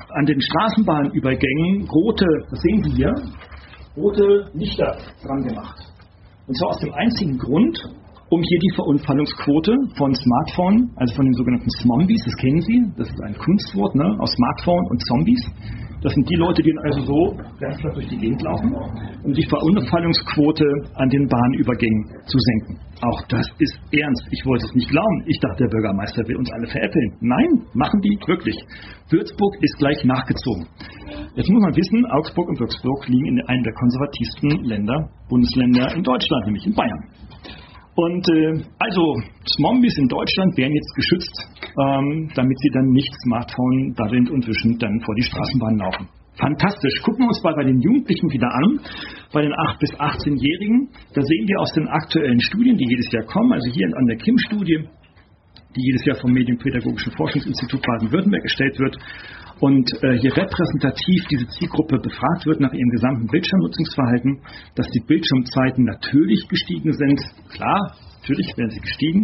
an 0.09 0.25
den 0.25 0.39
Straßenbahnübergängen 0.39 1.87
rote, 1.89 2.25
das 2.51 2.59
sehen 2.61 2.83
Sie 2.83 2.91
hier, 2.91 3.13
rote 3.95 4.51
Lichter 4.53 4.97
dran 5.23 5.43
gemacht. 5.43 5.79
Und 6.45 6.55
zwar 6.57 6.69
aus 6.69 6.79
dem 6.79 6.93
einzigen 6.93 7.37
Grund, 7.37 7.77
um 8.29 8.41
hier 8.41 8.59
die 8.59 8.75
Verunfallungsquote 8.75 9.73
von 9.97 10.13
Smartphone, 10.13 10.91
also 10.97 11.15
von 11.15 11.25
den 11.25 11.33
sogenannten 11.33 11.69
Zombies, 11.69 12.21
das 12.25 12.35
kennen 12.35 12.61
Sie, 12.61 12.85
das 12.97 13.07
ist 13.07 13.21
ein 13.23 13.37
Kunstwort 13.37 13.95
ne, 13.95 14.17
aus 14.19 14.31
Smartphone 14.31 14.85
und 14.91 15.03
Zombies. 15.07 15.41
Das 16.07 16.13
sind 16.13 16.29
die 16.29 16.39
Leute, 16.39 16.63
die 16.63 16.71
also 16.87 17.01
so 17.03 17.35
klar 17.59 17.91
durch 17.91 18.07
die 18.07 18.15
Gegend 18.15 18.41
laufen, 18.41 18.71
um 19.27 19.33
die 19.33 19.43
Verunfallungsquote 19.43 20.63
an 20.95 21.09
den 21.09 21.27
Bahnübergängen 21.27 22.23
zu 22.23 22.37
senken. 22.39 22.79
Auch 23.03 23.21
das 23.27 23.45
ist 23.59 23.75
ernst. 23.91 24.23
Ich 24.31 24.39
wollte 24.45 24.67
es 24.67 24.73
nicht 24.73 24.87
glauben. 24.87 25.23
Ich 25.27 25.37
dachte, 25.41 25.67
der 25.67 25.67
Bürgermeister 25.67 26.23
will 26.25 26.37
uns 26.37 26.49
alle 26.53 26.67
veräppeln. 26.67 27.11
Nein, 27.19 27.67
machen 27.73 27.99
die 27.99 28.15
wirklich. 28.25 28.55
Würzburg 29.09 29.53
ist 29.59 29.77
gleich 29.79 30.01
nachgezogen. 30.05 30.67
Jetzt 31.35 31.49
muss 31.49 31.61
man 31.61 31.75
wissen, 31.75 32.05
Augsburg 32.05 32.47
und 32.47 32.59
Würzburg 32.61 33.07
liegen 33.09 33.27
in 33.27 33.41
einem 33.43 33.63
der 33.63 33.73
konservativsten 33.73 34.63
Länder, 34.63 35.09
Bundesländer 35.27 35.93
in 35.93 36.03
Deutschland, 36.03 36.45
nämlich 36.45 36.65
in 36.67 36.73
Bayern. 36.73 37.03
Und 37.97 38.29
äh, 38.29 38.61
also 38.77 39.01
Zombies 39.57 39.97
in 39.97 40.07
Deutschland 40.07 40.55
werden 40.55 40.75
jetzt 40.75 40.93
geschützt, 40.93 41.35
ähm, 41.81 42.29
damit 42.35 42.55
sie 42.59 42.69
dann 42.69 42.93
nicht 42.93 43.11
Smartphone 43.25 43.95
daddelnd 43.97 44.29
und 44.29 44.47
wischend 44.47 44.83
dann 44.83 45.01
vor 45.01 45.15
die 45.15 45.23
Straßenbahn 45.23 45.77
laufen. 45.79 46.07
Fantastisch. 46.37 46.93
Gucken 47.01 47.25
wir 47.25 47.29
uns 47.29 47.41
mal 47.41 47.55
bei 47.55 47.63
den 47.63 47.81
Jugendlichen 47.81 48.29
wieder 48.29 48.53
an, 48.53 48.79
bei 49.33 49.41
den 49.41 49.51
8- 49.51 49.79
bis 49.79 49.89
18-Jährigen. 49.97 50.89
Da 51.15 51.21
sehen 51.23 51.47
wir 51.47 51.59
aus 51.59 51.73
den 51.73 51.87
aktuellen 51.87 52.39
Studien, 52.39 52.77
die 52.77 52.85
jedes 52.87 53.11
Jahr 53.11 53.23
kommen, 53.23 53.51
also 53.51 53.67
hier 53.73 53.87
an 53.87 54.05
der 54.05 54.17
KIM-Studie, 54.17 54.85
die 55.75 55.81
jedes 55.81 56.05
Jahr 56.05 56.17
vom 56.17 56.31
Medienpädagogischen 56.33 57.13
Forschungsinstitut 57.13 57.81
Baden-Württemberg 57.81 58.43
erstellt 58.43 58.77
wird, 58.77 58.97
und 59.59 59.89
äh, 60.03 60.17
hier 60.19 60.35
repräsentativ 60.35 61.25
diese 61.31 61.47
Zielgruppe 61.47 61.97
befragt 61.99 62.45
wird 62.45 62.59
nach 62.59 62.73
ihrem 62.73 62.89
gesamten 62.89 63.27
Bildschirmnutzungsverhalten, 63.27 64.39
dass 64.75 64.87
die 64.89 65.01
Bildschirmzeiten 65.05 65.85
natürlich 65.85 66.47
gestiegen 66.47 66.93
sind. 66.93 67.19
Klar, 67.49 67.95
natürlich 68.21 68.47
werden 68.57 68.71
sie 68.71 68.81
gestiegen. 68.81 69.23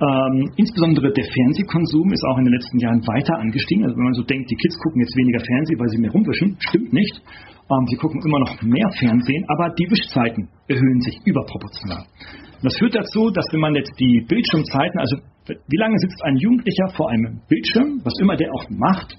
Ähm, 0.00 0.50
insbesondere 0.56 1.12
der 1.12 1.24
Fernsehkonsum 1.24 2.12
ist 2.12 2.24
auch 2.26 2.38
in 2.38 2.44
den 2.44 2.54
letzten 2.54 2.78
Jahren 2.78 3.00
weiter 3.06 3.38
angestiegen. 3.38 3.84
Also 3.84 3.96
wenn 3.96 4.04
man 4.04 4.14
so 4.14 4.24
denkt, 4.24 4.50
die 4.50 4.56
Kids 4.56 4.76
gucken 4.78 5.00
jetzt 5.00 5.16
weniger 5.16 5.40
Fernsehen, 5.40 5.78
weil 5.78 5.88
sie 5.88 5.98
mehr 5.98 6.10
rumwischen, 6.10 6.56
stimmt 6.58 6.92
nicht. 6.92 7.22
Ähm, 7.70 7.86
sie 7.88 7.96
gucken 7.96 8.20
immer 8.26 8.40
noch 8.40 8.60
mehr 8.60 8.90
Fernsehen, 8.98 9.44
aber 9.48 9.70
die 9.72 9.88
Wischzeiten 9.88 10.48
erhöhen 10.68 11.00
sich 11.00 11.20
überproportional. 11.24 12.04
Und 12.04 12.64
das 12.64 12.76
führt 12.78 12.94
dazu, 12.94 13.30
dass 13.30 13.46
wenn 13.52 13.60
man 13.60 13.74
jetzt 13.74 13.92
die 14.00 14.24
Bildschirmzeiten, 14.26 14.98
also 14.98 15.16
wie 15.46 15.76
lange 15.76 15.98
sitzt 15.98 16.20
ein 16.24 16.36
Jugendlicher 16.36 16.88
vor 16.96 17.10
einem 17.10 17.40
Bildschirm, 17.48 18.00
was 18.02 18.14
immer 18.20 18.36
der 18.36 18.48
auch 18.52 18.68
macht, 18.70 19.16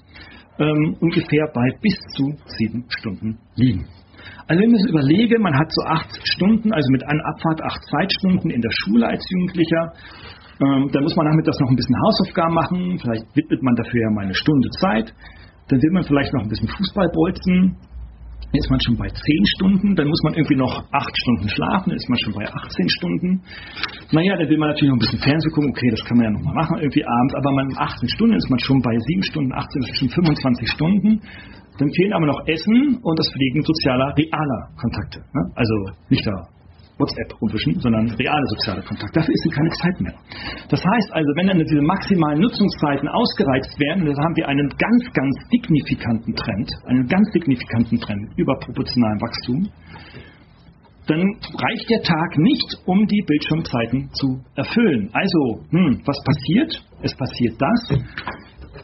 ähm, 0.58 0.96
ungefähr 1.00 1.48
bei 1.52 1.68
bis 1.80 1.98
zu 2.16 2.32
sieben 2.58 2.84
Stunden 2.88 3.38
liegen. 3.56 3.86
Also 4.48 4.62
wenn 4.62 4.74
ich 4.74 4.82
so 4.82 4.90
überlege, 4.90 5.38
man 5.40 5.54
hat 5.58 5.70
so 5.70 5.82
acht 5.86 6.10
Stunden, 6.22 6.72
also 6.72 6.88
mit 6.92 7.02
einer 7.02 7.24
Abfahrt 7.26 7.62
acht 7.62 7.82
Zeitstunden 7.82 8.50
in 8.50 8.60
der 8.60 8.70
Schule 8.70 9.06
als 9.06 9.24
Jugendlicher, 9.30 9.92
ähm, 10.60 10.88
dann 10.92 11.02
muss 11.02 11.16
man 11.16 11.26
nachmittags 11.26 11.58
noch 11.60 11.68
ein 11.68 11.76
bisschen 11.76 11.96
Hausaufgaben 12.00 12.54
machen, 12.54 12.98
vielleicht 13.02 13.26
widmet 13.34 13.62
man 13.62 13.74
dafür 13.74 14.00
ja 14.00 14.10
mal 14.10 14.24
eine 14.24 14.34
Stunde 14.34 14.70
Zeit, 14.80 15.12
dann 15.68 15.82
will 15.82 15.92
man 15.92 16.04
vielleicht 16.04 16.32
noch 16.32 16.42
ein 16.42 16.48
bisschen 16.48 16.68
Fußball 16.68 17.08
bolzen, 17.12 17.76
dann 18.52 18.58
ist 18.60 18.70
man 18.70 18.80
schon 18.80 18.96
bei 18.96 19.08
10 19.08 19.20
Stunden, 19.56 19.96
dann 19.96 20.08
muss 20.08 20.22
man 20.22 20.34
irgendwie 20.34 20.56
noch 20.56 20.84
8 20.92 21.18
Stunden 21.22 21.48
schlafen, 21.48 21.90
dann 21.90 21.96
ist 21.96 22.08
man 22.08 22.18
schon 22.18 22.32
bei 22.32 22.46
18 22.46 22.88
Stunden. 22.88 23.42
Naja, 24.12 24.36
dann 24.36 24.48
will 24.48 24.58
man 24.58 24.70
natürlich 24.70 24.90
noch 24.90 24.96
ein 24.96 25.04
bisschen 25.04 25.20
Fernsehen 25.20 25.52
gucken, 25.52 25.70
okay, 25.70 25.90
das 25.90 26.04
kann 26.04 26.16
man 26.16 26.24
ja 26.26 26.32
nochmal 26.32 26.54
machen, 26.54 26.78
irgendwie 26.78 27.04
abends, 27.04 27.34
aber 27.34 27.50
man 27.52 27.68
18 27.76 28.08
Stunden 28.08 28.36
ist 28.36 28.50
man 28.50 28.58
schon 28.58 28.80
bei 28.80 28.94
7 28.96 29.22
Stunden, 29.24 29.52
18 29.52 29.82
ist 29.82 29.96
schon 29.98 30.08
25 30.08 30.70
Stunden. 30.70 31.20
Dann 31.78 31.90
fehlen 31.92 32.12
aber 32.14 32.26
noch 32.26 32.40
Essen 32.46 32.98
und 33.02 33.18
das 33.18 33.28
Pflegen 33.30 33.62
sozialer, 33.62 34.14
realer 34.16 34.70
Kontakte. 34.80 35.20
Ne? 35.20 35.42
Also 35.54 35.74
nicht 36.08 36.26
da 36.26 36.55
WhatsApp 36.98 37.40
rumwischen, 37.40 37.78
sondern 37.80 38.10
reale 38.16 38.46
soziale 38.56 38.82
Kontakte. 38.82 39.20
Dafür 39.20 39.34
ist 39.34 39.44
dann 39.44 39.52
keine 39.52 39.70
Zeit 39.70 40.00
mehr. 40.00 40.14
Das 40.68 40.80
heißt 40.80 41.12
also, 41.12 41.28
wenn 41.36 41.46
dann 41.48 41.58
diese 41.58 41.82
maximalen 41.82 42.40
Nutzungszeiten 42.40 43.08
ausgereizt 43.08 43.78
werden, 43.78 44.06
dann 44.06 44.16
haben 44.16 44.36
wir 44.36 44.48
einen 44.48 44.68
ganz, 44.78 45.02
ganz 45.12 45.34
signifikanten 45.50 46.34
Trend, 46.34 46.70
einen 46.86 47.06
ganz 47.06 47.30
signifikanten 47.32 48.00
Trend 48.00 48.32
überproportionalen 48.36 49.20
Wachstum, 49.20 49.68
dann 51.06 51.22
reicht 51.22 51.88
der 51.88 52.02
Tag 52.02 52.38
nicht, 52.38 52.78
um 52.84 53.06
die 53.06 53.22
Bildschirmzeiten 53.26 54.10
zu 54.12 54.40
erfüllen. 54.56 55.08
Also, 55.12 55.62
hm, 55.70 56.02
was 56.04 56.18
passiert? 56.24 56.82
Es 57.02 57.14
passiert 57.14 57.54
das, 57.60 58.00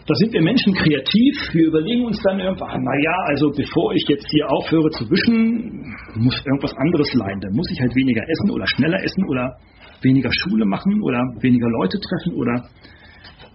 da 0.07 0.15
sind 0.15 0.33
wir 0.33 0.43
Menschen 0.43 0.75
kreativ. 0.75 1.35
Wir 1.53 1.67
überlegen 1.69 2.07
uns 2.07 2.21
dann 2.23 2.41
irgendwann, 2.41 2.83
naja, 2.83 3.15
also 3.27 3.51
bevor 3.51 3.95
ich 3.95 4.05
jetzt 4.09 4.27
hier 4.31 4.51
aufhöre 4.51 4.91
zu 4.91 5.09
wischen, 5.11 5.95
muss 6.17 6.45
irgendwas 6.45 6.75
anderes 6.77 7.13
leiden. 7.15 7.41
Dann 7.41 7.53
muss 7.55 7.71
ich 7.71 7.81
halt 7.81 7.95
weniger 7.95 8.23
essen 8.23 8.51
oder 8.51 8.65
schneller 8.67 9.03
essen 9.03 9.25
oder 9.29 9.57
weniger 10.03 10.31
Schule 10.33 10.67
machen 10.67 11.01
oder 11.03 11.21
weniger 11.41 11.69
Leute 11.69 11.99
treffen 12.01 12.35
oder 12.35 12.69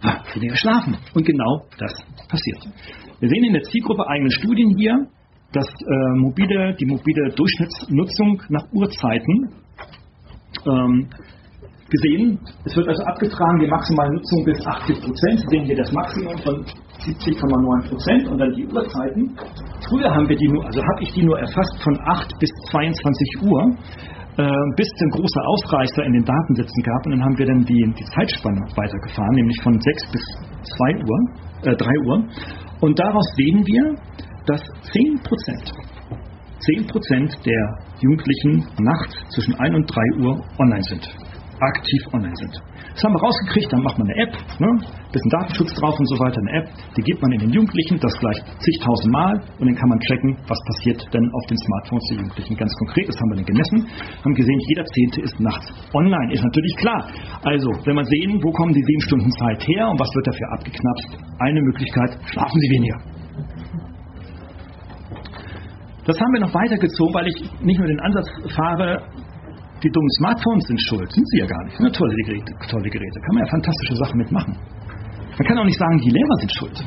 ah, 0.01 0.23
weniger 0.33 0.55
schlafen. 0.55 0.97
Und 1.13 1.25
genau 1.25 1.65
das 1.77 1.93
passiert. 2.29 2.63
Wir 3.19 3.29
sehen 3.29 3.43
in 3.43 3.53
der 3.53 3.63
Zielgruppe 3.63 4.07
eigene 4.07 4.31
Studien 4.31 4.75
hier, 4.77 5.07
dass 5.51 5.65
äh, 5.65 6.17
mobile, 6.17 6.75
die 6.79 6.85
mobile 6.85 7.29
Durchschnittsnutzung 7.35 8.41
nach 8.49 8.71
Uhrzeiten 8.71 9.51
ähm, 10.65 11.09
gesehen. 11.89 12.39
Es 12.65 12.75
wird 12.75 12.87
also 12.87 13.03
abgetragen, 13.03 13.59
die 13.59 13.67
maximale 13.67 14.11
Nutzung 14.13 14.43
bis 14.45 14.59
80 14.65 15.01
Prozent. 15.01 15.39
Sehen 15.49 15.65
hier 15.65 15.77
das 15.77 15.91
Maximum 15.91 16.37
von 16.43 16.55
70,9 16.99 17.89
Prozent 17.89 18.27
und 18.27 18.37
dann 18.37 18.51
die 18.53 18.65
Uhrzeiten. 18.67 19.37
Früher 19.87 20.09
haben 20.11 20.27
wir 20.27 20.35
die 20.35 20.47
nur, 20.47 20.65
also 20.65 20.81
habe 20.81 21.03
ich 21.03 21.11
die 21.13 21.23
nur 21.23 21.39
erfasst 21.39 21.77
von 21.83 21.97
8 22.05 22.33
bis 22.39 22.49
22 22.71 23.41
Uhr, 23.43 23.61
äh, 24.37 24.51
bis 24.75 24.87
es 24.87 25.01
ein 25.01 25.11
großer 25.15 25.43
Ausreißer 25.47 26.03
in 26.03 26.13
den 26.13 26.25
Datensätzen 26.25 26.83
gab 26.83 27.05
und 27.05 27.11
dann 27.13 27.23
haben 27.23 27.37
wir 27.37 27.45
dann 27.45 27.63
die, 27.63 27.93
die 27.97 28.05
Zeitspanne 28.15 28.61
weitergefahren, 28.75 29.35
nämlich 29.35 29.57
von 29.63 29.79
6 29.79 30.11
bis 30.11 30.23
2 30.77 30.95
Uhr, 31.07 31.71
äh, 31.71 31.75
3 31.75 31.87
Uhr. 32.05 32.23
Und 32.81 32.99
daraus 32.99 33.25
sehen 33.35 33.63
wir, 33.65 33.95
dass 34.45 34.61
10 34.91 35.19
Prozent 35.23 35.73
10% 36.59 37.45
der 37.45 37.77
Jugendlichen 38.01 38.65
nachts 38.81 39.15
zwischen 39.29 39.53
1 39.55 39.75
und 39.75 39.85
3 39.85 40.01
Uhr 40.19 40.43
online 40.59 40.83
sind 40.83 41.26
aktiv 41.59 42.01
online 42.13 42.35
sind. 42.35 42.53
Das 42.93 43.03
haben 43.03 43.13
wir 43.13 43.21
rausgekriegt, 43.21 43.71
dann 43.71 43.81
macht 43.81 43.97
man 43.97 44.07
eine 44.09 44.17
App, 44.23 44.33
ne? 44.59 44.69
bisschen 45.11 45.31
Datenschutz 45.31 45.73
drauf 45.75 45.95
und 45.97 46.07
so 46.09 46.19
weiter, 46.19 46.37
eine 46.41 46.53
App, 46.61 46.67
die 46.95 47.01
gibt 47.01 47.21
man 47.21 47.31
in 47.31 47.39
den 47.39 47.51
Jugendlichen, 47.51 47.99
das 47.99 48.13
gleich 48.19 48.37
zigtausend 48.59 49.11
Mal 49.11 49.33
und 49.59 49.65
dann 49.65 49.75
kann 49.75 49.89
man 49.89 49.99
tracken, 50.01 50.37
was 50.47 50.59
passiert 50.65 51.01
denn 51.13 51.25
auf 51.33 51.45
den 51.47 51.57
Smartphones 51.57 52.05
der 52.09 52.17
Jugendlichen 52.17 52.55
ganz 52.57 52.73
konkret. 52.79 53.07
Das 53.07 53.17
haben 53.17 53.29
wir 53.29 53.37
dann 53.37 53.49
gemessen, 53.49 53.77
haben 54.23 54.35
gesehen, 54.35 54.59
jeder 54.69 54.85
Zehnte 54.85 55.21
ist 55.21 55.39
nachts 55.39 55.65
online, 55.93 56.33
ist 56.33 56.43
natürlich 56.43 56.75
klar. 56.77 57.01
Also, 57.43 57.69
wenn 57.85 57.95
man 57.95 58.05
sehen, 58.05 58.39
wo 58.43 58.51
kommen 58.51 58.73
die 58.73 58.83
sieben 58.83 59.01
Stunden 59.01 59.31
Zeit 59.31 59.67
her 59.67 59.89
und 59.89 59.99
was 59.99 60.09
wird 60.13 60.27
dafür 60.27 60.47
abgeknapst, 60.53 61.09
eine 61.39 61.61
Möglichkeit, 61.61 62.17
schlafen 62.31 62.59
Sie 62.59 62.69
weniger. 62.69 63.17
Das 66.07 66.15
haben 66.19 66.33
wir 66.33 66.39
noch 66.39 66.53
weitergezogen, 66.53 67.13
weil 67.13 67.27
ich 67.27 67.35
nicht 67.61 67.77
nur 67.79 67.87
den 67.87 67.99
Ansatz 67.99 68.27
fahre, 68.55 69.03
die 69.87 69.93
dummen 69.95 70.11
Smartphones 70.19 70.67
sind 70.67 70.81
schuld. 70.83 71.09
Sind 71.11 71.27
sie 71.31 71.39
ja 71.39 71.47
gar 71.47 71.63
nicht. 71.63 71.79
Ne? 71.79 71.91
Tolle, 71.91 72.13
Geräte, 72.25 72.51
tolle 72.67 72.89
Geräte. 72.89 73.17
Kann 73.23 73.35
man 73.35 73.43
ja 73.45 73.49
fantastische 73.49 73.95
Sachen 73.95 74.17
mitmachen. 74.17 74.53
Man 75.39 75.47
kann 75.47 75.57
auch 75.59 75.65
nicht 75.65 75.79
sagen, 75.79 75.97
die 75.99 76.11
Lehrer 76.11 76.35
sind 76.43 76.51
schuld. 76.51 76.77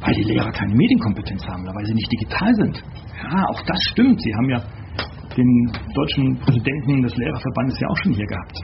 Weil 0.00 0.14
die 0.14 0.26
Lehrer 0.34 0.50
keine 0.50 0.74
Medienkompetenz 0.74 1.46
haben, 1.46 1.64
weil 1.64 1.86
sie 1.86 1.94
nicht 1.94 2.10
digital 2.10 2.52
sind. 2.54 2.82
Ja, 3.22 3.46
auch 3.46 3.62
das 3.62 3.78
stimmt. 3.90 4.20
Sie 4.20 4.34
haben 4.34 4.50
ja 4.50 4.60
den 5.36 5.50
deutschen 5.94 6.38
Präsidenten 6.38 7.02
des 7.02 7.16
Lehrerverbandes 7.16 7.78
ja 7.80 7.88
auch 7.88 7.96
schon 8.02 8.12
hier 8.12 8.26
gehabt. 8.26 8.56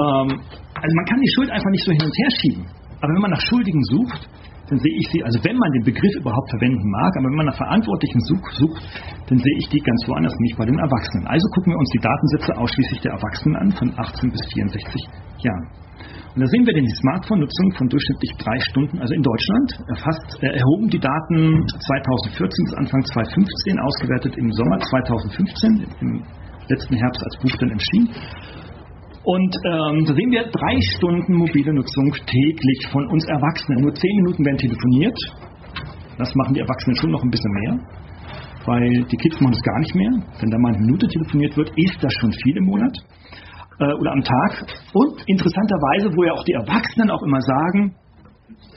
Ähm, 0.00 0.28
also 0.74 0.94
man 0.96 1.04
kann 1.04 1.20
die 1.20 1.32
Schuld 1.36 1.50
einfach 1.50 1.70
nicht 1.70 1.84
so 1.84 1.92
hin 1.92 2.02
und 2.02 2.14
her 2.16 2.30
schieben. 2.40 2.64
Aber 3.00 3.12
wenn 3.12 3.20
man 3.20 3.30
nach 3.30 3.40
Schuldigen 3.40 3.82
sucht, 3.84 4.28
dann 4.70 4.78
sehe 4.78 4.96
ich 4.96 5.06
sie, 5.10 5.20
also 5.26 5.42
wenn 5.42 5.58
man 5.58 5.70
den 5.72 5.84
Begriff 5.84 6.14
überhaupt 6.14 6.48
verwenden 6.54 6.86
mag, 6.94 7.10
aber 7.18 7.26
wenn 7.26 7.38
man 7.42 7.46
nach 7.50 7.58
Verantwortlichen 7.58 8.20
sucht, 8.22 8.78
dann 9.26 9.38
sehe 9.38 9.56
ich 9.58 9.66
die 9.68 9.82
ganz 9.82 10.00
woanders, 10.06 10.32
nicht 10.46 10.56
bei 10.56 10.64
den 10.64 10.78
Erwachsenen. 10.78 11.26
Also 11.26 11.42
gucken 11.58 11.74
wir 11.74 11.78
uns 11.78 11.90
die 11.90 11.98
Datensätze 11.98 12.50
ausschließlich 12.54 13.00
der 13.02 13.12
Erwachsenen 13.18 13.56
an, 13.56 13.68
von 13.74 13.88
18 13.98 14.30
bis 14.30 14.42
64 14.54 15.10
Jahren. 15.42 15.66
Und 16.30 16.40
da 16.42 16.46
sehen 16.46 16.62
wir 16.62 16.72
denn 16.72 16.86
die 16.86 16.98
Smartphone-Nutzung 17.02 17.72
von 17.74 17.88
durchschnittlich 17.90 18.30
drei 18.38 18.58
Stunden, 18.70 19.02
also 19.02 19.12
in 19.12 19.22
Deutschland, 19.22 19.68
erfasst, 19.90 20.38
äh, 20.38 20.54
erhoben 20.54 20.86
die 20.86 21.02
Daten 21.02 21.66
2014 21.66 22.64
bis 22.70 22.74
Anfang 22.78 23.02
2015, 23.02 23.78
ausgewertet 23.82 24.38
im 24.38 24.52
Sommer 24.54 24.78
2015, 24.78 25.90
im 26.00 26.22
letzten 26.70 26.94
Herbst 26.94 27.22
als 27.26 27.36
Buch 27.42 27.56
dann 27.58 27.70
erschien. 27.74 28.06
Und 29.22 29.54
ähm, 29.68 30.04
da 30.06 30.14
sehen 30.14 30.30
wir 30.30 30.48
drei 30.48 30.76
Stunden 30.96 31.34
mobile 31.34 31.74
Nutzung 31.74 32.10
täglich 32.24 32.88
von 32.90 33.06
uns 33.08 33.24
Erwachsenen. 33.28 33.82
Nur 33.82 33.94
zehn 33.94 34.16
Minuten 34.16 34.44
werden 34.44 34.56
telefoniert. 34.56 35.18
Das 36.16 36.34
machen 36.34 36.54
die 36.54 36.60
Erwachsenen 36.60 36.96
schon 36.96 37.10
noch 37.10 37.22
ein 37.22 37.30
bisschen 37.30 37.52
mehr, 37.52 37.78
weil 38.64 39.04
die 39.04 39.16
Kids 39.16 39.40
machen 39.40 39.52
das 39.52 39.62
gar 39.62 39.78
nicht 39.80 39.94
mehr. 39.94 40.10
Wenn 40.40 40.50
da 40.50 40.58
mal 40.58 40.72
eine 40.72 40.84
Minute 40.84 41.06
telefoniert 41.06 41.56
wird, 41.56 41.70
ist 41.76 41.98
das 42.00 42.12
schon 42.20 42.32
viel 42.32 42.56
im 42.56 42.64
Monat 42.64 42.96
äh, 43.80 43.92
oder 43.92 44.12
am 44.12 44.22
Tag. 44.22 44.64
Und 44.94 45.22
interessanterweise, 45.26 46.16
wo 46.16 46.24
ja 46.24 46.32
auch 46.32 46.44
die 46.44 46.52
Erwachsenen 46.52 47.10
auch 47.10 47.22
immer 47.22 47.40
sagen, 47.40 47.94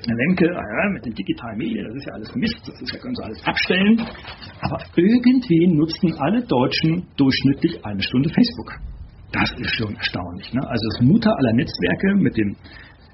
Herr 0.06 0.16
Lemke, 0.16 0.46
ja, 0.46 0.90
mit 0.94 1.06
den 1.06 1.14
digitalen 1.14 1.58
Medien, 1.58 1.86
das 1.88 1.96
ist 1.96 2.06
ja 2.06 2.14
alles 2.14 2.36
Mist, 2.36 2.60
das 2.68 2.82
ist 2.82 2.94
ja, 2.94 3.00
können 3.00 3.16
Sie 3.16 3.24
alles 3.24 3.48
abstellen. 3.48 4.02
Aber 4.62 4.78
irgendwie 4.96 5.68
nutzen 5.68 6.14
alle 6.20 6.44
Deutschen 6.44 7.08
durchschnittlich 7.16 7.86
eine 7.86 8.02
Stunde 8.02 8.30
Facebook. 8.30 8.74
Das 9.34 9.50
ist 9.58 9.76
schon 9.76 9.96
erstaunlich. 9.96 10.54
Ne? 10.54 10.62
Also 10.62 10.86
das 10.94 11.02
Mutter 11.02 11.36
aller 11.36 11.54
Netzwerke 11.54 12.16
mit 12.16 12.38
den 12.38 12.56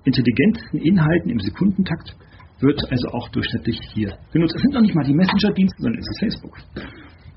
intelligentesten 0.04 0.78
Inhalten 0.80 1.32
im 1.32 1.40
Sekundentakt 1.40 2.16
wird 2.60 2.80
also 2.92 3.08
auch 3.10 3.30
durchschnittlich 3.30 3.80
hier 3.94 4.18
genutzt. 4.34 4.54
Es 4.56 4.62
sind 4.62 4.74
noch 4.74 4.82
nicht 4.82 4.94
mal 4.94 5.06
die 5.06 5.14
Messenger-Dienste, 5.14 5.82
sondern 5.82 6.00
es 6.00 6.08
ist 6.10 6.20
Facebook. 6.20 6.58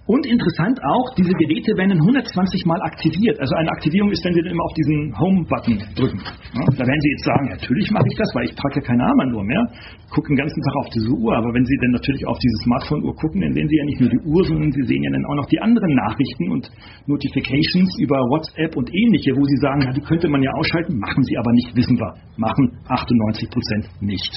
Und 0.05 0.27
interessant 0.27 0.83
auch, 0.83 1.15
diese 1.15 1.31
Geräte 1.31 1.79
werden 1.79 1.95
120 1.95 2.67
Mal 2.67 2.83
aktiviert. 2.83 3.39
Also 3.39 3.55
eine 3.55 3.71
Aktivierung 3.71 4.11
ist, 4.11 4.25
wenn 4.25 4.35
Sie 4.35 4.43
dann 4.43 4.51
immer 4.51 4.65
auf 4.67 4.75
diesen 4.75 5.15
Home-Button 5.15 5.79
drücken. 5.95 6.19
Ja, 6.19 6.67
da 6.67 6.83
werden 6.83 7.03
Sie 7.07 7.11
jetzt 7.15 7.25
sagen, 7.25 7.47
natürlich 7.55 7.87
mache 7.95 8.09
ich 8.11 8.17
das, 8.19 8.27
weil 8.35 8.45
ich 8.51 8.55
trage 8.59 8.83
ja 8.83 8.83
keine 8.83 9.07
Armbanduhr 9.07 9.45
mehr. 9.45 9.63
Gucke 10.11 10.27
den 10.35 10.43
ganzen 10.43 10.59
Tag 10.59 10.75
auf 10.83 10.89
diese 10.91 11.11
Uhr. 11.15 11.31
Aber 11.39 11.55
wenn 11.55 11.65
Sie 11.65 11.79
dann 11.81 11.95
natürlich 11.95 12.27
auf 12.27 12.37
diese 12.37 12.59
Smartphone-Uhr 12.67 13.15
gucken, 13.15 13.47
dann 13.47 13.55
sehen 13.55 13.69
Sie 13.69 13.79
ja 13.79 13.85
nicht 13.87 14.01
nur 14.01 14.11
die 14.11 14.23
Uhr, 14.27 14.43
sondern 14.43 14.73
Sie 14.73 14.83
sehen 14.91 15.03
ja 15.07 15.11
dann 15.15 15.25
auch 15.31 15.39
noch 15.39 15.47
die 15.47 15.61
anderen 15.63 15.95
Nachrichten 15.95 16.51
und 16.51 16.67
Notifications 17.07 17.95
über 18.03 18.19
WhatsApp 18.27 18.75
und 18.75 18.91
ähnliche, 18.91 19.31
wo 19.39 19.45
Sie 19.47 19.59
sagen, 19.63 19.87
ja, 19.87 19.93
die 19.93 20.03
könnte 20.03 20.29
man 20.29 20.43
ja 20.43 20.51
ausschalten, 20.59 20.99
machen 20.99 21.23
Sie 21.23 21.39
aber 21.39 21.53
nicht, 21.53 21.77
wissen 21.77 21.95
wir. 21.95 22.11
Machen 22.37 22.75
98 22.91 23.51
Prozent 23.51 23.87
nicht. 24.03 24.35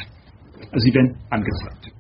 Also 0.72 0.84
sie 0.84 0.94
werden 0.94 1.16
angezeigt. 1.30 1.95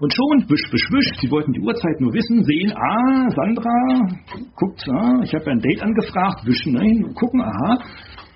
Und 0.00 0.12
schon, 0.12 0.48
wisch, 0.48 0.66
wisch, 0.72 0.88
wisch, 0.90 1.10
sie 1.20 1.30
wollten 1.30 1.52
die 1.52 1.60
Uhrzeit 1.60 2.00
nur 2.00 2.12
wissen, 2.12 2.44
sehen, 2.44 2.72
ah, 2.72 3.28
Sandra, 3.30 4.08
guckt, 4.56 4.82
ah, 4.88 5.20
ich 5.22 5.34
habe 5.34 5.50
ein 5.50 5.60
Date 5.60 5.82
angefragt, 5.82 6.46
wischen, 6.46 6.74
nein, 6.74 7.12
gucken, 7.14 7.40
aha, 7.40 7.78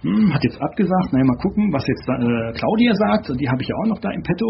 hm, 0.02 0.32
hat 0.32 0.42
jetzt 0.44 0.56
abgesagt, 0.56 1.12
naja, 1.12 1.24
mal 1.24 1.36
gucken, 1.44 1.68
was 1.72 1.84
jetzt 1.84 2.08
äh, 2.08 2.56
Claudia 2.56 2.92
sagt, 2.94 3.28
die 3.36 3.48
habe 3.48 3.60
ich 3.60 3.68
ja 3.68 3.76
auch 3.76 3.88
noch 3.88 4.00
da 4.00 4.10
im 4.10 4.22
Petto. 4.22 4.48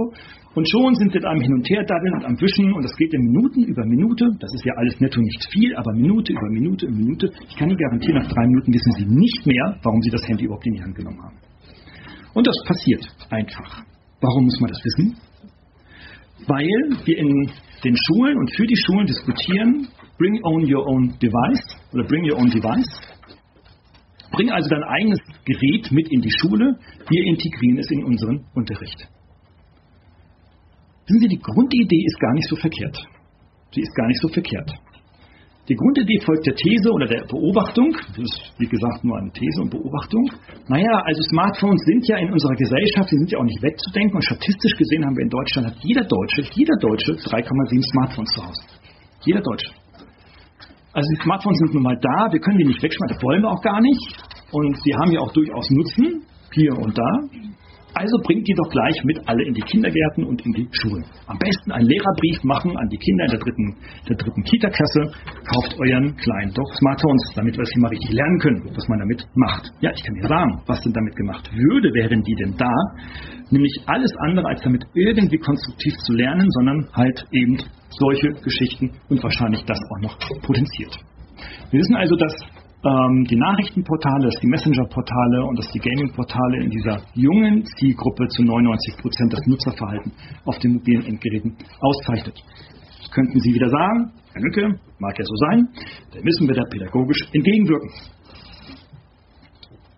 Und 0.55 0.69
schon 0.69 0.95
sind 0.95 1.13
sie 1.13 1.19
da 1.19 1.31
am 1.31 1.41
Hin 1.41 1.55
und 1.55 1.67
Her 1.69 1.83
daddeln 1.83 2.15
und 2.15 2.25
am 2.25 2.41
Wischen 2.41 2.73
und 2.73 2.85
das 2.85 2.95
geht 2.97 3.13
in 3.15 3.23
Minuten 3.23 3.65
über 3.65 3.85
Minute. 3.87 4.31
Das 4.39 4.51
ist 4.55 4.65
ja 4.65 4.75
alles 4.79 4.99
netto 5.01 5.21
nicht 5.21 5.43
viel, 5.51 5.75
aber 5.75 5.93
Minute 5.95 6.33
über 6.33 6.49
Minute 6.51 6.87
über 6.87 6.97
Minute. 6.97 7.31
Ich 7.49 7.57
kann 7.57 7.69
Ihnen 7.69 7.79
garantieren, 7.79 8.23
nach 8.23 8.31
drei 8.31 8.47
Minuten 8.47 8.73
wissen 8.73 8.93
Sie 8.99 9.07
nicht 9.07 9.47
mehr, 9.47 9.79
warum 9.83 10.01
Sie 10.03 10.11
das 10.11 10.23
Handy 10.29 10.45
überhaupt 10.45 10.67
in 10.67 10.75
die 10.75 10.83
Hand 10.83 10.95
genommen 10.95 11.23
haben. 11.23 11.37
Und 12.35 12.47
das 12.47 12.57
passiert 12.67 13.03
einfach. 13.31 13.83
Warum 14.21 14.45
muss 14.45 14.61
man 14.61 14.71
das 14.71 14.79
wissen? 14.85 15.17
Weil 16.47 17.05
wir 17.05 17.19
in 17.19 17.51
den 17.85 17.97
Schulen 17.97 18.37
und 18.39 18.55
für 18.57 18.67
die 18.67 18.77
Schulen 18.77 19.07
diskutieren, 19.07 19.89
bring 20.19 20.39
own 20.45 20.63
your 20.73 20.87
own 20.87 21.19
device 21.19 21.77
oder 21.93 22.05
bring 22.05 22.31
your 22.31 22.39
own 22.39 22.51
device. 22.51 23.01
Bring 24.33 24.51
also 24.51 24.69
dein 24.69 24.85
eigenes 24.85 25.19
Gerät 25.45 25.91
mit 25.91 26.09
in 26.13 26.21
die 26.21 26.31
Schule, 26.31 26.79
wir 27.09 27.25
integrieren 27.27 27.79
es 27.79 27.91
in 27.91 28.05
unseren 28.05 28.45
Unterricht. 28.55 29.09
Wissen 31.07 31.21
Sie, 31.23 31.29
die 31.29 31.41
Grundidee 31.41 32.05
ist 32.07 32.21
gar 32.21 32.33
nicht 32.35 32.49
so 32.49 32.57
verkehrt. 32.57 32.97
Sie 33.75 33.81
ist 33.81 33.95
gar 33.95 34.07
nicht 34.07 34.21
so 34.21 34.29
verkehrt. 34.29 34.71
Die 35.69 35.77
Grundidee 35.77 36.19
folgt 36.25 36.47
der 36.47 36.55
These 36.55 36.91
oder 36.91 37.07
der 37.07 37.23
Beobachtung, 37.29 37.93
das 37.93 38.19
ist 38.19 38.53
wie 38.59 38.67
gesagt 38.67 39.05
nur 39.05 39.17
eine 39.19 39.31
These 39.31 39.63
und 39.63 39.71
Beobachtung. 39.71 40.25
Naja, 40.67 41.03
also 41.05 41.23
Smartphones 41.31 41.81
sind 41.85 42.09
ja 42.09 42.17
in 42.19 42.33
unserer 42.33 42.57
Gesellschaft, 42.57 43.09
sie 43.11 43.19
sind 43.19 43.31
ja 43.31 43.39
auch 43.39 43.45
nicht 43.45 43.63
wegzudenken 43.63 44.17
und 44.17 44.25
statistisch 44.25 44.75
gesehen 44.77 45.05
haben 45.05 45.17
wir 45.17 45.25
in 45.25 45.31
Deutschland, 45.31 45.69
hat 45.69 45.77
jeder 45.85 46.03
Deutsche, 46.03 46.43
jeder 46.55 46.77
Deutsche 46.81 47.13
3,7 47.13 47.83
Smartphones 47.93 48.31
zu 48.35 48.41
Hause. 48.43 48.63
Jeder 49.23 49.43
Deutsche. 49.43 49.71
Also 50.93 51.07
die 51.15 51.23
Smartphones 51.23 51.59
sind 51.59 51.75
nun 51.75 51.85
mal 51.85 51.99
da, 52.01 52.33
wir 52.33 52.41
können 52.41 52.59
die 52.59 52.67
nicht 52.67 52.83
wegschmeißen, 52.83 53.15
das 53.15 53.23
wollen 53.23 53.43
wir 53.43 53.51
auch 53.51 53.63
gar 53.63 53.81
nicht. 53.81 54.17
Und 54.51 54.77
sie 54.83 54.93
haben 54.97 55.13
ja 55.13 55.21
auch 55.21 55.33
durchaus 55.33 55.71
Nutzen, 55.71 56.27
hier 56.53 56.73
und 56.77 56.99
da. 56.99 57.11
Also 57.95 58.17
bringt 58.23 58.47
die 58.47 58.55
doch 58.55 58.71
gleich 58.71 58.97
mit 59.05 59.19
alle 59.27 59.45
in 59.45 59.55
die 59.55 59.63
Kindergärten 59.63 60.25
und 60.25 60.41
in 60.47 60.53
die 60.53 60.69
Schulen. 60.73 61.05
Am 61.27 61.39
besten 61.39 61.73
einen 61.73 61.87
Lehrerbrief 61.87 62.43
machen 62.45 62.77
an 62.77 62.89
die 62.89 62.97
Kinder 62.97 63.25
in 63.25 63.31
der 63.31 63.41
dritten, 63.41 63.77
der 64.09 64.17
dritten 64.17 64.43
Kita-Klasse. 64.43 65.03
Kauft 65.51 65.75
euren 65.79 66.17
kleinen 66.17 66.53
doch 66.55 66.71
Smartphones, 66.79 67.33
damit 67.35 67.57
wir 67.57 67.63
es 67.63 67.77
mal 67.77 67.89
richtig 67.89 68.13
lernen 68.13 68.39
können, 68.39 68.71
was 68.75 68.89
man 68.89 68.99
damit 69.01 69.27
macht. 69.35 69.71
Ja, 69.81 69.91
ich 69.95 70.03
kann 70.05 70.15
dir 70.15 70.29
sagen, 70.29 70.63
was 70.67 70.81
denn 70.83 70.93
damit 70.93 71.17
gemacht 71.17 71.51
würde, 71.53 71.93
wären 71.95 72.23
die 72.23 72.35
denn 72.35 72.55
da. 72.57 72.75
Nämlich 73.51 73.75
alles 73.87 74.13
andere, 74.29 74.47
als 74.47 74.63
damit 74.63 74.85
irgendwie 74.95 75.39
konstruktiv 75.39 75.95
zu 76.07 76.13
lernen, 76.13 76.47
sondern 76.51 76.89
halt 76.95 77.25
eben 77.33 77.59
solche 77.91 78.29
Geschichten 78.43 78.93
und 79.09 79.23
wahrscheinlich 79.23 79.65
das 79.65 79.79
auch 79.79 80.03
noch 80.03 80.19
potenziert. 80.43 80.97
Wir 81.71 81.81
wissen 81.81 81.97
also, 81.97 82.15
dass 82.17 82.35
ähm, 82.83 83.25
die 83.25 83.37
Nachrichtenportale, 83.37 84.25
dass 84.25 84.41
die 84.41 84.49
Messenger-Portale 84.49 85.45
und 85.45 85.59
dass 85.59 85.71
die 85.73 85.79
Gaming-Portale 85.79 86.65
in 86.65 86.71
dieser 86.71 87.03
jungen 87.15 87.65
Zielgruppe 87.77 88.27
zu 88.29 88.43
99 88.43 88.97
Prozent 88.97 89.33
das 89.33 89.47
Nutzerverhalten 89.47 90.13
auf 90.45 90.59
den 90.59 90.75
mobilen 90.75 91.05
Endgeräten 91.05 91.57
auszeichnet. 91.81 92.41
Könnten 93.13 93.41
Sie 93.41 93.53
wieder 93.53 93.69
sagen, 93.69 94.13
Herr 94.33 94.43
Lücke, 94.43 94.81
mag 94.99 95.19
ja 95.19 95.25
so 95.25 95.35
sein, 95.35 95.69
da 96.13 96.21
müssen 96.23 96.47
wir 96.47 96.55
da 96.55 96.63
pädagogisch 96.71 97.29
entgegenwirken. 97.33 97.91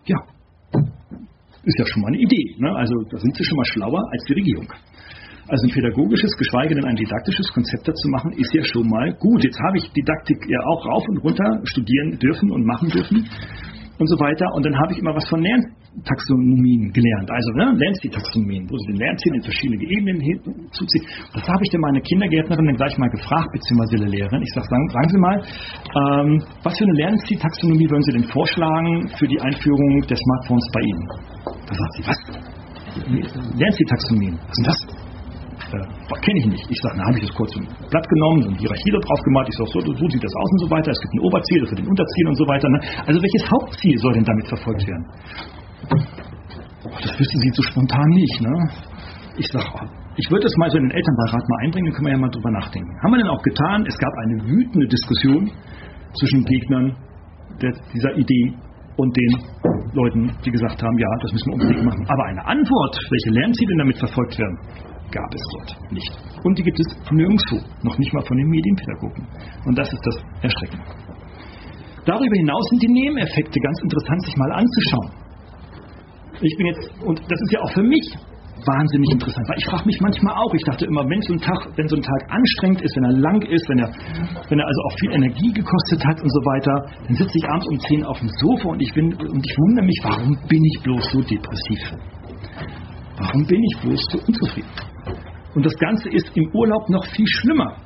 Ja, 0.05 0.17
ist 1.63 1.79
ja 1.79 1.85
schon 1.85 2.01
mal 2.01 2.09
eine 2.09 2.17
Idee. 2.17 2.55
Ne? 2.57 2.75
Also 2.75 2.95
da 3.09 3.17
sind 3.17 3.35
sie 3.35 3.43
schon 3.45 3.57
mal 3.57 3.65
schlauer 3.65 4.01
als 4.11 4.23
die 4.25 4.33
Regierung. 4.33 4.67
Also 5.47 5.67
ein 5.67 5.73
pädagogisches, 5.73 6.31
geschweige 6.37 6.75
denn 6.75 6.85
ein 6.85 6.95
didaktisches 6.95 7.47
Konzept 7.51 7.87
dazu 7.87 8.07
machen, 8.09 8.31
ist 8.33 8.53
ja 8.53 8.63
schon 8.63 8.87
mal 8.87 9.13
gut. 9.19 9.43
Jetzt 9.43 9.59
habe 9.59 9.77
ich 9.77 9.91
Didaktik 9.91 10.37
ja 10.47 10.59
auch 10.65 10.85
rauf 10.85 11.03
und 11.09 11.17
runter 11.17 11.61
studieren 11.65 12.17
dürfen 12.17 12.51
und 12.51 12.65
machen 12.65 12.89
dürfen 12.89 13.27
und 13.99 14.07
so 14.07 14.17
weiter. 14.19 14.47
Und 14.55 14.65
dann 14.65 14.75
habe 14.79 14.93
ich 14.93 14.99
immer 14.99 15.13
was 15.13 15.27
von 15.27 15.41
Lerntaxonomien 15.41 16.91
gelernt. 16.91 17.29
Also 17.29 17.49
ne, 17.59 17.75
Lernziel-Taxonomien, 17.75 18.67
wo 18.71 18.77
sie 18.77 18.87
den 18.93 18.99
Lernziel 19.03 19.35
in 19.35 19.43
verschiedene 19.43 19.83
Ebenen 19.83 20.19
hinzuziehen. 20.21 21.05
Das 21.33 21.43
habe 21.43 21.61
ich 21.63 21.69
dann 21.71 21.81
meine 21.81 22.01
Kindergärtnerin 22.01 22.65
dann 22.65 22.75
gleich 22.75 22.97
mal 22.97 23.09
gefragt, 23.09 23.51
beziehungsweise 23.51 24.03
die 24.03 24.15
Lehrerin. 24.15 24.41
Ich 24.41 24.53
sage, 24.55 24.67
sagen, 24.71 24.87
sagen 24.89 25.09
Sie 25.11 25.19
mal, 25.19 25.37
ähm, 25.43 26.29
was 26.63 26.77
für 26.77 26.85
eine 26.85 26.95
Lernziel-Taxonomie 27.03 27.89
würden 27.91 28.03
Sie 28.03 28.13
denn 28.15 28.27
vorschlagen 28.31 29.07
für 29.19 29.27
die 29.27 29.39
Einführung 29.39 30.01
des 30.07 30.19
Smartphones 30.19 30.67
bei 30.71 30.81
Ihnen? 30.81 31.05
Da 31.67 31.73
sagt 31.75 31.93
sie, 31.99 32.03
was? 32.07 32.19
Lernziel-Taxonomien, 33.59 34.39
was 34.39 34.47
ist 34.47 34.57
denn 34.57 34.71
das? 34.71 35.02
Äh, 35.73 36.19
kenne 36.21 36.39
ich 36.39 36.47
nicht. 36.53 36.65
Ich 36.69 36.79
sage, 36.81 36.95
na, 36.97 37.03
habe 37.09 37.17
ich 37.17 37.25
das 37.25 37.33
kurz 37.35 37.51
ein 37.57 37.65
Blatt 37.89 38.07
genommen, 38.07 38.47
und 38.47 38.55
Hierarchie 38.57 38.91
da 38.93 38.99
drauf 38.99 39.21
gemacht. 39.25 39.47
Ich 39.49 39.57
sage, 39.57 39.69
so, 39.73 39.79
so 39.81 40.05
sieht 40.07 40.23
das 40.23 40.33
aus 40.33 40.49
und 40.53 40.61
so 40.65 40.69
weiter. 40.69 40.89
Es 40.91 41.01
gibt 41.01 41.13
ein 41.13 41.23
Oberziel, 41.25 41.59
das 41.61 41.69
wird 41.71 41.81
ein 41.81 41.89
Unterziel 41.89 42.25
und 42.27 42.37
so 42.37 42.45
weiter. 42.47 42.67
Ne? 42.69 42.79
Also 43.09 43.17
welches 43.17 43.43
Hauptziel 43.49 43.95
soll 43.97 44.13
denn 44.13 44.27
damit 44.27 44.47
verfolgt 44.47 44.83
werden? 44.87 45.05
Das 46.83 47.11
wüsste 47.17 47.37
sie 47.41 47.51
so 47.53 47.63
spontan 47.63 48.09
nicht. 48.13 48.37
Ne? 48.41 48.53
Ich 49.37 49.47
sage, 49.49 49.65
ich 50.15 50.29
würde 50.29 50.45
das 50.45 50.53
mal 50.57 50.69
so 50.69 50.77
in 50.77 50.85
den 50.85 50.93
Elternbeirat 50.93 51.41
mal 51.41 51.59
einbringen, 51.65 51.85
dann 51.89 51.95
können 51.95 52.07
wir 52.07 52.13
ja 52.13 52.21
mal 52.21 52.29
drüber 52.29 52.51
nachdenken. 52.51 52.91
Haben 53.01 53.11
wir 53.11 53.19
denn 53.23 53.31
auch 53.33 53.41
getan? 53.41 53.85
Es 53.87 53.97
gab 53.97 54.13
eine 54.25 54.37
wütende 54.45 54.87
Diskussion 54.87 55.49
zwischen 56.13 56.45
Gegnern 56.45 56.95
der, 57.61 57.73
dieser 57.93 58.13
Idee 58.13 58.53
und 58.97 59.09
den 59.17 59.31
Leuten, 59.93 60.31
die 60.45 60.51
gesagt 60.51 60.81
haben, 60.81 60.97
ja, 60.97 61.09
das 61.21 61.31
müssen 61.33 61.49
wir 61.49 61.53
unbedingt 61.53 61.85
machen. 61.85 62.05
Aber 62.07 62.25
eine 62.25 62.45
Antwort, 62.45 62.93
welche 63.09 63.39
Lernziele 63.39 63.73
damit 63.77 63.97
verfolgt 63.97 64.37
werden, 64.37 64.57
gab 65.11 65.33
es 65.33 65.41
dort 65.53 65.91
nicht. 65.91 66.11
Und 66.43 66.57
die 66.57 66.63
gibt 66.63 66.79
es 66.79 66.87
nirgendwo, 67.11 67.59
noch 67.83 67.97
nicht 67.97 68.13
mal 68.13 68.23
von 68.25 68.37
den 68.37 68.47
Medienpädagogen. 68.47 69.27
Und 69.65 69.77
das 69.77 69.91
ist 69.91 70.01
das 70.05 70.15
Erschreckende. 70.41 70.85
Darüber 72.05 72.35
hinaus 72.35 72.65
sind 72.71 72.83
die 72.83 72.91
Nebeneffekte 72.91 73.59
ganz 73.59 73.79
interessant, 73.81 74.21
sich 74.25 74.35
mal 74.35 74.51
anzuschauen. 74.51 75.11
Ich 76.41 76.57
bin 76.57 76.67
jetzt, 76.67 76.91
und 77.03 77.19
das 77.19 77.39
ist 77.39 77.51
ja 77.53 77.59
auch 77.61 77.71
für 77.71 77.83
mich 77.83 78.03
wahnsinnig 78.65 79.09
interessant, 79.11 79.47
weil 79.49 79.57
ich 79.57 79.65
frage 79.65 79.85
mich 79.85 79.99
manchmal 79.99 80.35
auch, 80.35 80.53
ich 80.53 80.63
dachte 80.63 80.85
immer, 80.85 81.03
wenn 81.09 81.21
so 81.21 81.33
ein 81.33 81.39
Tag, 81.39 81.67
wenn 81.75 81.87
so 81.87 81.95
ein 81.95 82.01
Tag 82.01 82.21
anstrengend 82.29 82.81
ist, 82.81 82.95
wenn 82.95 83.03
er 83.03 83.15
lang 83.19 83.41
ist, 83.43 83.69
wenn 83.69 83.79
er, 83.79 83.89
wenn 84.49 84.59
er 84.59 84.67
also 84.67 84.81
auch 84.87 84.95
viel 84.99 85.11
Energie 85.11 85.51
gekostet 85.51 86.03
hat 86.05 86.21
und 86.21 86.31
so 86.31 86.41
weiter, 86.45 86.73
dann 87.07 87.15
sitze 87.15 87.37
ich 87.37 87.45
abends 87.49 87.67
um 87.67 87.79
10 87.79 88.03
auf 88.03 88.19
dem 88.19 88.29
Sofa 88.39 88.69
und 88.69 88.81
ich 88.81 88.93
bin, 88.93 89.13
und 89.13 89.43
ich 89.45 89.55
wundere 89.57 89.85
mich, 89.85 89.99
warum 90.03 90.37
bin 90.47 90.63
ich 90.63 90.83
bloß 90.83 91.03
so 91.11 91.19
depressiv? 91.21 91.81
Warum 93.17 93.45
bin 93.45 93.61
ich 93.63 93.75
bloß 93.81 94.01
so 94.11 94.17
unzufrieden? 94.25 94.69
Und 95.55 95.65
das 95.65 95.77
Ganze 95.77 96.09
ist 96.09 96.31
im 96.33 96.49
Urlaub 96.53 96.89
noch 96.89 97.05
viel 97.13 97.27
schlimmer. 97.27 97.77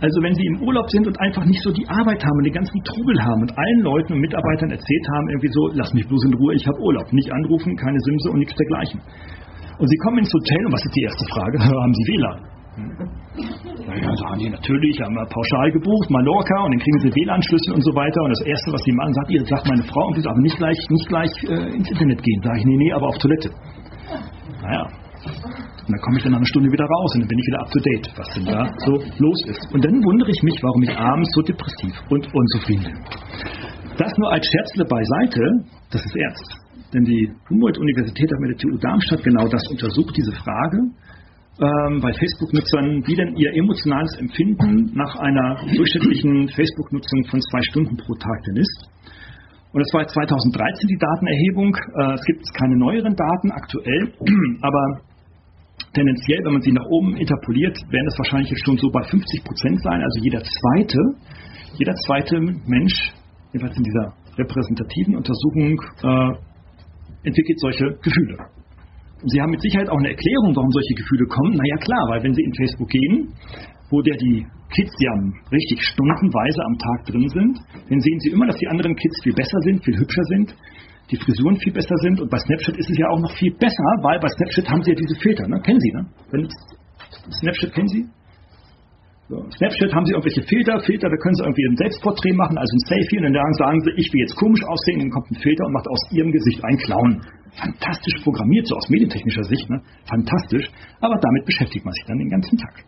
Also 0.00 0.20
wenn 0.20 0.34
Sie 0.34 0.44
im 0.44 0.60
Urlaub 0.60 0.90
sind 0.90 1.06
und 1.06 1.16
einfach 1.20 1.44
nicht 1.46 1.62
so 1.62 1.70
die 1.72 1.86
Arbeit 1.88 2.20
haben 2.20 2.36
und 2.36 2.44
den 2.44 2.52
ganzen 2.52 2.76
Trubel 2.84 3.16
haben 3.22 3.40
und 3.40 3.56
allen 3.56 3.80
Leuten 3.80 4.12
und 4.12 4.20
Mitarbeitern 4.20 4.70
erzählt 4.70 5.06
haben, 5.14 5.28
irgendwie 5.30 5.52
so, 5.52 5.62
lass 5.72 5.94
mich 5.94 6.06
bloß 6.06 6.24
in 6.26 6.34
Ruhe, 6.34 6.54
ich 6.54 6.66
habe 6.66 6.78
Urlaub. 6.80 7.10
Nicht 7.12 7.32
anrufen, 7.32 7.76
keine 7.76 7.98
Simse 8.00 8.30
und 8.30 8.38
nichts 8.40 8.54
dergleichen. 8.56 9.00
Und 9.78 9.88
Sie 9.88 9.96
kommen 10.04 10.18
ins 10.18 10.32
Hotel 10.32 10.66
und 10.66 10.72
was 10.72 10.84
ist 10.84 10.94
die 10.94 11.02
erste 11.02 11.24
Frage? 11.32 11.58
haben 11.64 11.94
Sie 11.94 12.04
WLAN? 12.12 12.54
Naja, 12.76 14.10
sagen 14.18 14.38
die 14.38 14.50
natürlich, 14.50 14.98
haben 15.00 15.14
wir 15.14 15.26
pauschal 15.30 15.70
gebucht, 15.70 16.10
Mallorca 16.10 16.64
und 16.64 16.74
dann 16.74 16.82
kriegen 16.82 16.98
sie 16.98 17.10
WLAN-Schlüssel 17.14 17.72
und 17.72 17.82
so 17.84 17.94
weiter. 17.94 18.20
Und 18.22 18.30
das 18.30 18.42
Erste, 18.42 18.72
was 18.72 18.82
sie 18.82 18.92
machen, 18.92 19.14
sagt 19.14 19.30
ihr, 19.30 19.44
sagt 19.46 19.68
meine 19.68 19.82
Frau, 19.84 20.06
und 20.10 20.26
aber 20.26 20.40
nicht 20.42 20.58
gleich, 20.58 20.78
nicht 20.90 21.08
gleich 21.08 21.30
äh, 21.46 21.76
ins 21.76 21.88
Internet 21.88 22.20
gehen. 22.20 22.40
Sage 22.42 22.58
ich, 22.58 22.64
nee, 22.64 22.76
nee, 22.76 22.92
aber 22.92 23.06
auf 23.08 23.18
Toilette. 23.18 23.50
Naja, 24.64 24.88
und 25.24 25.92
dann 25.92 26.00
komme 26.00 26.16
ich 26.16 26.22
dann 26.24 26.32
nach 26.32 26.40
einer 26.40 26.52
Stunde 26.52 26.72
wieder 26.72 26.84
raus 26.84 27.10
und 27.14 27.20
dann 27.22 27.28
bin 27.28 27.38
ich 27.38 27.46
wieder 27.46 27.60
up 27.60 27.70
to 27.70 27.80
date, 27.80 28.06
was 28.16 28.28
denn 28.34 28.44
da 28.48 28.60
so 28.84 28.92
los 29.20 29.40
ist. 29.48 29.62
Und 29.72 29.84
dann 29.84 29.92
wundere 30.00 30.30
ich 30.30 30.42
mich, 30.42 30.56
warum 30.62 30.82
ich 30.82 30.92
abends 30.96 31.28
so 31.34 31.42
depressiv 31.42 31.92
und 32.08 32.24
unzufrieden 32.32 32.84
bin. 32.84 32.98
Das 33.96 34.10
nur 34.18 34.32
als 34.32 34.44
Scherzle 34.46 34.84
beiseite, 34.84 35.40
das 35.90 36.04
ist 36.04 36.16
ernst. 36.16 36.48
Denn 36.92 37.04
die 37.04 37.30
Humboldt-Universität 37.50 38.30
hat 38.32 38.40
mit 38.40 38.50
der 38.52 38.58
TU 38.58 38.78
Darmstadt 38.78 39.22
genau 39.22 39.48
das 39.48 39.62
untersucht, 39.68 40.16
diese 40.16 40.32
Frage, 40.32 40.78
ähm, 41.60 42.00
bei 42.00 42.12
Facebook-Nutzern, 42.12 43.06
wie 43.06 43.14
denn 43.14 43.36
ihr 43.36 43.54
emotionales 43.54 44.16
Empfinden 44.18 44.90
nach 44.94 45.14
einer 45.16 45.60
durchschnittlichen 45.76 46.48
Facebook-Nutzung 46.48 47.24
von 47.30 47.40
zwei 47.40 47.62
Stunden 47.70 47.96
pro 47.96 48.14
Tag 48.14 48.42
denn 48.48 48.56
ist. 48.56 48.90
Und 49.74 49.82
das 49.82 49.90
war 49.90 50.06
2013 50.06 50.86
die 50.86 51.00
Datenerhebung. 51.02 51.74
Äh, 51.74 52.14
es 52.14 52.24
gibt 52.24 52.46
keine 52.54 52.78
neueren 52.78 53.14
Daten 53.16 53.50
aktuell, 53.50 54.14
aber 54.62 55.02
tendenziell, 55.92 56.38
wenn 56.46 56.52
man 56.54 56.62
sie 56.62 56.70
nach 56.70 56.86
oben 56.86 57.16
interpoliert, 57.16 57.74
werden 57.90 58.06
es 58.06 58.16
wahrscheinlich 58.18 58.50
jetzt 58.50 58.64
schon 58.64 58.78
so 58.78 58.88
bei 58.94 59.02
50 59.02 59.42
Prozent 59.42 59.82
sein. 59.82 60.00
Also 60.00 60.22
jeder 60.22 60.42
zweite, 60.46 60.98
jeder 61.74 61.94
zweite 62.06 62.38
Mensch, 62.38 62.94
jedenfalls 63.52 63.76
in 63.76 63.82
dieser 63.82 64.14
repräsentativen 64.38 65.16
Untersuchung, 65.18 65.74
äh, 66.06 67.26
entwickelt 67.26 67.58
solche 67.58 67.98
Gefühle. 67.98 68.38
Sie 69.26 69.40
haben 69.40 69.50
mit 69.50 69.62
Sicherheit 69.62 69.88
auch 69.88 69.98
eine 69.98 70.10
Erklärung, 70.10 70.54
warum 70.54 70.70
solche 70.70 70.94
Gefühle 70.94 71.26
kommen. 71.26 71.56
Naja 71.56 71.76
klar, 71.82 72.04
weil 72.10 72.22
wenn 72.22 72.34
Sie 72.34 72.42
in 72.42 72.54
Facebook 72.54 72.88
gehen, 72.90 73.34
wo 73.90 74.02
der 74.02 74.16
die 74.18 74.46
Kids 74.74 74.92
ja 74.98 75.12
richtig 75.50 75.80
stundenweise 75.82 76.60
am 76.66 76.76
Tag 76.78 77.06
drin 77.06 77.28
sind, 77.28 77.54
dann 77.88 78.00
sehen 78.00 78.18
Sie 78.20 78.30
immer, 78.30 78.46
dass 78.46 78.56
die 78.56 78.68
anderen 78.68 78.94
Kids 78.94 79.22
viel 79.22 79.34
besser 79.34 79.58
sind, 79.62 79.84
viel 79.84 79.96
hübscher 79.96 80.24
sind, 80.34 80.54
die 81.10 81.16
Frisuren 81.16 81.56
viel 81.56 81.72
besser 81.72 81.96
sind 82.02 82.20
und 82.20 82.30
bei 82.30 82.38
Snapchat 82.38 82.76
ist 82.76 82.90
es 82.90 82.98
ja 82.98 83.08
auch 83.08 83.20
noch 83.20 83.32
viel 83.36 83.52
besser, 83.54 83.88
weil 84.02 84.18
bei 84.18 84.28
Snapchat 84.28 84.68
haben 84.68 84.82
sie 84.82 84.90
ja 84.92 84.96
diese 84.96 85.20
Filter, 85.20 85.46
ne? 85.48 85.60
Kennen 85.60 85.80
Sie, 85.80 85.92
ne? 85.92 86.06
Wenn, 86.30 86.48
Snapchat 87.40 87.72
kennen 87.72 87.88
Sie? 87.88 88.04
So, 89.28 89.40
Snapchat 89.56 89.88
haben 89.94 90.04
sie 90.04 90.12
irgendwelche 90.12 90.42
Filter, 90.44 90.78
Filter, 90.80 91.08
da 91.08 91.16
können 91.16 91.34
sie 91.34 91.44
irgendwie 91.44 91.64
ein 91.64 91.76
Selbstporträt 91.76 92.36
machen, 92.36 92.58
also 92.58 92.72
ein 92.76 92.84
Selfie, 92.92 93.16
und 93.16 93.32
dann 93.32 93.54
sagen 93.56 93.80
sie, 93.80 93.90
ich 93.96 94.12
will 94.12 94.20
jetzt 94.20 94.36
komisch 94.36 94.60
aussehen, 94.68 95.00
dann 95.00 95.10
kommt 95.10 95.30
ein 95.32 95.40
Filter 95.40 95.64
und 95.64 95.72
macht 95.72 95.88
aus 95.88 96.02
ihrem 96.12 96.30
Gesicht 96.30 96.60
einen 96.62 96.76
Clown. 96.76 97.10
Fantastisch 97.56 98.20
programmiert, 98.22 98.68
so 98.68 98.76
aus 98.76 98.88
medientechnischer 98.90 99.44
Sicht, 99.44 99.70
ne? 99.70 99.80
Fantastisch, 100.04 100.68
aber 101.00 101.16
damit 101.16 101.44
beschäftigt 101.46 101.84
man 101.84 101.92
sich 101.94 102.04
dann 102.04 102.18
den 102.18 102.28
ganzen 102.28 102.58
Tag. 102.58 102.84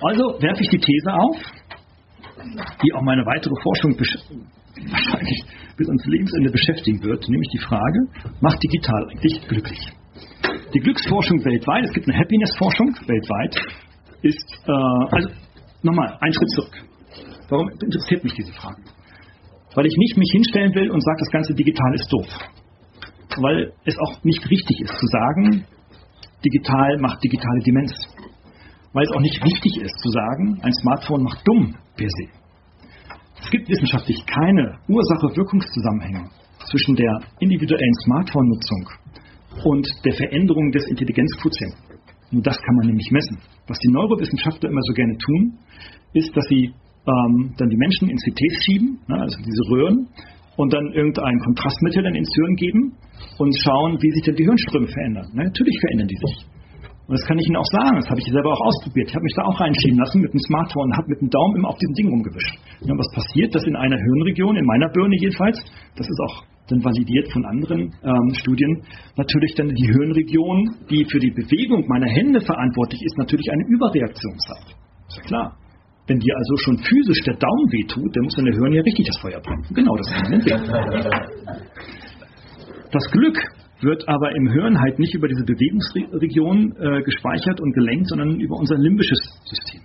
Also 0.00 0.22
werfe 0.40 0.60
ich 0.60 0.68
die 0.68 0.78
These 0.78 1.12
auf, 1.12 1.36
die 2.82 2.92
auch 2.94 3.02
meine 3.02 3.24
weitere 3.24 3.54
Forschung 3.62 3.96
wahrscheinlich 3.96 5.44
bis 5.76 5.88
ans 5.88 6.04
Lebensende 6.06 6.50
beschäftigen 6.50 7.02
wird, 7.02 7.28
nämlich 7.28 7.48
die 7.52 7.58
Frage, 7.58 7.98
macht 8.40 8.62
digital 8.62 9.08
eigentlich 9.08 9.48
glücklich? 9.48 9.80
Die 10.74 10.80
Glücksforschung 10.80 11.44
weltweit, 11.44 11.84
es 11.84 11.92
gibt 11.92 12.08
eine 12.08 12.18
Happiness-Forschung 12.18 12.94
weltweit, 13.06 13.56
ist, 14.22 14.46
äh, 14.66 15.16
also 15.16 15.28
nochmal, 15.82 16.16
ein 16.20 16.32
Schritt 16.32 16.50
zurück. 16.50 16.76
Warum 17.48 17.68
interessiert 17.70 18.24
mich 18.24 18.34
diese 18.34 18.52
Frage? 18.52 18.82
Weil 19.74 19.86
ich 19.86 19.96
nicht 19.96 20.16
mich 20.16 20.30
hinstellen 20.32 20.74
will 20.74 20.90
und 20.90 21.00
sage, 21.00 21.18
das 21.20 21.30
ganze 21.30 21.54
Digital 21.54 21.94
ist 21.94 22.12
doof. 22.12 22.26
Weil 23.38 23.72
es 23.84 23.96
auch 23.98 24.24
nicht 24.24 24.42
richtig 24.50 24.80
ist 24.80 24.98
zu 24.98 25.06
sagen, 25.06 25.64
digital 26.44 26.98
macht 26.98 27.22
digitale 27.22 27.60
Demenz. 27.60 27.92
Weil 28.96 29.04
es 29.04 29.12
auch 29.12 29.20
nicht 29.20 29.44
richtig 29.44 29.76
ist 29.84 29.92
zu 30.00 30.08
sagen, 30.08 30.58
ein 30.62 30.72
Smartphone 30.80 31.22
macht 31.22 31.46
dumm 31.46 31.76
per 32.00 32.08
se. 32.08 32.32
Es 33.44 33.50
gibt 33.50 33.68
wissenschaftlich 33.68 34.24
keine 34.24 34.78
Ursache-Wirkungszusammenhänge 34.88 36.30
zwischen 36.64 36.96
der 36.96 37.12
individuellen 37.40 37.94
Smartphone-Nutzung 38.04 38.88
und 39.68 39.86
der 40.02 40.14
Veränderung 40.14 40.72
des 40.72 40.88
Intelligenzquotienten. 40.88 42.00
Und 42.32 42.46
das 42.46 42.56
kann 42.56 42.74
man 42.76 42.86
nämlich 42.86 43.10
messen. 43.10 43.36
Was 43.68 43.78
die 43.80 43.92
Neurowissenschaftler 43.92 44.70
immer 44.70 44.80
so 44.88 44.94
gerne 44.94 45.18
tun, 45.18 45.58
ist, 46.14 46.34
dass 46.34 46.46
sie 46.48 46.72
ähm, 46.72 47.52
dann 47.58 47.68
die 47.68 47.76
Menschen 47.76 48.08
in 48.08 48.16
CTs 48.16 48.64
schieben, 48.64 48.98
ne, 49.08 49.20
also 49.20 49.36
diese 49.44 49.62
Röhren, 49.76 50.08
und 50.56 50.72
dann 50.72 50.92
irgendein 50.94 51.38
Kontrastmittel 51.40 52.02
dann 52.02 52.14
ins 52.14 52.32
Hirn 52.34 52.56
geben 52.56 52.96
und 53.36 53.54
schauen, 53.60 53.98
wie 54.00 54.10
sich 54.12 54.22
denn 54.22 54.36
die 54.36 54.44
Hirnströme 54.44 54.88
verändern. 54.88 55.28
Ne, 55.34 55.44
natürlich 55.44 55.76
verändern 55.84 56.08
die 56.08 56.16
sich. 56.16 56.55
Und 57.06 57.14
das 57.14 57.22
kann 57.26 57.38
ich 57.38 57.46
Ihnen 57.46 57.56
auch 57.56 57.70
sagen, 57.70 58.02
das 58.02 58.10
habe 58.10 58.18
ich 58.18 58.26
selber 58.26 58.50
auch 58.50 58.66
ausprobiert. 58.66 59.06
Ich 59.08 59.14
habe 59.14 59.22
mich 59.22 59.34
da 59.38 59.46
auch 59.46 59.60
reinschieben 59.60 59.98
lassen 59.98 60.20
mit 60.20 60.32
dem 60.32 60.42
Smartphone 60.50 60.90
und 60.90 60.96
habe 60.98 61.06
mit 61.06 61.20
dem 61.22 61.30
Daumen 61.30 61.54
immer 61.56 61.70
auf 61.70 61.78
diesem 61.78 61.94
Ding 61.94 62.08
rumgewischt. 62.10 62.54
Ja, 62.82 62.98
was 62.98 63.06
passiert, 63.14 63.54
dass 63.54 63.62
in 63.62 63.76
einer 63.76 63.96
Hirnregion, 63.96 64.56
in 64.56 64.66
meiner 64.66 64.90
Birne 64.90 65.14
jedenfalls, 65.20 65.62
das 65.94 66.06
ist 66.06 66.20
auch 66.26 66.42
dann 66.66 66.82
validiert 66.82 67.30
von 67.30 67.46
anderen 67.46 67.94
ähm, 68.02 68.34
Studien, 68.34 68.82
natürlich 69.16 69.54
dann 69.54 69.68
die 69.70 69.86
Hirnregion, 69.86 70.74
die 70.90 71.06
für 71.06 71.20
die 71.20 71.30
Bewegung 71.30 71.86
meiner 71.86 72.10
Hände 72.10 72.40
verantwortlich 72.40 73.00
ist, 73.04 73.16
natürlich 73.18 73.46
eine 73.52 73.62
Überreaktion 73.70 74.34
zeigt. 74.38 74.74
Ist 75.06 75.16
ja 75.18 75.22
klar. 75.22 75.56
Wenn 76.08 76.18
dir 76.18 76.34
also 76.36 76.56
schon 76.58 76.78
physisch 76.78 77.20
der 77.26 77.34
Daumen 77.34 77.66
wehtut, 77.70 78.14
dann 78.14 78.24
muss 78.24 78.34
deine 78.34 78.50
Hirn 78.50 78.72
ja 78.72 78.82
richtig 78.82 79.06
das 79.06 79.18
Feuer 79.18 79.40
brennen. 79.40 79.66
Genau, 79.74 79.94
das. 79.96 80.06
Das 82.92 83.10
Glück 83.10 83.38
wird 83.80 84.08
aber 84.08 84.34
im 84.34 84.48
Hirn 84.48 84.80
halt 84.80 84.98
nicht 84.98 85.14
über 85.14 85.28
diese 85.28 85.44
Bewegungsregion 85.44 86.76
äh, 86.78 87.02
gespeichert 87.02 87.60
und 87.60 87.72
gelenkt, 87.74 88.08
sondern 88.08 88.40
über 88.40 88.56
unser 88.56 88.76
limbisches 88.76 89.18
System. 89.44 89.82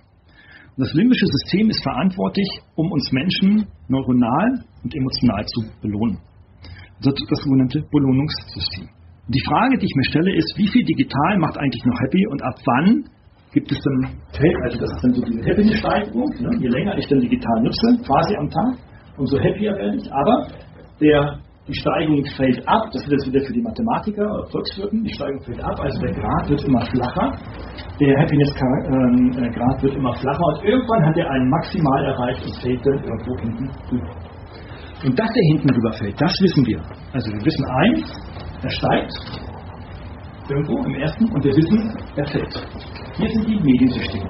Und 0.76 0.86
das 0.86 0.94
limbische 0.94 1.26
System 1.26 1.68
ist 1.68 1.82
verantwortlich, 1.82 2.48
um 2.76 2.90
uns 2.90 3.12
Menschen 3.12 3.66
neuronal 3.88 4.64
und 4.82 4.94
emotional 4.94 5.44
zu 5.44 5.60
belohnen. 5.82 6.18
das 7.00 7.14
sogenannte 7.44 7.84
Belohnungssystem. 7.90 8.88
Die 9.28 9.44
Frage, 9.46 9.78
die 9.78 9.86
ich 9.86 9.94
mir 9.94 10.04
stelle, 10.04 10.34
ist, 10.34 10.54
wie 10.56 10.68
viel 10.68 10.84
digital 10.84 11.38
macht 11.38 11.58
eigentlich 11.58 11.84
noch 11.84 11.98
happy 12.00 12.26
und 12.26 12.42
ab 12.42 12.56
wann 12.64 13.04
gibt 13.52 13.70
es 13.70 13.78
dann 13.78 14.16
also 14.64 14.78
das 14.78 14.90
ist 14.90 15.04
dann 15.04 15.12
so 15.12 15.22
diese 15.22 15.44
Happiness-Steigerung, 15.44 16.30
ne? 16.40 16.50
je 16.58 16.68
länger 16.68 16.96
ich 16.96 17.06
dann 17.06 17.20
digital 17.20 17.62
nutze, 17.62 17.98
quasi 18.04 18.34
am 18.36 18.48
Tag, 18.48 18.78
umso 19.18 19.38
happier 19.38 19.72
werde 19.76 19.96
ich. 19.98 20.10
Aber 20.10 20.48
der, 21.00 21.38
die 21.68 21.74
Steigung 21.74 22.24
fällt 22.36 22.58
ab, 22.66 22.90
das 22.92 23.06
wird 23.06 23.22
jetzt 23.22 23.28
wieder 23.28 23.46
für 23.46 23.52
die 23.52 23.62
Mathematiker 23.62 24.26
oder 24.26 24.46
Volkswirten, 24.50 25.04
die 25.04 25.14
Steigung 25.14 25.40
fällt 25.42 25.62
ab, 25.62 25.78
also 25.78 26.00
der 26.00 26.12
Grad 26.12 26.50
wird 26.50 26.64
immer 26.64 26.80
flacher, 26.86 27.38
der 28.00 28.18
Happiness-Grad 28.18 29.78
äh, 29.78 29.82
wird 29.82 29.94
immer 29.94 30.12
flacher 30.14 30.44
und 30.44 30.64
irgendwann 30.64 31.06
hat 31.06 31.16
er 31.16 31.30
einen 31.30 31.48
Maximal 31.48 32.04
erreicht 32.04 32.42
und 32.44 32.56
fällt 32.60 32.84
dann 32.84 33.04
irgendwo 33.04 33.38
hinten 33.38 33.70
rüber. 33.92 34.10
Und 35.04 35.18
dass 35.18 35.30
er 35.30 35.44
hinten 35.54 35.70
rüber 35.70 35.92
fällt, 35.92 36.20
das 36.20 36.34
wissen 36.42 36.66
wir. 36.66 36.80
Also 37.12 37.30
wir 37.30 37.44
wissen 37.44 37.64
eins, 37.64 38.12
er 38.62 38.70
steigt 38.70 39.12
irgendwo 40.48 40.82
im 40.84 40.94
ersten 40.94 41.24
und 41.30 41.44
wir 41.44 41.54
wissen, 41.54 41.96
er 42.16 42.26
fällt. 42.26 42.54
Hier 43.14 43.30
sind 43.30 43.48
die 43.48 43.60
Mediensüchtigen. 43.60 44.28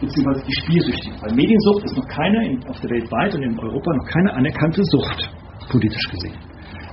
Beziehungsweise 0.00 0.44
die 0.46 0.54
Spielsüchtigen. 0.62 1.16
Weil 1.22 1.34
Mediensucht 1.34 1.84
ist 1.84 1.96
noch 1.96 2.08
keine, 2.08 2.58
auf 2.68 2.80
der 2.80 2.90
Welt 2.90 3.10
weit 3.10 3.34
und 3.34 3.42
in 3.42 3.58
Europa 3.58 3.90
noch 3.94 4.06
keine 4.06 4.34
anerkannte 4.34 4.82
Sucht, 4.90 5.30
politisch 5.72 6.08
gesehen. 6.10 6.38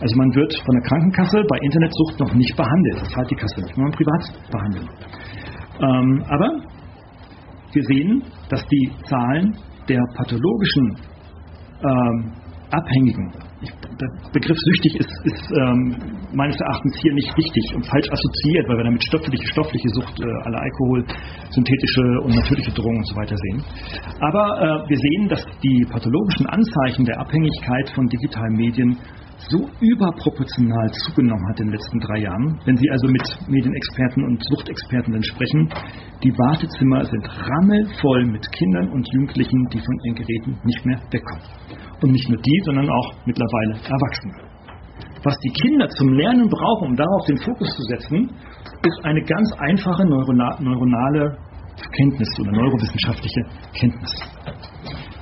Also 0.02 0.16
man 0.16 0.34
wird 0.34 0.54
von 0.66 0.76
der 0.80 0.84
Krankenkasse 0.88 1.44
bei 1.50 1.58
Internetsucht 1.62 2.20
noch 2.20 2.34
nicht 2.34 2.56
behandelt. 2.56 3.02
Das 3.02 3.10
zahlt 3.10 3.30
die 3.30 3.36
Kasse 3.36 3.62
nicht, 3.62 3.78
man 3.78 3.92
privat 3.92 4.24
behandeln. 4.50 4.90
Ähm, 5.82 6.24
aber 6.28 6.50
wir 7.74 7.84
sehen, 7.84 8.24
dass 8.50 8.66
die 8.66 8.92
Zahlen 9.04 9.56
der 9.88 10.02
pathologischen 10.16 10.96
ähm, 11.84 12.32
Abhängigen 12.72 13.34
der 13.62 14.08
Begriff 14.32 14.58
süchtig 14.58 15.02
ist, 15.02 15.14
ist 15.26 15.52
ähm, 15.52 15.96
meines 16.32 16.56
Erachtens 16.60 16.96
hier 17.02 17.14
nicht 17.14 17.36
richtig 17.36 17.76
und 17.76 17.86
falsch 17.86 18.08
assoziiert, 18.08 18.68
weil 18.70 18.78
wir 18.78 18.84
damit 18.86 19.04
stoffliche, 19.04 19.46
stoffliche 19.52 19.90
Sucht, 19.90 20.20
äh, 20.20 20.26
alle 20.46 20.58
Alkohol, 20.60 21.04
synthetische 21.52 22.02
und 22.24 22.36
natürliche 22.36 22.72
Drogen 22.72 22.98
und 22.98 23.08
so 23.08 23.16
weiter 23.16 23.36
sehen. 23.36 23.64
Aber 24.22 24.86
äh, 24.86 24.90
wir 24.90 24.98
sehen, 24.98 25.28
dass 25.28 25.44
die 25.62 25.86
pathologischen 25.92 26.46
Anzeichen 26.48 27.06
der 27.06 27.20
Abhängigkeit 27.20 27.90
von 27.96 28.08
digitalen 28.08 28.56
Medien 28.56 28.98
so 29.48 29.70
überproportional 29.80 30.92
zugenommen 31.06 31.48
hat 31.50 31.60
in 31.60 31.68
den 31.68 31.74
letzten 31.74 32.00
drei 32.00 32.20
Jahren. 32.20 32.60
Wenn 32.66 32.76
Sie 32.76 32.90
also 32.92 33.08
mit 33.08 33.24
Medienexperten 33.48 34.24
und 34.24 34.44
Suchtexperten 34.52 35.14
dann 35.14 35.24
sprechen, 35.24 35.70
die 36.24 36.32
Wartezimmer 36.32 37.06
sind 37.06 37.26
rammelvoll 37.26 38.26
mit 38.26 38.52
Kindern 38.52 38.90
und 38.90 39.08
Jugendlichen, 39.14 39.68
die 39.72 39.80
von 39.80 40.00
ihren 40.04 40.16
Geräten 40.16 40.60
nicht 40.64 40.86
mehr 40.86 41.00
wegkommen. 41.12 41.44
Und 42.02 42.12
nicht 42.12 42.30
nur 42.30 42.40
die, 42.42 42.62
sondern 42.66 42.90
auch 42.90 43.14
mittlerweile 43.26 43.80
Erwachsene. 43.84 44.34
Was 45.24 45.38
die 45.40 45.52
Kinder 45.52 45.88
zum 45.90 46.14
Lernen 46.14 46.48
brauchen, 46.50 46.90
um 46.90 46.96
darauf 46.96 47.26
den 47.26 47.38
Fokus 47.38 47.76
zu 47.76 47.84
setzen, 47.84 48.30
ist 48.86 49.06
eine 49.06 49.22
ganz 49.22 49.52
einfache 49.60 50.06
neuronale 50.06 51.38
Kenntnis 51.96 52.30
oder 52.40 52.52
neurowissenschaftliche 52.52 53.42
Kenntnis. 53.74 54.12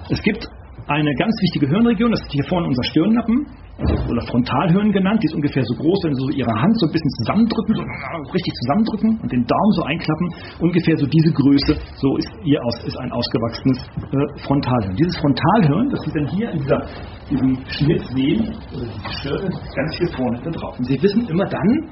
Es 0.09 0.21
gibt 0.21 0.47
eine 0.87 1.13
ganz 1.15 1.35
wichtige 1.41 1.67
Hirnregion, 1.67 2.11
das 2.11 2.21
ist 2.21 2.31
hier 2.31 2.43
vorne 2.45 2.67
unser 2.67 2.83
Stirnlappen 2.83 3.45
also, 3.77 3.93
oder 4.09 4.21
Frontalhirn 4.25 4.91
genannt, 4.91 5.21
die 5.21 5.27
ist 5.27 5.35
ungefähr 5.35 5.63
so 5.63 5.75
groß, 5.75 5.99
wenn 6.03 6.13
Sie 6.15 6.23
so 6.23 6.29
Ihre 6.31 6.49
Hand 6.49 6.73
so 6.79 6.87
ein 6.87 6.93
bisschen 6.93 7.11
zusammendrücken, 7.21 7.75
so 7.75 8.31
richtig 8.31 8.53
zusammendrücken 8.63 9.19
und 9.21 9.31
den 9.31 9.45
Daumen 9.45 9.71
so 9.75 9.83
einklappen, 9.83 10.27
ungefähr 10.59 10.97
so 10.97 11.05
diese 11.05 11.31
Größe, 11.31 11.75
so 11.99 12.17
ist, 12.17 12.31
ihr 12.43 12.63
aus, 12.63 12.83
ist 12.85 12.97
ein 12.97 13.11
ausgewachsenes 13.11 13.77
äh, 13.77 14.39
Frontalhirn. 14.47 14.95
Dieses 14.95 15.17
Frontalhirn, 15.17 15.89
das 15.89 15.99
Sie 16.01 16.11
dann 16.11 16.27
hier 16.27 16.51
in 16.51 16.59
dieser, 16.59 16.81
diesem 17.29 17.51
Schnitt 17.67 18.03
sehen, 18.15 18.55
oder 18.73 18.87
diese 18.87 19.11
Schirme, 19.21 19.49
ganz 19.75 19.97
hier 19.99 20.09
vorne 20.15 20.39
da 20.41 20.49
drauf. 20.51 20.79
Und 20.79 20.85
Sie 20.85 20.97
wissen 21.03 21.27
immer 21.27 21.45
dann, 21.45 21.89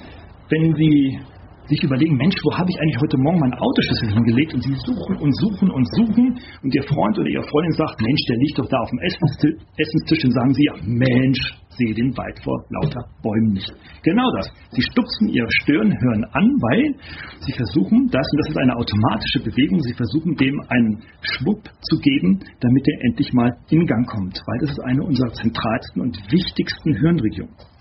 wenn 0.50 0.74
Sie 0.74 1.20
sich 1.68 1.84
überlegen, 1.84 2.16
Mensch, 2.18 2.36
wo 2.44 2.54
habe 2.58 2.70
ich 2.70 2.78
eigentlich 2.80 3.02
heute 3.02 3.18
Morgen 3.18 3.40
meinen 3.40 3.58
Autoschlüssel 3.58 4.14
hingelegt? 4.14 4.54
Und 4.54 4.64
sie 4.64 4.76
suchen 4.86 5.16
und 5.18 5.32
suchen 5.38 5.72
und 5.72 5.86
suchen 5.96 6.40
und 6.62 6.76
ihr 6.76 6.84
Freund 6.84 7.18
oder 7.18 7.30
ihre 7.30 7.44
Freundin 7.44 7.74
sagt, 7.74 8.02
Mensch, 8.02 8.22
der 8.30 8.38
liegt 8.38 8.60
doch 8.60 8.70
da 8.70 8.78
auf 8.78 8.90
dem 8.90 9.00
Essenstisch 9.00 10.24
und 10.26 10.34
sagen 10.34 10.54
sie, 10.54 10.66
ja, 10.66 10.76
Mensch, 10.86 11.42
sehe 11.78 11.94
den 11.94 12.16
Wald 12.18 12.40
vor 12.44 12.64
lauter 12.70 13.04
Bäumen 13.22 13.54
nicht. 13.54 13.72
Genau 14.04 14.30
das. 14.38 14.48
Sie 14.72 14.82
stupsen 14.82 15.30
ihr 15.30 15.46
Stirnhirn 15.62 16.24
an, 16.32 16.48
weil 16.62 16.96
sie 17.40 17.54
versuchen, 17.54 18.08
das, 18.12 18.26
und 18.32 18.40
das 18.40 18.50
ist 18.50 18.58
eine 18.58 18.76
automatische 18.76 19.40
Bewegung, 19.44 19.80
sie 19.82 19.94
versuchen 19.94 20.36
dem 20.36 20.60
einen 20.70 21.04
Schwupp 21.22 21.64
zu 21.82 22.00
geben, 22.00 22.40
damit 22.60 22.88
er 22.88 23.06
endlich 23.10 23.34
mal 23.34 23.52
in 23.70 23.86
Gang 23.86 24.08
kommt, 24.08 24.40
weil 24.46 24.60
das 24.62 24.72
ist 24.72 24.82
eine 24.86 25.04
unserer 25.04 25.34
zentralsten 25.34 26.02
und 26.02 26.18
wichtigsten 26.32 26.94
Hirnregionen. 26.96 27.75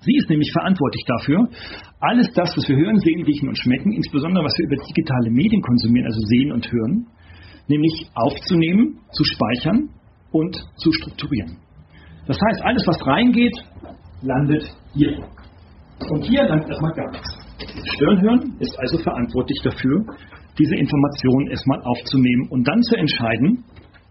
Sie 0.00 0.14
ist 0.16 0.28
nämlich 0.30 0.50
verantwortlich 0.52 1.04
dafür, 1.06 1.48
alles 2.00 2.28
das, 2.34 2.56
was 2.56 2.68
wir 2.68 2.76
hören, 2.76 2.98
sehen, 2.98 3.22
riechen 3.24 3.48
und 3.48 3.58
schmecken, 3.58 3.92
insbesondere 3.92 4.44
was 4.44 4.54
wir 4.58 4.66
über 4.66 4.84
digitale 4.86 5.30
Medien 5.30 5.60
konsumieren, 5.62 6.06
also 6.06 6.20
sehen 6.26 6.52
und 6.52 6.70
hören, 6.70 7.06
nämlich 7.66 8.08
aufzunehmen, 8.14 9.00
zu 9.12 9.24
speichern 9.24 9.90
und 10.30 10.56
zu 10.76 10.92
strukturieren. 10.92 11.58
Das 12.26 12.38
heißt, 12.38 12.62
alles, 12.62 12.82
was 12.86 13.06
reingeht, 13.06 13.56
landet 14.22 14.64
hier. 14.94 15.18
Und 16.10 16.22
hier 16.24 16.44
landet 16.44 16.68
erstmal 16.68 16.92
gar 16.92 17.10
nichts. 17.10 17.28
Das 17.58 17.86
Stirnhirn 17.96 18.56
ist 18.60 18.78
also 18.78 18.98
verantwortlich 18.98 19.58
dafür, 19.64 20.04
diese 20.58 20.74
Informationen 20.76 21.48
erstmal 21.48 21.80
aufzunehmen 21.82 22.48
und 22.50 22.66
dann 22.66 22.82
zu 22.82 22.96
entscheiden, 22.96 23.64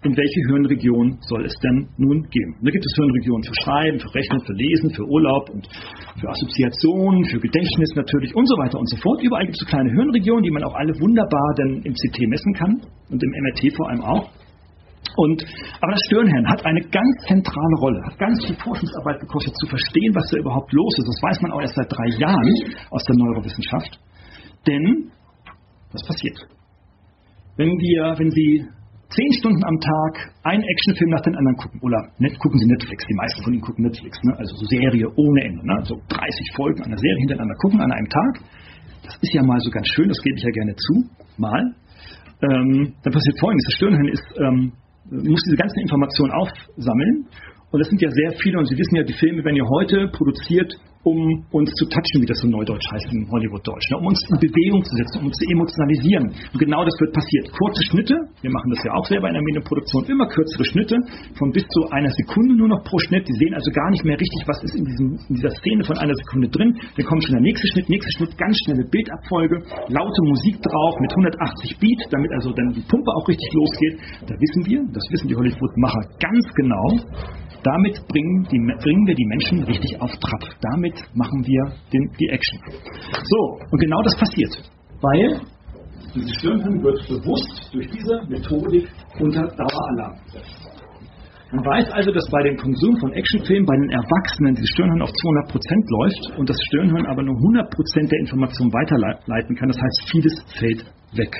in 0.03 0.13
welche 0.13 0.41
Hirnregion 0.47 1.17
soll 1.21 1.45
es 1.45 1.53
denn 1.63 1.89
nun 1.97 2.21
gehen. 2.29 2.55
da 2.61 2.69
gibt 2.69 2.85
es 2.85 2.93
Hirnregionen 2.95 3.43
für 3.43 3.57
Schreiben, 3.65 3.99
für 3.99 4.13
Rechnen, 4.13 4.39
für 4.45 4.53
Lesen, 4.53 4.89
für 4.93 5.05
Urlaub 5.05 5.49
und 5.49 5.67
für 6.21 6.29
Assoziationen, 6.29 7.25
für 7.25 7.39
Gedächtnis 7.39 7.89
natürlich 7.95 8.35
und 8.35 8.47
so 8.47 8.55
weiter 8.57 8.77
und 8.77 8.87
so 8.89 8.97
fort. 8.97 9.21
Überall 9.23 9.45
gibt 9.45 9.57
es 9.57 9.65
so 9.65 9.65
kleine 9.65 9.89
Hirnregionen, 9.89 10.43
die 10.43 10.51
man 10.51 10.63
auch 10.63 10.75
alle 10.75 10.93
wunderbar 11.01 11.49
dann 11.57 11.81
im 11.81 11.93
CT 11.93 12.29
messen 12.29 12.53
kann 12.53 12.73
und 13.09 13.23
im 13.23 13.31
MRT 13.41 13.73
vor 13.75 13.89
allem 13.89 14.01
auch. 14.01 14.29
Und, 15.17 15.41
aber 15.81 15.91
das 15.91 16.01
Stirnhirn 16.05 16.47
hat 16.47 16.63
eine 16.63 16.81
ganz 16.81 17.13
zentrale 17.27 17.75
Rolle, 17.79 17.99
hat 18.05 18.19
ganz 18.19 18.45
viel 18.45 18.55
Forschungsarbeit 18.55 19.19
gekostet, 19.19 19.55
zu 19.57 19.65
verstehen, 19.65 20.13
was 20.13 20.29
da 20.29 20.37
überhaupt 20.37 20.71
los 20.73 20.93
ist. 20.99 21.07
Das 21.07 21.21
weiß 21.23 21.41
man 21.41 21.51
auch 21.53 21.61
erst 21.61 21.73
seit 21.73 21.89
drei 21.89 22.07
Jahren 22.21 22.53
aus 22.91 23.03
der 23.03 23.15
Neurowissenschaft. 23.17 23.99
Denn, 24.67 25.09
was 25.91 26.05
passiert? 26.05 26.37
Wenn 27.55 27.71
wir, 27.79 28.13
wenn 28.19 28.29
Sie 28.29 28.67
zehn 29.09 29.31
Stunden 29.39 29.63
am 29.63 29.79
Tag 29.79 30.33
einen 30.43 30.63
Actionfilm 30.63 31.11
nach 31.11 31.21
dem 31.21 31.35
anderen 31.35 31.57
gucken. 31.57 31.79
Oder 31.81 31.99
net, 32.19 32.37
gucken 32.39 32.59
Sie 32.59 32.67
Netflix, 32.67 33.05
die 33.07 33.15
meisten 33.15 33.43
von 33.43 33.53
Ihnen 33.53 33.61
gucken 33.61 33.85
Netflix, 33.85 34.17
ne? 34.23 34.35
also 34.37 34.55
so 34.55 34.65
Serie 34.65 35.07
ohne 35.15 35.41
Ende. 35.43 35.65
Ne? 35.65 35.75
So 35.83 35.95
30 36.09 36.55
Folgen 36.55 36.83
einer 36.83 36.97
Serie 36.97 37.19
hintereinander 37.19 37.55
gucken 37.61 37.79
an 37.81 37.91
einem 37.91 38.09
Tag. 38.09 38.33
Das 39.03 39.15
ist 39.21 39.33
ja 39.33 39.43
mal 39.43 39.59
so 39.59 39.71
ganz 39.71 39.87
schön, 39.95 40.09
das 40.09 40.21
gebe 40.21 40.35
ich 40.35 40.43
ja 40.43 40.51
gerne 40.51 40.75
zu, 40.75 40.93
mal. 41.37 41.63
Ähm, 42.41 42.93
dann 43.03 43.13
passiert 43.13 43.39
folgendes, 43.39 43.65
das 43.65 43.75
Stirnhirn 43.75 44.09
ist, 44.09 44.27
ähm, 44.37 44.71
muss 45.09 45.41
diese 45.47 45.57
ganzen 45.57 45.79
Informationen 45.79 46.31
aufsammeln. 46.33 47.25
Und 47.71 47.79
das 47.79 47.89
sind 47.89 48.01
ja 48.01 48.09
sehr 48.11 48.31
viele, 48.39 48.59
und 48.59 48.67
Sie 48.67 48.77
wissen 48.77 48.95
ja, 48.95 49.03
die 49.03 49.13
Filme 49.13 49.43
werden 49.43 49.55
ja 49.55 49.65
heute 49.67 50.07
produziert 50.11 50.73
um 51.07 51.47
uns 51.55 51.71
zu 51.79 51.85
touchen, 51.87 52.19
wie 52.19 52.27
das 52.27 52.39
so 52.43 52.47
neudeutsch 52.51 52.83
heißt 52.91 53.07
in 53.15 53.23
Hollywood-Deutsch, 53.31 53.87
ne? 53.91 53.97
um 54.03 54.11
uns 54.11 54.19
in 54.27 54.39
Bewegung 54.43 54.83
zu 54.83 54.91
setzen, 54.99 55.23
um 55.23 55.31
uns 55.31 55.37
zu 55.39 55.45
emotionalisieren. 55.47 56.25
Und 56.51 56.59
genau 56.59 56.83
das 56.83 56.95
wird 56.99 57.15
passiert. 57.15 57.47
Kurze 57.55 57.81
Schnitte, 57.87 58.15
wir 58.43 58.51
machen 58.51 58.69
das 58.75 58.83
ja 58.83 58.91
auch 58.91 59.07
selber 59.07 59.31
in 59.31 59.39
der 59.39 59.45
Medienproduktion, 59.47 60.03
immer 60.11 60.27
kürzere 60.27 60.65
Schnitte, 60.67 60.99
von 61.39 61.55
bis 61.55 61.63
zu 61.71 61.87
einer 61.95 62.11
Sekunde 62.11 62.59
nur 62.59 62.67
noch 62.67 62.83
pro 62.83 62.99
Schnitt. 62.99 63.23
Die 63.23 63.37
sehen 63.39 63.55
also 63.55 63.71
gar 63.71 63.89
nicht 63.91 64.03
mehr 64.03 64.19
richtig, 64.19 64.43
was 64.47 64.59
ist 64.67 64.75
in, 64.75 64.83
diesem, 64.83 65.07
in 65.31 65.35
dieser 65.39 65.53
Szene 65.63 65.83
von 65.87 65.95
einer 65.97 66.15
Sekunde 66.27 66.51
drin. 66.51 66.75
Dann 66.75 67.05
kommt 67.07 67.23
schon 67.23 67.39
der 67.39 67.45
nächste 67.47 67.67
Schnitt, 67.71 67.87
nächster 67.87 68.11
Schnitt, 68.19 68.35
ganz 68.35 68.55
schnelle 68.67 68.83
Bildabfolge, 68.91 69.63
laute 69.87 70.21
Musik 70.27 70.59
drauf 70.59 70.93
mit 70.99 71.11
180 71.15 71.79
Beat, 71.79 72.01
damit 72.11 72.31
also 72.35 72.51
dann 72.51 72.75
die 72.75 72.83
Pumpe 72.83 73.11
auch 73.15 73.27
richtig 73.27 73.47
losgeht. 73.55 73.95
Da 74.27 74.35
wissen 74.35 74.61
wir, 74.67 74.83
das 74.91 75.05
wissen 75.11 75.27
die 75.31 75.37
Hollywood-Macher 75.39 76.03
ganz 76.19 76.43
genau, 76.59 76.87
damit 77.63 78.01
bringen, 78.07 78.47
die, 78.51 78.59
bringen, 78.81 79.07
wir 79.07 79.15
die 79.15 79.25
Menschen 79.25 79.63
richtig 79.63 80.01
auf 80.01 80.11
Trab. 80.11 80.43
Damit 80.71 80.95
machen 81.13 81.43
wir 81.45 81.73
den, 81.91 82.11
die 82.19 82.29
Action. 82.29 82.59
So, 83.23 83.59
und 83.71 83.79
genau 83.79 84.01
das 84.03 84.15
passiert. 84.17 84.71
Weil 85.01 85.41
dieses 86.15 86.33
Stirnhirn 86.37 86.81
wird 86.83 87.07
bewusst 87.07 87.69
durch 87.73 87.87
diese 87.91 88.21
Methodik 88.29 88.87
unter 89.19 89.43
Daueralarm 89.43 90.15
gesetzt. 90.25 90.77
Man 91.51 91.63
weiß 91.63 91.91
also, 91.91 92.11
dass 92.11 92.27
bei 92.29 92.43
dem 92.43 92.57
Konsum 92.57 92.97
von 92.99 93.13
Actionfilmen 93.13 93.65
bei 93.65 93.75
den 93.75 93.89
Erwachsenen 93.89 94.53
dieses 94.55 94.69
Stirnhirn 94.71 95.01
auf 95.01 95.09
200% 95.09 95.55
läuft 95.95 96.39
und 96.39 96.49
das 96.49 96.57
Stirnhirn 96.67 97.05
aber 97.05 97.23
nur 97.23 97.35
100% 97.35 98.09
der 98.09 98.19
Information 98.19 98.67
weiterleiten 98.73 99.55
kann. 99.55 99.69
Das 99.69 99.79
heißt, 99.79 100.11
vieles 100.11 100.33
fällt 100.59 100.83
weg. 101.15 101.31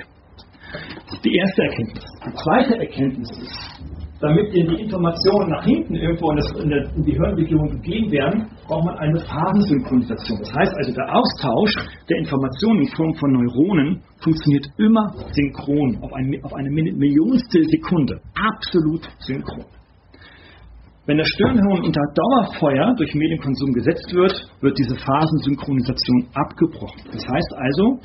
Das 0.72 1.14
ist 1.14 1.26
die 1.26 1.36
erste 1.36 1.62
Erkenntnis. 1.64 2.06
Die 2.26 2.36
zweite 2.36 2.78
Erkenntnis 2.78 3.30
ist, 3.32 3.77
damit 4.20 4.54
in 4.54 4.68
die 4.68 4.82
Informationen 4.84 5.50
nach 5.50 5.64
hinten 5.64 5.96
irgendwo 5.96 6.32
in, 6.32 6.38
das, 6.38 6.52
in, 6.64 6.70
der, 6.70 6.84
in 6.96 7.04
die 7.04 7.14
Hirnregion 7.14 7.70
gegeben 7.70 8.12
werden, 8.12 8.48
braucht 8.66 8.86
man 8.86 8.98
eine 8.98 9.20
Phasensynchronisation. 9.20 10.40
Das 10.40 10.54
heißt 10.54 10.74
also, 10.76 10.92
der 10.94 11.16
Austausch 11.16 11.74
der 12.10 12.18
Informationen 12.18 12.82
in 12.82 12.88
Form 12.96 13.14
von 13.16 13.32
Neuronen 13.32 14.02
funktioniert 14.20 14.66
immer 14.78 15.14
synchron, 15.32 15.98
auf, 16.02 16.14
ein, 16.14 16.34
auf 16.44 16.54
eine 16.54 16.70
Millionstel 16.70 17.64
Sekunde. 17.70 18.20
Absolut 18.34 19.08
synchron. 19.20 19.66
Wenn 21.06 21.18
das 21.18 21.28
Stirnhirn 21.30 21.86
unter 21.86 22.02
Dauerfeuer 22.16 22.94
durch 22.98 23.16
Medienkonsum 23.16 23.72
gesetzt 23.72 24.14
wird, 24.14 24.34
wird 24.60 24.78
diese 24.78 24.96
Phasensynchronisation 24.96 26.28
abgebrochen. 26.34 27.02
Das 27.14 27.26
heißt 27.26 27.54
also, 27.56 28.00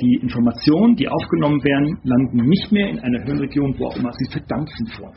die 0.00 0.18
Informationen, 0.20 0.96
die 0.96 1.08
aufgenommen 1.08 1.62
werden, 1.64 1.98
landen 2.02 2.44
nicht 2.44 2.72
mehr 2.72 2.88
in 2.90 2.98
einer 2.98 3.24
Hirnregion, 3.24 3.74
wo 3.78 3.86
auch 3.86 3.96
immer 3.96 4.12
sie 4.12 4.30
verdampfen 4.30 4.86
vor. 4.88 5.12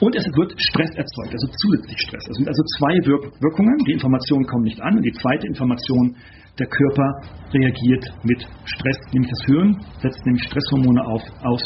Und 0.00 0.14
es 0.16 0.24
wird 0.24 0.54
Stress 0.56 0.90
erzeugt, 0.96 1.32
also 1.32 1.46
zusätzlich 1.46 1.98
Stress. 2.00 2.24
Es 2.28 2.36
sind 2.36 2.48
also 2.48 2.62
zwei 2.78 2.94
Wirk 3.06 3.32
Wirkungen. 3.40 3.76
Die 3.86 3.92
Informationen 3.92 4.46
kommen 4.46 4.64
nicht 4.64 4.80
an 4.80 4.96
und 4.96 5.02
die 5.02 5.12
zweite 5.12 5.46
Information, 5.46 6.16
der 6.58 6.66
Körper 6.66 7.08
reagiert 7.52 8.04
mit 8.24 8.40
Stress, 8.64 8.96
nämlich 9.12 9.30
das 9.30 9.44
Hirn 9.44 9.76
setzt 10.00 10.24
nämlich 10.24 10.42
Stresshormone 10.44 11.04
auf, 11.04 11.22
aus, 11.44 11.62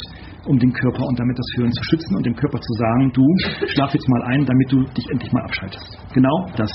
um 0.46 0.58
den 0.58 0.72
Körper 0.72 1.06
und 1.06 1.18
damit 1.18 1.38
das 1.38 1.46
Hirn 1.54 1.70
zu 1.70 1.84
schützen 1.84 2.16
und 2.16 2.26
dem 2.26 2.34
Körper 2.34 2.58
zu 2.58 2.72
sagen, 2.74 3.12
du 3.12 3.22
schlaf 3.68 3.94
jetzt 3.94 4.08
mal 4.08 4.22
ein, 4.24 4.44
damit 4.44 4.72
du 4.72 4.82
dich 4.94 5.06
endlich 5.10 5.30
mal 5.32 5.44
abschaltest. 5.44 5.98
Genau 6.12 6.46
das 6.56 6.70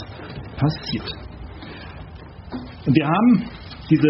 passiert. 0.55 1.11
Und 2.85 2.95
wir 2.95 3.05
haben 3.05 3.49
diese, 3.89 4.07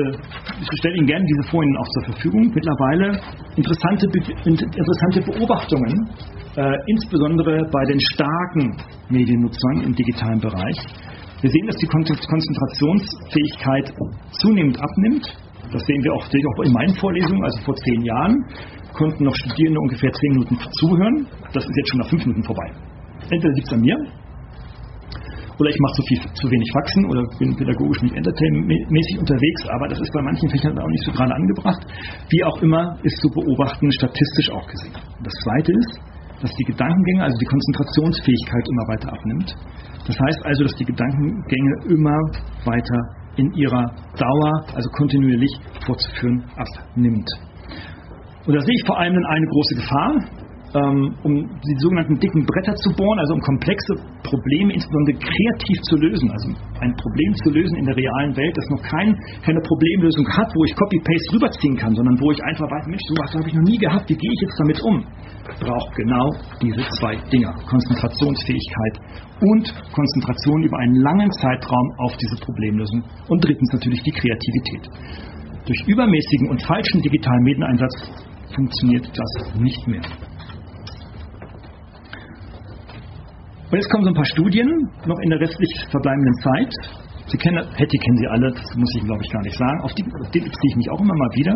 ich 0.62 0.80
stelle 0.80 0.96
Ihnen 0.98 1.08
gerne 1.08 1.26
diese 1.26 1.52
Folien 1.52 1.78
auch 1.78 1.90
zur 1.90 2.14
Verfügung, 2.14 2.52
mittlerweile 2.54 3.20
interessante, 3.56 4.08
interessante 4.46 5.22
Beobachtungen, 5.22 6.10
äh, 6.56 6.76
insbesondere 6.88 7.68
bei 7.72 7.86
den 7.86 8.00
starken 8.00 8.78
Mediennutzern 9.10 9.82
im 9.84 9.94
digitalen 9.94 10.40
Bereich. 10.40 10.78
Wir 11.42 11.50
sehen, 11.50 11.68
dass 11.68 11.76
die 11.76 11.88
Konzentrationsfähigkeit 11.88 13.94
zunehmend 14.42 14.80
abnimmt. 14.80 15.38
Das 15.72 15.84
sehen 15.86 16.04
wir 16.04 16.14
auch, 16.14 16.24
auch 16.24 16.64
in 16.64 16.74
meinen 16.74 16.96
Vorlesungen, 16.96 17.44
also 17.44 17.60
vor 17.66 17.76
zehn 17.76 18.02
Jahren 18.02 18.36
konnten 18.94 19.26
noch 19.26 19.36
Studierende 19.36 19.80
ungefähr 19.82 20.12
zehn 20.12 20.32
Minuten 20.32 20.58
zuhören. 20.80 21.28
Das 21.54 21.66
ist 21.66 21.76
jetzt 21.76 21.90
schon 21.90 22.00
nach 22.00 22.10
fünf 22.10 22.26
Minuten 22.26 22.44
vorbei. 22.44 22.72
Entweder 23.30 23.54
liegt 23.54 23.68
es 23.68 23.74
an 23.74 23.82
mir, 23.82 23.98
oder 25.60 25.70
ich 25.70 25.80
mache 25.80 25.96
zu, 25.96 26.04
viel, 26.04 26.20
zu 26.34 26.46
wenig 26.52 26.70
Faxen 26.74 27.06
oder 27.10 27.22
bin 27.40 27.56
pädagogisch 27.56 28.02
nicht 28.04 28.16
entertainmentmäßig 28.16 29.20
unterwegs, 29.20 29.62
aber 29.70 29.88
das 29.88 30.00
ist 30.00 30.12
bei 30.12 30.22
manchen 30.22 30.50
Fächern 30.50 30.78
auch 30.78 30.88
nicht 30.88 31.04
so 31.04 31.12
gerade 31.12 31.34
angebracht. 31.34 31.82
Wie 32.30 32.44
auch 32.44 32.62
immer 32.62 32.98
ist 33.04 33.18
zu 33.22 33.30
beobachten, 33.30 33.92
statistisch 33.92 34.52
auch 34.52 34.68
gesehen. 34.68 34.94
Das 35.24 35.34
Zweite 35.44 35.72
ist, 35.72 35.94
dass 36.42 36.52
die 36.52 36.66
Gedankengänge, 36.66 37.24
also 37.24 37.38
die 37.38 37.46
Konzentrationsfähigkeit 37.46 38.66
immer 38.68 38.86
weiter 38.92 39.10
abnimmt. 39.14 39.56
Das 40.06 40.18
heißt 40.20 40.46
also, 40.46 40.64
dass 40.64 40.76
die 40.76 40.86
Gedankengänge 40.86 41.74
immer 41.90 42.18
weiter 42.66 43.00
in 43.38 43.52
ihrer 43.54 43.86
Dauer, 44.20 44.52
also 44.76 44.90
kontinuierlich 44.98 45.52
fortzuführen, 45.86 46.44
abnimmt. 46.56 47.28
Und 48.46 48.54
da 48.54 48.60
sehe 48.60 48.76
ich 48.76 48.86
vor 48.86 49.00
allem 49.00 49.16
eine 49.16 49.48
große 49.48 49.76
Gefahr, 49.76 50.45
um 50.80 51.34
die 51.64 51.78
sogenannten 51.80 52.20
dicken 52.20 52.46
Bretter 52.46 52.76
zu 52.76 52.90
bohren, 52.96 53.20
also 53.20 53.34
um 53.34 53.42
komplexe 53.42 53.94
Probleme 54.24 54.74
insbesondere 54.74 55.16
kreativ 55.16 55.78
zu 55.88 55.96
lösen. 55.96 56.30
Also 56.32 56.52
ein 56.82 56.94
Problem 56.96 57.32
zu 57.44 57.50
lösen 57.52 57.78
in 57.78 57.86
der 57.86 57.96
realen 57.96 58.36
Welt, 58.36 58.56
das 58.58 58.68
noch 58.70 58.84
kein, 58.84 59.16
keine 59.44 59.62
Problemlösung 59.62 60.28
hat, 60.28 60.52
wo 60.56 60.64
ich 60.66 60.76
Copy-Paste 60.76 61.36
rüberziehen 61.36 61.78
kann, 61.78 61.96
sondern 61.96 62.20
wo 62.20 62.32
ich 62.32 62.44
einfach 62.44 62.68
weiß, 62.68 62.88
Mensch, 62.88 63.04
sowas 63.08 63.32
habe 63.36 63.48
ich 63.48 63.56
noch 63.56 63.64
nie 63.64 63.78
gehabt, 63.78 64.10
wie 64.10 64.18
gehe 64.18 64.32
ich 64.34 64.42
jetzt 64.42 64.60
damit 64.60 64.82
um? 64.84 65.06
Braucht 65.60 65.96
genau 65.96 66.28
diese 66.62 66.84
zwei 67.00 67.16
Dinger, 67.32 67.54
Konzentrationsfähigkeit 67.70 68.96
und 69.42 69.66
Konzentration 69.94 70.64
über 70.64 70.78
einen 70.80 70.96
langen 70.96 71.32
Zeitraum 71.32 71.88
auf 72.00 72.16
diese 72.18 72.36
Problemlösung. 72.44 73.04
Und 73.30 73.44
drittens 73.44 73.72
natürlich 73.72 74.02
die 74.04 74.12
Kreativität. 74.12 74.90
Durch 75.66 75.82
übermäßigen 75.88 76.50
und 76.50 76.62
falschen 76.64 77.02
digitalen 77.02 77.44
Medieneinsatz 77.44 78.12
funktioniert 78.54 79.08
das 79.08 79.60
nicht 79.60 79.88
mehr. 79.88 80.02
Und 83.72 83.78
jetzt 83.82 83.90
kommen 83.90 84.04
so 84.04 84.12
ein 84.12 84.16
paar 84.16 84.30
Studien, 84.30 84.70
noch 85.06 85.18
in 85.26 85.30
der 85.30 85.40
restlich 85.40 85.72
verbleibenden 85.90 86.36
Zeit. 86.46 86.72
Sie 87.28 87.38
kennen, 87.38 87.66
Hetty 87.74 87.98
kennen 87.98 88.18
Sie 88.18 88.28
alle, 88.28 88.52
das 88.54 88.70
muss 88.78 88.94
ich 88.96 89.04
glaube 89.04 89.24
ich 89.26 89.32
gar 89.32 89.42
nicht 89.42 89.58
sagen. 89.58 89.82
Auf 89.82 89.94
die, 89.94 90.04
auf 90.06 90.30
die 90.30 90.40
beziehe 90.40 90.70
ich 90.70 90.76
mich 90.78 90.90
auch 90.92 91.02
immer 91.02 91.16
mal 91.18 91.32
wieder. 91.34 91.56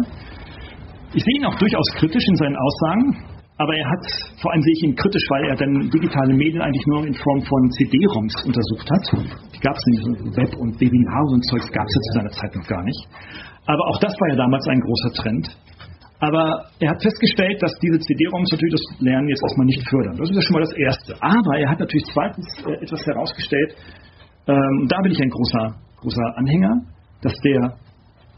Ich 1.14 1.24
sehe 1.24 1.36
ihn 1.38 1.46
auch 1.46 1.56
durchaus 1.56 1.86
kritisch 1.98 2.26
in 2.28 2.36
seinen 2.36 2.58
Aussagen, 2.58 3.06
aber 3.58 3.76
er 3.78 3.86
hat, 3.86 4.04
vor 4.42 4.52
allem 4.52 4.62
sehe 4.62 4.74
ich 4.74 4.84
ihn 4.90 4.96
kritisch, 4.96 5.26
weil 5.30 5.44
er 5.50 5.56
dann 5.56 5.90
digitale 5.90 6.34
Medien 6.34 6.62
eigentlich 6.62 6.86
nur 6.88 7.06
in 7.06 7.14
Form 7.14 7.42
von 7.42 7.70
CD-ROMs 7.78 8.34
untersucht 8.46 8.90
hat. 8.90 9.06
Die 9.54 9.60
gab 9.60 9.76
es 9.76 9.84
so 9.86 10.34
Web 10.34 10.56
und 10.58 10.82
Webinar 10.82 11.24
und 11.30 11.46
Zeugs 11.46 11.70
gab 11.72 11.86
es 11.86 11.94
ja 11.94 12.02
zu 12.02 12.12
seiner 12.18 12.32
Zeit 12.32 12.56
noch 12.56 12.68
gar 12.68 12.84
nicht. 12.84 13.08
Aber 13.68 13.86
auch 13.90 14.00
das 14.00 14.14
war 14.18 14.30
ja 14.30 14.36
damals 14.36 14.66
ein 14.68 14.82
großer 14.82 15.14
Trend. 15.22 15.46
Aber 16.20 16.68
er 16.80 16.90
hat 16.92 17.02
festgestellt, 17.02 17.62
dass 17.64 17.72
diese 17.80 18.00
CD-ROMs 18.00 18.52
natürlich 18.52 18.76
das 18.76 19.00
Lernen 19.00 19.30
jetzt 19.30 19.42
erstmal 19.42 19.66
nicht 19.66 19.82
fördern. 19.88 20.18
Das 20.18 20.30
ist 20.30 20.36
ja 20.36 20.42
schon 20.42 20.54
mal 20.54 20.66
das 20.68 20.76
Erste. 20.76 21.16
Aber 21.22 21.58
er 21.58 21.70
hat 21.70 21.80
natürlich 21.80 22.06
zweitens 22.12 22.46
äh, 22.68 22.84
etwas 22.84 23.06
herausgestellt, 23.06 23.76
ähm, 24.48 24.88
da 24.90 24.98
bin 25.02 25.12
ich 25.12 25.22
ein 25.22 25.30
großer, 25.30 25.76
großer 26.02 26.38
Anhänger, 26.38 26.82
dass 27.22 27.34
der, 27.40 27.78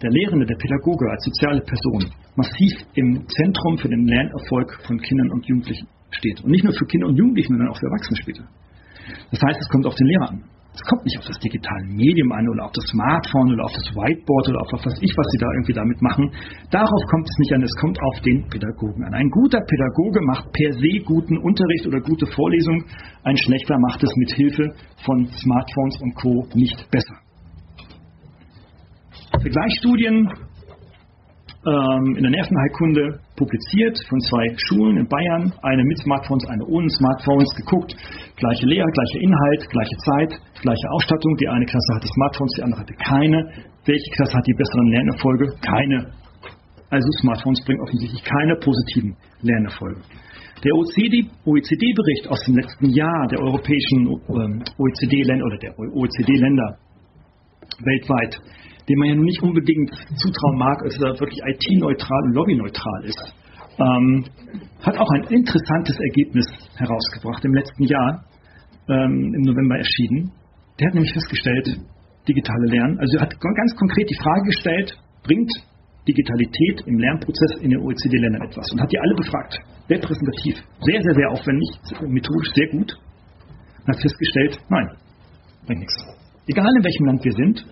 der 0.01 0.11
Lehrende, 0.11 0.45
der 0.45 0.57
Pädagoge 0.57 1.09
als 1.09 1.23
soziale 1.25 1.61
Person 1.61 2.05
massiv 2.35 2.73
im 2.93 3.25
Zentrum 3.27 3.77
für 3.77 3.89
den 3.89 4.05
Lernerfolg 4.05 4.77
von 4.85 4.97
Kindern 4.99 5.31
und 5.31 5.45
Jugendlichen 5.47 5.87
steht. 6.11 6.43
Und 6.43 6.51
nicht 6.51 6.63
nur 6.63 6.73
für 6.73 6.85
Kinder 6.85 7.07
und 7.07 7.17
Jugendliche, 7.17 7.47
sondern 7.49 7.69
auch 7.69 7.77
für 7.77 7.87
Erwachsene 7.87 8.17
später. 8.17 8.43
Das 9.31 9.41
heißt, 9.41 9.59
es 9.59 9.69
kommt 9.69 9.87
auf 9.87 9.95
den 9.95 10.07
Lehrer 10.07 10.29
an. 10.29 10.43
Es 10.73 10.81
kommt 10.87 11.03
nicht 11.03 11.19
auf 11.19 11.27
das 11.27 11.37
digitale 11.39 11.83
Medium 11.83 12.31
an 12.31 12.47
oder 12.47 12.63
auf 12.63 12.71
das 12.71 12.85
Smartphone 12.87 13.51
oder 13.53 13.65
auf 13.65 13.73
das 13.75 13.91
Whiteboard 13.91 14.49
oder 14.49 14.61
auf 14.61 14.71
was 14.71 14.95
ich, 15.03 15.11
was 15.17 15.27
sie 15.31 15.37
da 15.37 15.47
irgendwie 15.51 15.75
damit 15.75 16.01
machen. 16.01 16.31
Darauf 16.71 17.03
kommt 17.11 17.27
es 17.27 17.37
nicht 17.39 17.53
an, 17.53 17.61
es 17.61 17.75
kommt 17.75 17.99
auf 17.99 18.21
den 18.21 18.47
Pädagogen 18.47 19.03
an. 19.03 19.13
Ein 19.13 19.29
guter 19.29 19.59
Pädagoge 19.59 20.21
macht 20.23 20.47
per 20.53 20.71
se 20.71 21.03
guten 21.03 21.37
Unterricht 21.43 21.87
oder 21.87 21.99
gute 21.99 22.25
Vorlesung, 22.25 22.85
ein 23.23 23.35
schlechter 23.35 23.77
macht 23.79 24.01
es 24.01 24.15
mit 24.15 24.31
Hilfe 24.31 24.63
von 25.03 25.27
Smartphones 25.27 25.99
und 26.01 26.15
Co. 26.15 26.47
nicht 26.55 26.87
besser. 26.89 27.19
Vergleichsstudien 29.41 30.29
ähm, 31.61 32.15
in 32.17 32.23
der 32.23 32.31
Nervenheilkunde 32.31 33.19
publiziert 33.37 33.97
von 34.09 34.19
zwei 34.21 34.49
Schulen 34.57 34.97
in 34.97 35.07
Bayern, 35.07 35.53
eine 35.61 35.83
mit 35.83 35.99
Smartphones, 35.99 36.45
eine 36.49 36.65
ohne 36.65 36.89
Smartphones, 36.89 37.53
geguckt, 37.55 37.95
gleiche 38.35 38.65
Lehrer, 38.65 38.89
gleicher 38.89 39.19
Inhalt, 39.21 39.69
gleiche 39.69 39.97
Zeit, 39.97 40.41
gleiche 40.61 40.89
Ausstattung. 40.89 41.37
Die 41.37 41.47
eine 41.47 41.65
Klasse 41.65 41.95
hatte 41.95 42.07
Smartphones, 42.07 42.53
die 42.57 42.63
andere 42.63 42.81
hatte 42.81 42.93
keine. 42.95 43.37
Welche 43.85 44.09
Klasse 44.15 44.33
hat 44.37 44.47
die 44.47 44.57
besseren 44.57 44.87
Lernerfolge? 44.89 45.45
Keine. 45.61 46.11
Also 46.89 47.07
Smartphones 47.21 47.63
bringen 47.63 47.81
offensichtlich 47.81 48.23
keine 48.23 48.55
positiven 48.55 49.15
Lernerfolge. 49.41 50.01
Der 50.63 50.73
OECD-Bericht 50.73 52.27
aus 52.27 52.43
dem 52.45 52.55
letzten 52.55 52.89
Jahr 52.89 53.27
der 53.29 53.39
europäischen 53.39 54.07
ähm, 54.29 54.63
OECD-Länder 54.77 55.45
oder 55.45 55.57
der 55.57 55.77
OECD-Länder 55.77 56.77
weltweit 57.83 58.41
dem 58.87 58.99
man 58.99 59.07
ja 59.09 59.15
nun 59.15 59.25
nicht 59.25 59.41
unbedingt 59.41 59.91
zutrauen 60.15 60.57
mag, 60.57 60.79
dass 60.83 60.95
er 60.95 61.19
wirklich 61.19 61.39
IT-neutral 61.45 62.23
und 62.25 62.33
lobbyneutral 62.33 63.03
ist, 63.05 63.33
ähm, 63.79 64.25
hat 64.81 64.97
auch 64.97 65.09
ein 65.15 65.23
interessantes 65.29 65.97
Ergebnis 65.99 66.45
herausgebracht 66.75 67.43
im 67.45 67.53
letzten 67.53 67.83
Jahr, 67.83 68.25
ähm, 68.89 69.33
im 69.35 69.41
November 69.41 69.77
erschienen. 69.77 70.31
Der 70.79 70.87
hat 70.87 70.93
nämlich 70.93 71.13
festgestellt, 71.13 71.79
digitale 72.27 72.67
Lernen, 72.67 72.99
also 72.99 73.17
er 73.17 73.23
hat 73.23 73.39
ganz 73.39 73.75
konkret 73.77 74.09
die 74.09 74.17
Frage 74.21 74.43
gestellt, 74.43 74.97
bringt 75.23 75.51
Digitalität 76.07 76.81
im 76.87 76.97
Lernprozess 76.97 77.61
in 77.61 77.69
den 77.69 77.79
OECD-Ländern 77.79 78.41
etwas 78.41 78.65
und 78.71 78.81
hat 78.81 78.91
die 78.91 78.99
alle 78.99 79.15
befragt. 79.15 79.59
Repräsentativ, 79.89 80.55
sehr, 80.81 81.01
sehr, 81.01 81.13
sehr 81.13 81.29
aufwendig, 81.29 81.69
methodisch 82.07 82.49
sehr 82.55 82.67
gut. 82.69 82.97
Und 83.81 83.87
hat 83.87 84.01
festgestellt, 84.01 84.59
nein, 84.69 84.89
bringt 85.65 85.79
nichts. 85.81 85.95
Egal 86.47 86.71
in 86.75 86.83
welchem 86.83 87.05
Land 87.05 87.23
wir 87.23 87.33
sind, 87.33 87.65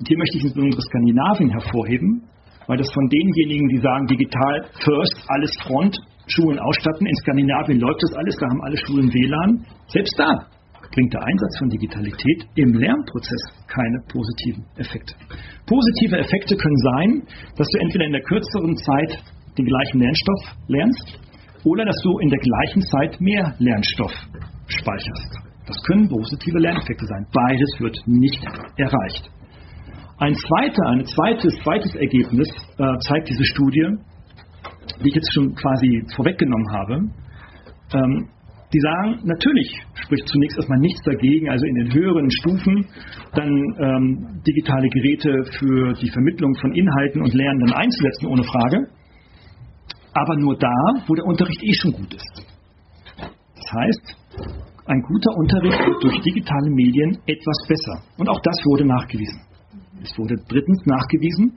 und 0.00 0.08
hier 0.08 0.16
möchte 0.16 0.38
ich 0.38 0.44
insbesondere 0.44 0.80
Skandinavien 0.80 1.50
hervorheben, 1.52 2.24
weil 2.66 2.78
das 2.78 2.88
von 2.88 3.06
denjenigen, 3.12 3.68
die 3.68 3.80
sagen, 3.84 4.06
digital 4.06 4.64
first, 4.80 5.12
alles 5.28 5.52
Front, 5.60 5.92
Schulen 6.26 6.58
ausstatten, 6.58 7.06
in 7.06 7.16
Skandinavien 7.16 7.80
läuft 7.80 8.00
das 8.00 8.16
alles, 8.16 8.34
da 8.40 8.48
haben 8.48 8.62
alle 8.64 8.78
Schulen 8.78 9.12
WLAN. 9.12 9.66
Selbst 9.88 10.16
da 10.16 10.48
bringt 10.94 11.12
der 11.12 11.20
Einsatz 11.20 11.58
von 11.58 11.68
Digitalität 11.68 12.48
im 12.56 12.72
Lernprozess 12.72 13.44
keine 13.68 14.00
positiven 14.08 14.64
Effekte. 14.80 15.12
Positive 15.66 16.16
Effekte 16.16 16.56
können 16.56 16.80
sein, 16.96 17.10
dass 17.56 17.68
du 17.68 17.78
entweder 17.84 18.06
in 18.06 18.12
der 18.12 18.22
kürzeren 18.22 18.76
Zeit 18.76 19.20
den 19.58 19.66
gleichen 19.66 20.00
Lernstoff 20.00 20.42
lernst 20.68 21.20
oder 21.64 21.84
dass 21.84 21.96
du 22.02 22.18
in 22.20 22.30
der 22.30 22.40
gleichen 22.40 22.82
Zeit 22.88 23.20
mehr 23.20 23.54
Lernstoff 23.58 24.14
speicherst. 24.66 25.28
Das 25.66 25.76
können 25.84 26.08
positive 26.08 26.58
Lerneffekte 26.58 27.04
sein. 27.04 27.26
Beides 27.32 27.70
wird 27.78 27.98
nicht 28.06 28.42
erreicht. 28.76 29.30
Ein 30.20 30.34
zweiter, 30.34 30.82
ein 30.90 31.04
zweites, 31.06 31.54
zweites 31.64 31.94
Ergebnis 31.94 32.48
äh, 32.76 32.98
zeigt 33.08 33.30
diese 33.30 33.44
Studie, 33.46 33.96
die 35.02 35.08
ich 35.08 35.14
jetzt 35.14 35.32
schon 35.32 35.54
quasi 35.54 36.04
vorweggenommen 36.14 36.70
habe. 36.72 36.94
Ähm, 37.94 38.28
die 38.70 38.80
sagen, 38.80 39.20
natürlich 39.24 39.80
spricht 39.94 40.28
zunächst 40.28 40.58
erstmal 40.58 40.78
nichts 40.78 41.00
dagegen, 41.04 41.48
also 41.48 41.64
in 41.64 41.74
den 41.74 41.94
höheren 41.94 42.30
Stufen 42.30 42.86
dann 43.32 43.48
ähm, 43.80 44.42
digitale 44.46 44.88
Geräte 44.90 45.42
für 45.58 45.94
die 45.94 46.10
Vermittlung 46.10 46.54
von 46.60 46.74
Inhalten 46.74 47.22
und 47.22 47.32
Lernen 47.32 47.60
dann 47.60 47.78
einzusetzen, 47.78 48.26
ohne 48.26 48.44
Frage. 48.44 48.88
Aber 50.12 50.36
nur 50.36 50.54
da, 50.58 51.02
wo 51.06 51.14
der 51.14 51.24
Unterricht 51.24 51.62
eh 51.62 51.72
schon 51.80 51.92
gut 51.92 52.12
ist. 52.12 52.46
Das 53.16 53.72
heißt, 53.72 54.16
ein 54.84 55.00
guter 55.00 55.32
Unterricht 55.38 55.78
wird 55.78 56.04
durch 56.04 56.20
digitale 56.20 56.70
Medien 56.70 57.16
etwas 57.26 57.56
besser. 57.66 58.02
Und 58.18 58.28
auch 58.28 58.40
das 58.42 58.56
wurde 58.66 58.84
nachgewiesen. 58.84 59.49
Es 60.02 60.16
wurde 60.18 60.36
drittens 60.48 60.80
nachgewiesen, 60.86 61.52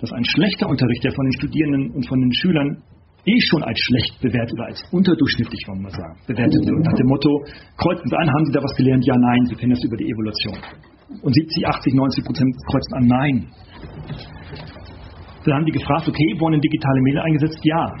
dass 0.00 0.12
ein 0.12 0.24
schlechter 0.24 0.68
Unterricht, 0.68 1.04
der 1.04 1.12
von 1.12 1.24
den 1.24 1.32
Studierenden 1.38 1.90
und 1.92 2.08
von 2.08 2.20
den 2.20 2.32
Schülern 2.34 2.82
eh 3.24 3.38
schon 3.48 3.62
als 3.62 3.78
schlecht 3.78 4.20
bewertet 4.20 4.52
oder 4.54 4.66
als 4.66 4.82
unterdurchschnittlich, 4.90 5.62
wollen 5.68 5.82
wir 5.82 5.94
sagen, 5.94 6.18
bewertet 6.26 6.58
wird. 6.58 6.84
Nach 6.84 6.98
dem 6.98 7.06
Motto, 7.06 7.30
kreuzen 7.78 8.08
Sie 8.08 8.16
an, 8.16 8.28
haben 8.28 8.44
Sie 8.46 8.52
da 8.52 8.62
was 8.62 8.74
gelernt? 8.74 9.04
Ja, 9.06 9.14
nein, 9.14 9.46
Sie 9.46 9.54
kennen 9.54 9.74
das 9.74 9.84
über 9.84 9.96
die 9.96 10.10
Evolution. 10.10 10.58
Und 11.22 11.32
70, 11.32 11.66
80, 11.66 11.94
90 11.94 12.24
Prozent 12.24 12.50
kreuzen 12.66 12.94
an 12.94 13.06
Nein. 13.06 13.36
Dann 15.44 15.54
haben 15.54 15.66
die 15.66 15.72
gefragt, 15.72 16.08
okay, 16.08 16.28
wurden 16.38 16.60
digitale 16.60 17.00
Medien 17.02 17.22
eingesetzt? 17.22 17.58
Ja. 17.62 17.94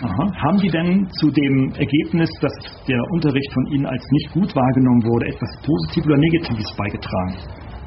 Aha. 0.00 0.24
Haben 0.46 0.58
die 0.58 0.70
denn 0.70 1.08
zu 1.18 1.30
dem 1.30 1.72
Ergebnis, 1.74 2.30
dass 2.40 2.54
der 2.86 3.02
Unterricht 3.10 3.52
von 3.52 3.66
Ihnen 3.74 3.86
als 3.86 4.02
nicht 4.12 4.30
gut 4.32 4.54
wahrgenommen 4.54 5.02
wurde, 5.02 5.26
etwas 5.26 5.50
Positives 5.66 6.06
oder 6.06 6.18
Negatives 6.18 6.70
beigetragen? 6.76 7.34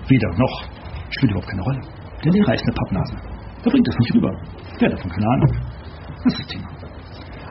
Weder 0.08 0.30
noch. 0.38 0.81
Spielt 1.12 1.32
überhaupt 1.32 1.50
keine 1.50 1.64
Rolle. 1.64 1.82
Der 2.24 2.32
Lehrer 2.32 2.54
ist 2.54 2.64
eine 2.64 2.74
Pappnase. 2.74 3.16
Der 3.64 3.70
bringt 3.72 3.88
das 3.88 3.98
nicht 4.00 4.16
rüber. 4.16 4.32
Der 4.80 4.90
hat 4.90 4.98
davon 4.98 5.12
keine 5.12 5.28
Ahnung. 5.28 5.52
Das 6.24 6.34
ist 6.34 6.40
das 6.40 6.48
Thema. 6.48 6.70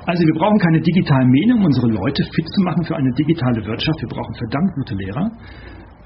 Also 0.07 0.27
wir 0.27 0.35
brauchen 0.35 0.59
keine 0.59 0.81
digitalen 0.81 1.29
Medien, 1.29 1.59
um 1.59 1.65
unsere 1.65 1.89
Leute 1.89 2.25
fit 2.35 2.49
zu 2.49 2.61
machen 2.63 2.83
für 2.85 2.97
eine 2.97 3.13
digitale 3.13 3.65
Wirtschaft. 3.65 4.01
Wir 4.01 4.09
brauchen 4.09 4.35
verdammt 4.35 4.73
gute 4.75 4.95
Lehrer. 4.95 5.31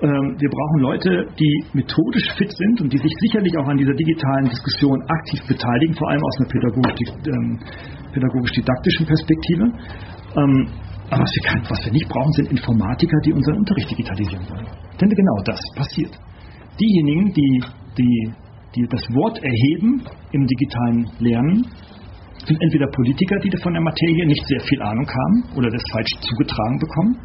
Ähm, 0.03 0.37
wir 0.37 0.51
brauchen 0.51 0.79
Leute, 0.81 1.27
die 1.39 1.65
methodisch 1.73 2.29
fit 2.37 2.51
sind 2.51 2.81
und 2.83 2.93
die 2.93 2.99
sich 2.99 3.13
sicherlich 3.21 3.57
auch 3.57 3.69
an 3.69 3.79
dieser 3.79 3.95
digitalen 3.95 4.51
Diskussion 4.51 5.01
aktiv 5.09 5.41
beteiligen, 5.47 5.95
vor 5.95 6.11
allem 6.11 6.21
aus 6.21 6.37
einer 6.41 6.49
ähm, 6.51 7.61
pädagogisch-didaktischen 8.13 9.07
Perspektive. 9.07 9.65
Ähm, 10.37 10.69
aber 11.11 11.23
was 11.23 11.31
wir, 11.31 11.71
was 11.71 11.85
wir 11.85 11.93
nicht 11.93 12.09
brauchen, 12.09 12.33
sind 12.33 12.51
Informatiker, 12.51 13.17
die 13.25 13.33
unseren 13.33 13.59
Unterricht 13.59 13.91
digitalisieren 13.91 14.45
wollen. 14.51 14.67
Denn 15.01 15.09
genau 15.09 15.39
das 15.45 15.61
passiert. 15.77 16.19
Diejenigen, 16.81 17.33
die, 17.33 17.63
die, 17.99 18.33
die 18.75 18.87
das 18.91 19.03
Wort 19.15 19.39
erheben 19.43 20.03
im 20.33 20.47
digitalen 20.47 21.07
Lernen, 21.21 21.67
sind 22.45 22.61
entweder 22.61 22.87
Politiker, 22.89 23.39
die 23.41 23.51
von 23.63 23.73
der 23.73 23.83
Materie 23.83 24.27
nicht 24.27 24.45
sehr 24.47 24.61
viel 24.61 24.83
Ahnung 24.83 25.09
haben 25.09 25.57
oder 25.57 25.71
das 25.71 25.83
falsch 25.93 26.13
zugetragen 26.21 26.79
bekommen, 26.79 27.17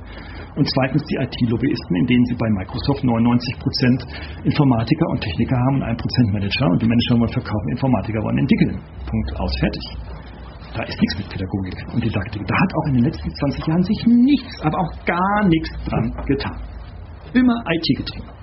und 0.56 0.68
zweitens 0.68 1.04
die 1.08 1.16
IT-Lobbyisten, 1.16 1.96
in 1.96 2.06
denen 2.08 2.26
sie 2.26 2.36
bei 2.36 2.50
Microsoft 2.50 3.04
99% 3.04 4.44
Informatiker 4.44 5.08
und 5.08 5.22
Techniker 5.22 5.56
haben 5.56 5.76
und 5.78 5.84
1% 5.84 6.34
Manager 6.34 6.68
und 6.68 6.82
die 6.82 6.88
Manager 6.88 7.16
wollen 7.20 7.32
verkaufen, 7.32 7.68
Informatiker 7.72 8.20
wollen 8.24 8.40
entwickeln. 8.40 8.76
Punkt, 9.06 9.30
aus, 9.40 9.54
fertig. 9.60 9.86
Da 10.74 10.84
ist 10.84 11.00
nichts 11.00 11.18
mit 11.18 11.30
Pädagogik 11.30 11.78
und 11.94 12.04
Didaktik. 12.04 12.42
Da 12.46 12.56
hat 12.60 12.72
auch 12.76 12.88
in 12.90 12.94
den 12.96 13.04
letzten 13.06 13.30
20 13.30 13.68
Jahren 13.68 13.84
sich 13.84 14.06
nichts, 14.06 14.62
aber 14.62 14.78
auch 14.80 15.06
gar 15.06 15.48
nichts 15.48 15.70
dran 15.86 16.14
getan. 16.28 16.58
Immer 17.34 17.56
IT 17.70 17.98
getrieben. 17.98 18.39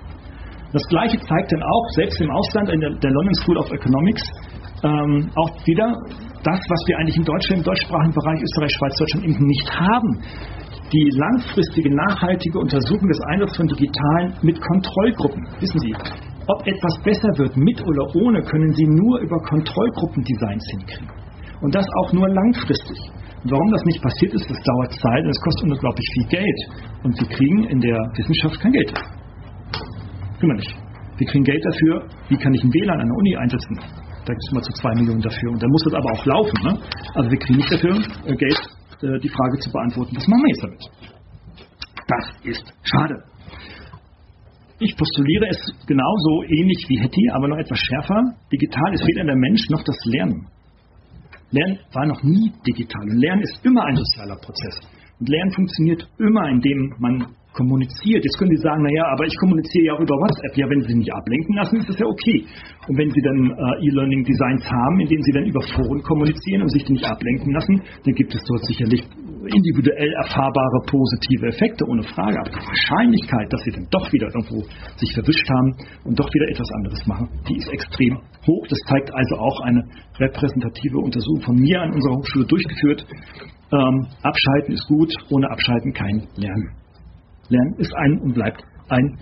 Das 0.73 0.83
Gleiche 0.89 1.17
zeigt 1.19 1.51
dann 1.51 1.63
auch, 1.63 1.85
selbst 1.95 2.19
im 2.19 2.31
Ausland, 2.31 2.69
in 2.69 2.79
der, 2.79 2.91
der 2.91 3.11
London 3.11 3.33
School 3.35 3.57
of 3.57 3.71
Economics, 3.71 4.23
ähm, 4.83 5.31
auch 5.35 5.51
wieder 5.65 5.95
das, 6.43 6.59
was 6.59 6.81
wir 6.87 6.97
eigentlich 6.99 7.17
in 7.17 7.23
Deutschland, 7.23 7.59
im 7.59 7.65
deutschsprachigen 7.65 8.13
Bereich, 8.13 8.41
Österreich, 8.41 8.71
Schweiz, 8.77 8.95
Deutschland 8.99 9.25
eben 9.25 9.45
nicht 9.45 9.67
haben 9.71 10.21
die 10.93 11.09
langfristige, 11.19 11.93
nachhaltige 11.93 12.59
Untersuchung 12.59 13.07
des 13.07 13.19
Einsatzes 13.27 13.57
von 13.57 13.67
Digitalen 13.67 14.33
mit 14.41 14.59
Kontrollgruppen. 14.61 15.43
Wissen 15.59 15.79
Sie, 15.79 15.93
ob 16.47 16.65
etwas 16.65 16.95
besser 17.03 17.31
wird 17.37 17.57
mit 17.57 17.81
oder 17.81 18.07
ohne, 18.15 18.41
können 18.43 18.71
Sie 18.73 18.87
nur 18.87 19.19
über 19.19 19.37
Kontrollgruppendesigns 19.49 20.63
hinkriegen. 20.71 21.11
Und 21.61 21.75
das 21.75 21.85
auch 21.99 22.13
nur 22.13 22.29
langfristig. 22.29 22.97
Und 23.43 23.51
warum 23.51 23.71
das 23.71 23.83
nicht 23.83 24.01
passiert 24.01 24.33
ist, 24.33 24.49
das 24.49 24.57
dauert 24.63 24.93
Zeit 24.93 25.23
und 25.23 25.29
es 25.29 25.41
kostet 25.41 25.63
unglaublich 25.71 26.07
viel 26.13 26.27
Geld. 26.39 26.59
Und 27.03 27.17
Sie 27.17 27.25
kriegen 27.25 27.63
in 27.65 27.79
der 27.81 27.97
Wissenschaft 28.15 28.59
kein 28.61 28.71
Geld. 28.71 28.93
Können 30.39 30.57
wir 31.17 31.27
kriegen 31.27 31.43
Geld 31.43 31.63
dafür, 31.65 32.07
wie 32.29 32.37
kann 32.37 32.53
ich 32.53 32.63
ein 32.63 32.71
WLAN 32.71 33.01
an 33.01 33.07
der 33.07 33.17
Uni 33.17 33.35
einsetzen. 33.35 33.75
Da 34.25 34.33
gibt 34.33 34.43
es 34.43 34.51
immer 34.51 34.61
zu 34.61 34.73
zwei 34.73 34.93
Millionen 34.93 35.21
dafür. 35.21 35.51
Und 35.51 35.63
dann 35.63 35.71
muss 35.71 35.83
das 35.85 35.93
aber 35.93 36.11
auch 36.13 36.25
laufen. 36.25 36.57
Ne? 36.61 36.77
Also 37.15 37.31
wir 37.31 37.39
kriegen 37.39 37.57
nicht 37.57 37.71
dafür 37.71 37.95
äh, 37.97 38.35
Geld 38.35 38.59
äh, 39.01 39.19
die 39.19 39.29
Frage 39.29 39.57
zu 39.59 39.71
beantworten, 39.71 40.15
was 40.15 40.27
machen 40.27 40.43
wir 40.43 40.49
jetzt 40.49 40.63
damit? 40.63 40.83
Das 42.07 42.25
ist 42.43 42.73
schade. 42.83 43.23
Ich 44.79 44.95
postuliere 44.95 45.47
es 45.49 45.57
genauso 45.87 46.43
ähnlich 46.43 46.85
wie 46.87 46.99
Hetty, 46.99 47.29
aber 47.33 47.47
noch 47.47 47.57
etwas 47.57 47.79
schärfer. 47.79 48.21
Digital 48.53 48.93
ist 48.93 49.07
weder 49.07 49.25
der 49.25 49.35
Mensch 49.35 49.69
noch 49.69 49.83
das 49.83 49.97
Lernen. 50.05 50.47
Lernen 51.49 51.79
war 51.93 52.05
noch 52.05 52.21
nie 52.21 52.51
digital. 52.67 53.01
Und 53.09 53.17
Lernen 53.17 53.41
ist 53.41 53.59
immer 53.65 53.83
ein 53.85 53.95
sozialer 53.95 54.35
Prozess. 54.35 54.79
Und 55.19 55.29
Lernen 55.29 55.51
funktioniert 55.51 56.07
immer, 56.19 56.47
indem 56.49 56.93
man 56.99 57.25
kommuniziert. 57.57 58.21
Jetzt 58.21 58.37
können 58.37 58.53
Sie 58.53 58.61
sagen, 58.61 58.85
naja, 58.85 59.03
aber 59.09 59.25
ich 59.25 59.35
kommuniziere 59.41 59.85
ja 59.89 59.93
auch 59.97 60.03
über 60.05 60.13
WhatsApp. 60.13 60.53
Ja, 60.55 60.69
wenn 60.69 60.81
Sie 60.85 60.93
nicht 60.93 61.11
ablenken 61.11 61.55
lassen, 61.57 61.77
ist 61.81 61.89
das 61.89 61.97
ja 61.97 62.05
okay. 62.05 62.45
Und 62.87 62.95
wenn 62.97 63.09
Sie 63.09 63.21
dann 63.25 63.49
äh, 63.49 63.85
E-Learning-Designs 63.89 64.63
haben, 64.69 64.99
in 65.01 65.07
denen 65.09 65.23
Sie 65.23 65.33
dann 65.33 65.45
über 65.49 65.61
Foren 65.73 66.01
kommunizieren 66.05 66.61
und 66.61 66.69
sich 66.69 66.87
nicht 66.87 67.03
ablenken 67.03 67.51
lassen, 67.51 67.81
dann 68.05 68.13
gibt 68.13 68.33
es 68.33 68.41
dort 68.45 68.63
sicherlich 68.69 69.01
individuell 69.49 70.11
erfahrbare 70.23 70.79
positive 70.85 71.47
Effekte, 71.47 71.85
ohne 71.87 72.03
Frage. 72.03 72.37
Aber 72.39 72.49
die 72.49 72.61
Wahrscheinlichkeit, 72.61 73.51
dass 73.51 73.61
Sie 73.63 73.71
dann 73.71 73.87
doch 73.89 74.11
wieder 74.13 74.27
irgendwo 74.27 74.61
sich 74.97 75.11
verwischt 75.13 75.49
haben 75.49 75.73
und 76.05 76.19
doch 76.19 76.29
wieder 76.33 76.47
etwas 76.49 76.69
anderes 76.77 77.01
machen, 77.07 77.29
die 77.49 77.57
ist 77.57 77.69
extrem 77.73 78.21
hoch. 78.45 78.63
Das 78.69 78.79
zeigt 78.87 79.09
also 79.13 79.35
auch 79.37 79.61
eine 79.61 79.83
repräsentative 80.19 80.99
Untersuchung 80.99 81.41
von 81.41 81.55
mir 81.55 81.81
an 81.81 81.93
unserer 81.93 82.15
Hochschule 82.15 82.45
durchgeführt. 82.45 83.05
Ähm, 83.71 84.07
abschalten 84.21 84.73
ist 84.73 84.87
gut, 84.87 85.11
ohne 85.29 85.49
Abschalten 85.51 85.93
kein 85.93 86.27
Lernen. 86.37 86.86
Lernen 87.49 87.75
ist 87.77 87.93
ein 87.95 88.19
und 88.19 88.33
bleibt 88.33 88.63
ein 88.89 89.17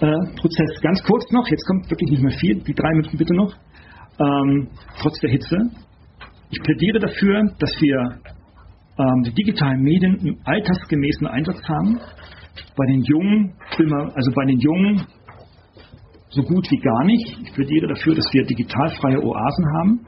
äh, 0.00 0.36
Prozess. 0.36 0.80
Ganz 0.82 1.02
kurz 1.04 1.30
noch, 1.32 1.46
jetzt 1.48 1.64
kommt 1.66 1.90
wirklich 1.90 2.10
nicht 2.10 2.22
mehr 2.22 2.36
viel, 2.38 2.62
die 2.62 2.74
drei 2.74 2.90
Minuten 2.90 3.16
bitte 3.16 3.34
noch. 3.34 3.54
Ähm, 4.18 4.68
trotz 5.00 5.18
der 5.20 5.30
Hitze. 5.30 5.56
Ich 6.50 6.62
plädiere 6.62 7.00
dafür, 7.00 7.42
dass 7.58 7.70
wir 7.80 8.20
ähm, 8.98 9.22
die 9.24 9.34
digitalen 9.34 9.82
Medien 9.82 10.16
im 10.26 10.38
altersgemäßen 10.44 11.26
Einsatz 11.26 11.60
haben. 11.68 12.00
Bei 12.76 12.86
den 12.86 13.02
Jungen, 13.02 13.54
also 13.70 14.32
bei 14.34 14.44
den 14.46 14.58
Jungen 14.58 15.02
so 16.30 16.42
gut 16.42 16.68
wie 16.70 16.78
gar 16.78 17.04
nicht. 17.04 17.38
Ich 17.44 17.52
plädiere 17.54 17.88
dafür, 17.88 18.14
dass 18.14 18.26
wir 18.32 18.44
digitalfreie 18.44 19.22
Oasen 19.22 19.66
haben 19.78 20.06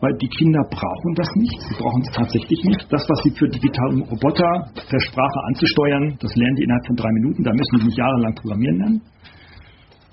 weil 0.00 0.12
die 0.20 0.28
Kinder 0.28 0.60
brauchen 0.70 1.14
das 1.14 1.28
nicht. 1.36 1.60
Sie 1.68 1.74
brauchen 1.74 2.02
es 2.02 2.12
tatsächlich 2.12 2.62
nicht. 2.64 2.86
Das, 2.92 3.08
was 3.08 3.18
sie 3.24 3.30
für 3.30 3.48
digitale 3.48 4.00
Roboter 4.04 4.70
per 4.74 5.00
Sprache 5.00 5.40
anzusteuern, 5.48 6.16
das 6.20 6.34
lernen 6.36 6.56
die 6.56 6.64
innerhalb 6.64 6.86
von 6.86 6.96
drei 6.96 7.10
Minuten. 7.12 7.42
Da 7.42 7.52
müssen 7.52 7.78
sie 7.80 7.86
nicht 7.86 7.98
jahrelang 7.98 8.34
programmieren 8.34 8.78
lernen. 8.78 9.02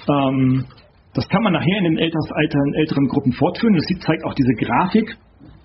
Ähm, 0.08 0.66
das 1.14 1.28
kann 1.30 1.44
man 1.44 1.54
nachher 1.54 1.78
in 1.78 1.84
den 1.84 1.98
älteren, 1.98 2.74
älteren 2.76 3.08
Gruppen 3.08 3.32
fortführen. 3.34 3.76
Das 3.76 3.86
zeigt 4.00 4.24
auch 4.26 4.34
diese 4.34 4.54
Grafik. 4.54 5.18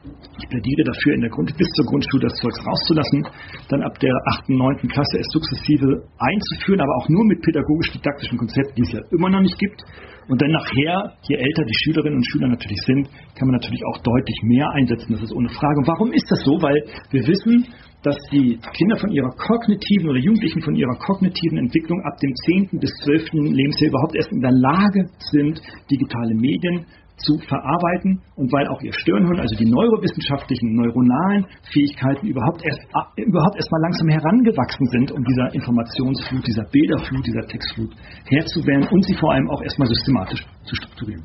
Ich 0.04 0.48
plädiere 0.48 0.84
dafür, 0.86 1.14
in 1.14 1.20
der 1.22 1.30
Grund 1.30 1.50
bis 1.58 1.68
zur 1.74 1.84
Grundschule 1.86 2.30
das 2.30 2.38
Zeugs 2.38 2.62
rauszulassen, 2.62 3.26
dann 3.68 3.82
ab 3.82 3.98
der 3.98 4.14
8., 4.38 4.48
9. 4.48 4.86
Klasse 4.86 5.18
es 5.18 5.26
sukzessive 5.34 6.06
einzuführen, 6.18 6.80
aber 6.80 6.94
auch 7.02 7.08
nur 7.08 7.24
mit 7.26 7.42
pädagogisch-didaktischen 7.42 8.38
Konzepten, 8.38 8.74
die 8.76 8.82
es 8.82 8.92
ja 8.92 9.00
immer 9.10 9.28
noch 9.28 9.40
nicht 9.40 9.58
gibt. 9.58 9.82
Und 10.28 10.40
dann 10.40 10.52
nachher, 10.52 11.18
je 11.26 11.36
älter 11.36 11.64
die 11.64 11.78
Schülerinnen 11.82 12.16
und 12.16 12.26
Schüler 12.30 12.48
natürlich 12.48 12.78
sind, 12.86 13.08
kann 13.34 13.48
man 13.48 13.58
natürlich 13.58 13.82
auch 13.90 13.98
deutlich 13.98 14.38
mehr 14.44 14.70
einsetzen. 14.70 15.12
Das 15.12 15.22
ist 15.22 15.34
ohne 15.34 15.48
Frage. 15.48 15.78
Und 15.78 15.88
warum 15.88 16.12
ist 16.12 16.30
das 16.30 16.44
so? 16.44 16.62
Weil 16.62 16.78
wir 17.10 17.26
wissen, 17.26 17.66
dass 18.02 18.16
die 18.30 18.60
Kinder 18.76 18.96
von 18.96 19.10
ihrer 19.10 19.30
kognitiven 19.34 20.10
oder 20.10 20.20
Jugendlichen 20.20 20.62
von 20.62 20.76
ihrer 20.76 20.94
kognitiven 20.94 21.58
Entwicklung 21.58 21.98
ab 22.06 22.16
dem 22.22 22.32
10. 22.70 22.78
bis 22.78 22.92
12. 23.02 23.50
Lebensjahr 23.50 23.90
überhaupt 23.90 24.14
erst 24.14 24.30
in 24.30 24.40
der 24.40 24.52
Lage 24.52 25.10
sind, 25.32 25.60
digitale 25.90 26.34
Medien 26.34 26.86
zu 27.18 27.38
verarbeiten 27.38 28.20
und 28.36 28.52
weil 28.52 28.66
auch 28.68 28.80
ihr 28.82 28.92
Stirnhirn, 28.92 29.40
also 29.40 29.54
die 29.56 29.68
neurowissenschaftlichen, 29.68 30.74
neuronalen 30.74 31.46
Fähigkeiten 31.72 32.26
überhaupt 32.26 32.62
erst, 32.64 32.80
äh, 33.16 33.22
überhaupt 33.22 33.56
erst 33.56 33.70
mal 33.70 33.82
langsam 33.82 34.08
herangewachsen 34.08 34.86
sind, 34.86 35.12
um 35.12 35.24
dieser 35.24 35.54
Informationsflut, 35.54 36.46
dieser 36.46 36.64
Bilderflut, 36.70 37.26
dieser 37.26 37.46
Textflut 37.46 37.90
Herr 38.26 38.46
zu 38.46 38.64
werden 38.66 38.86
und 38.90 39.04
sie 39.04 39.14
vor 39.14 39.32
allem 39.32 39.50
auch 39.50 39.62
erstmal 39.62 39.88
systematisch 39.88 40.46
zu 40.64 40.74
strukturieren. 40.76 41.24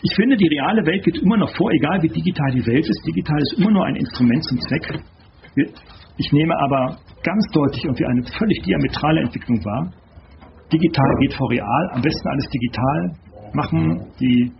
Ich 0.00 0.14
finde, 0.14 0.36
die 0.36 0.46
reale 0.46 0.86
Welt 0.86 1.04
geht 1.04 1.18
immer 1.18 1.36
noch 1.36 1.50
vor, 1.56 1.70
egal 1.72 2.00
wie 2.02 2.08
digital 2.08 2.52
die 2.52 2.64
Welt 2.66 2.86
ist. 2.86 3.06
Digital 3.06 3.38
ist 3.38 3.58
immer 3.58 3.72
nur 3.72 3.84
ein 3.84 3.96
Instrument 3.96 4.44
zum 4.44 4.58
Zweck. 4.60 5.02
Ich 6.18 6.32
nehme 6.32 6.54
aber 6.56 6.98
ganz 7.22 7.44
deutlich 7.52 7.86
und 7.88 7.98
wie 7.98 8.06
eine 8.06 8.22
völlig 8.22 8.62
diametrale 8.62 9.22
Entwicklung 9.22 9.58
wahr, 9.64 9.90
digital 10.72 11.10
geht 11.20 11.34
vor 11.34 11.50
real, 11.50 11.90
am 11.92 12.02
besten 12.02 12.28
alles 12.28 12.48
digital 12.50 13.12
machen, 13.54 14.06
die 14.20 14.52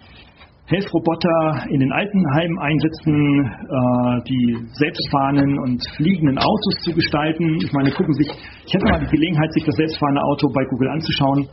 Helfroboter 0.68 1.64
in 1.70 1.80
den 1.80 1.92
Altenheimen 1.92 2.58
einsetzen, 2.58 3.40
äh, 3.40 4.22
die 4.28 4.68
selbstfahrenden 4.72 5.58
und 5.60 5.82
fliegenden 5.96 6.36
Autos 6.36 6.74
zu 6.84 6.92
gestalten. 6.92 7.56
Ich 7.64 7.72
meine, 7.72 7.90
gucken 7.90 8.12
sich, 8.12 8.28
ich 8.66 8.74
hatte 8.74 8.84
mal 8.84 9.00
die 9.00 9.10
Gelegenheit, 9.10 9.50
sich 9.54 9.64
das 9.64 9.76
selbstfahrende 9.76 10.20
Auto 10.20 10.48
bei 10.52 10.64
Google 10.68 10.90
anzuschauen. 10.90 11.48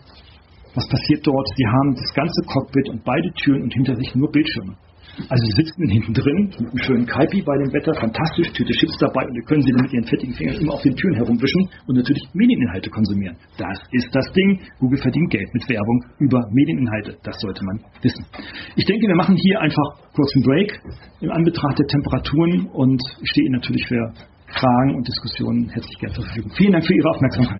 Was 0.75 0.87
passiert 0.89 1.25
dort? 1.25 1.47
Sie 1.55 1.65
haben 1.65 1.95
das 1.95 2.13
ganze 2.13 2.41
Cockpit 2.45 2.89
und 2.89 3.03
beide 3.05 3.31
Türen 3.43 3.63
und 3.63 3.73
hinter 3.73 3.95
sich 3.95 4.13
nur 4.15 4.29
Bildschirme. 4.29 4.75
Also 5.29 5.43
sie 5.47 5.63
sitzen 5.63 5.87
hinten 5.87 6.13
drin 6.13 6.51
mit 6.59 6.69
einem 6.69 6.83
schönen 6.83 7.05
Kaipi 7.05 7.41
bei 7.41 7.55
dem 7.57 7.71
Wetter, 7.71 7.93
fantastisch, 7.95 8.51
Tüte 8.51 8.73
Chips 8.73 8.97
dabei 8.99 9.23
und 9.25 9.35
wir 9.35 9.43
können 9.43 9.61
sie 9.61 9.71
mit 9.71 9.93
ihren 9.93 10.03
fettigen 10.03 10.33
Fingern 10.33 10.55
immer 10.59 10.73
auf 10.73 10.81
den 10.81 10.95
Türen 10.95 11.15
herumwischen 11.15 11.69
und 11.87 11.95
natürlich 11.95 12.23
Medieninhalte 12.33 12.89
konsumieren. 12.89 13.35
Das 13.57 13.79
ist 13.91 14.09
das 14.11 14.25
Ding. 14.33 14.59
Google 14.79 14.99
verdient 14.99 15.29
Geld 15.31 15.47
mit 15.53 15.69
Werbung 15.69 16.03
über 16.19 16.39
Medieninhalte. 16.51 17.17
Das 17.23 17.35
sollte 17.39 17.63
man 17.63 17.79
wissen. 18.01 18.25
Ich 18.75 18.85
denke, 18.85 19.07
wir 19.07 19.15
machen 19.15 19.35
hier 19.35 19.61
einfach 19.61 19.87
kurz 20.13 20.31
einen 20.35 20.43
Break 20.43 20.81
im 21.21 21.31
Anbetracht 21.31 21.79
der 21.79 21.87
Temperaturen 21.87 22.67
und 22.73 23.01
ich 23.21 23.29
stehe 23.31 23.47
Ihnen 23.47 23.55
natürlich 23.55 23.85
für 23.87 24.13
Fragen 24.47 24.95
und 24.95 25.07
Diskussionen 25.07 25.69
herzlich 25.69 25.97
gerne 25.99 26.15
zur 26.15 26.25
Verfügung. 26.25 26.51
Vielen 26.55 26.71
Dank 26.71 26.85
für 26.85 26.93
Ihre 26.93 27.09
Aufmerksamkeit. 27.09 27.53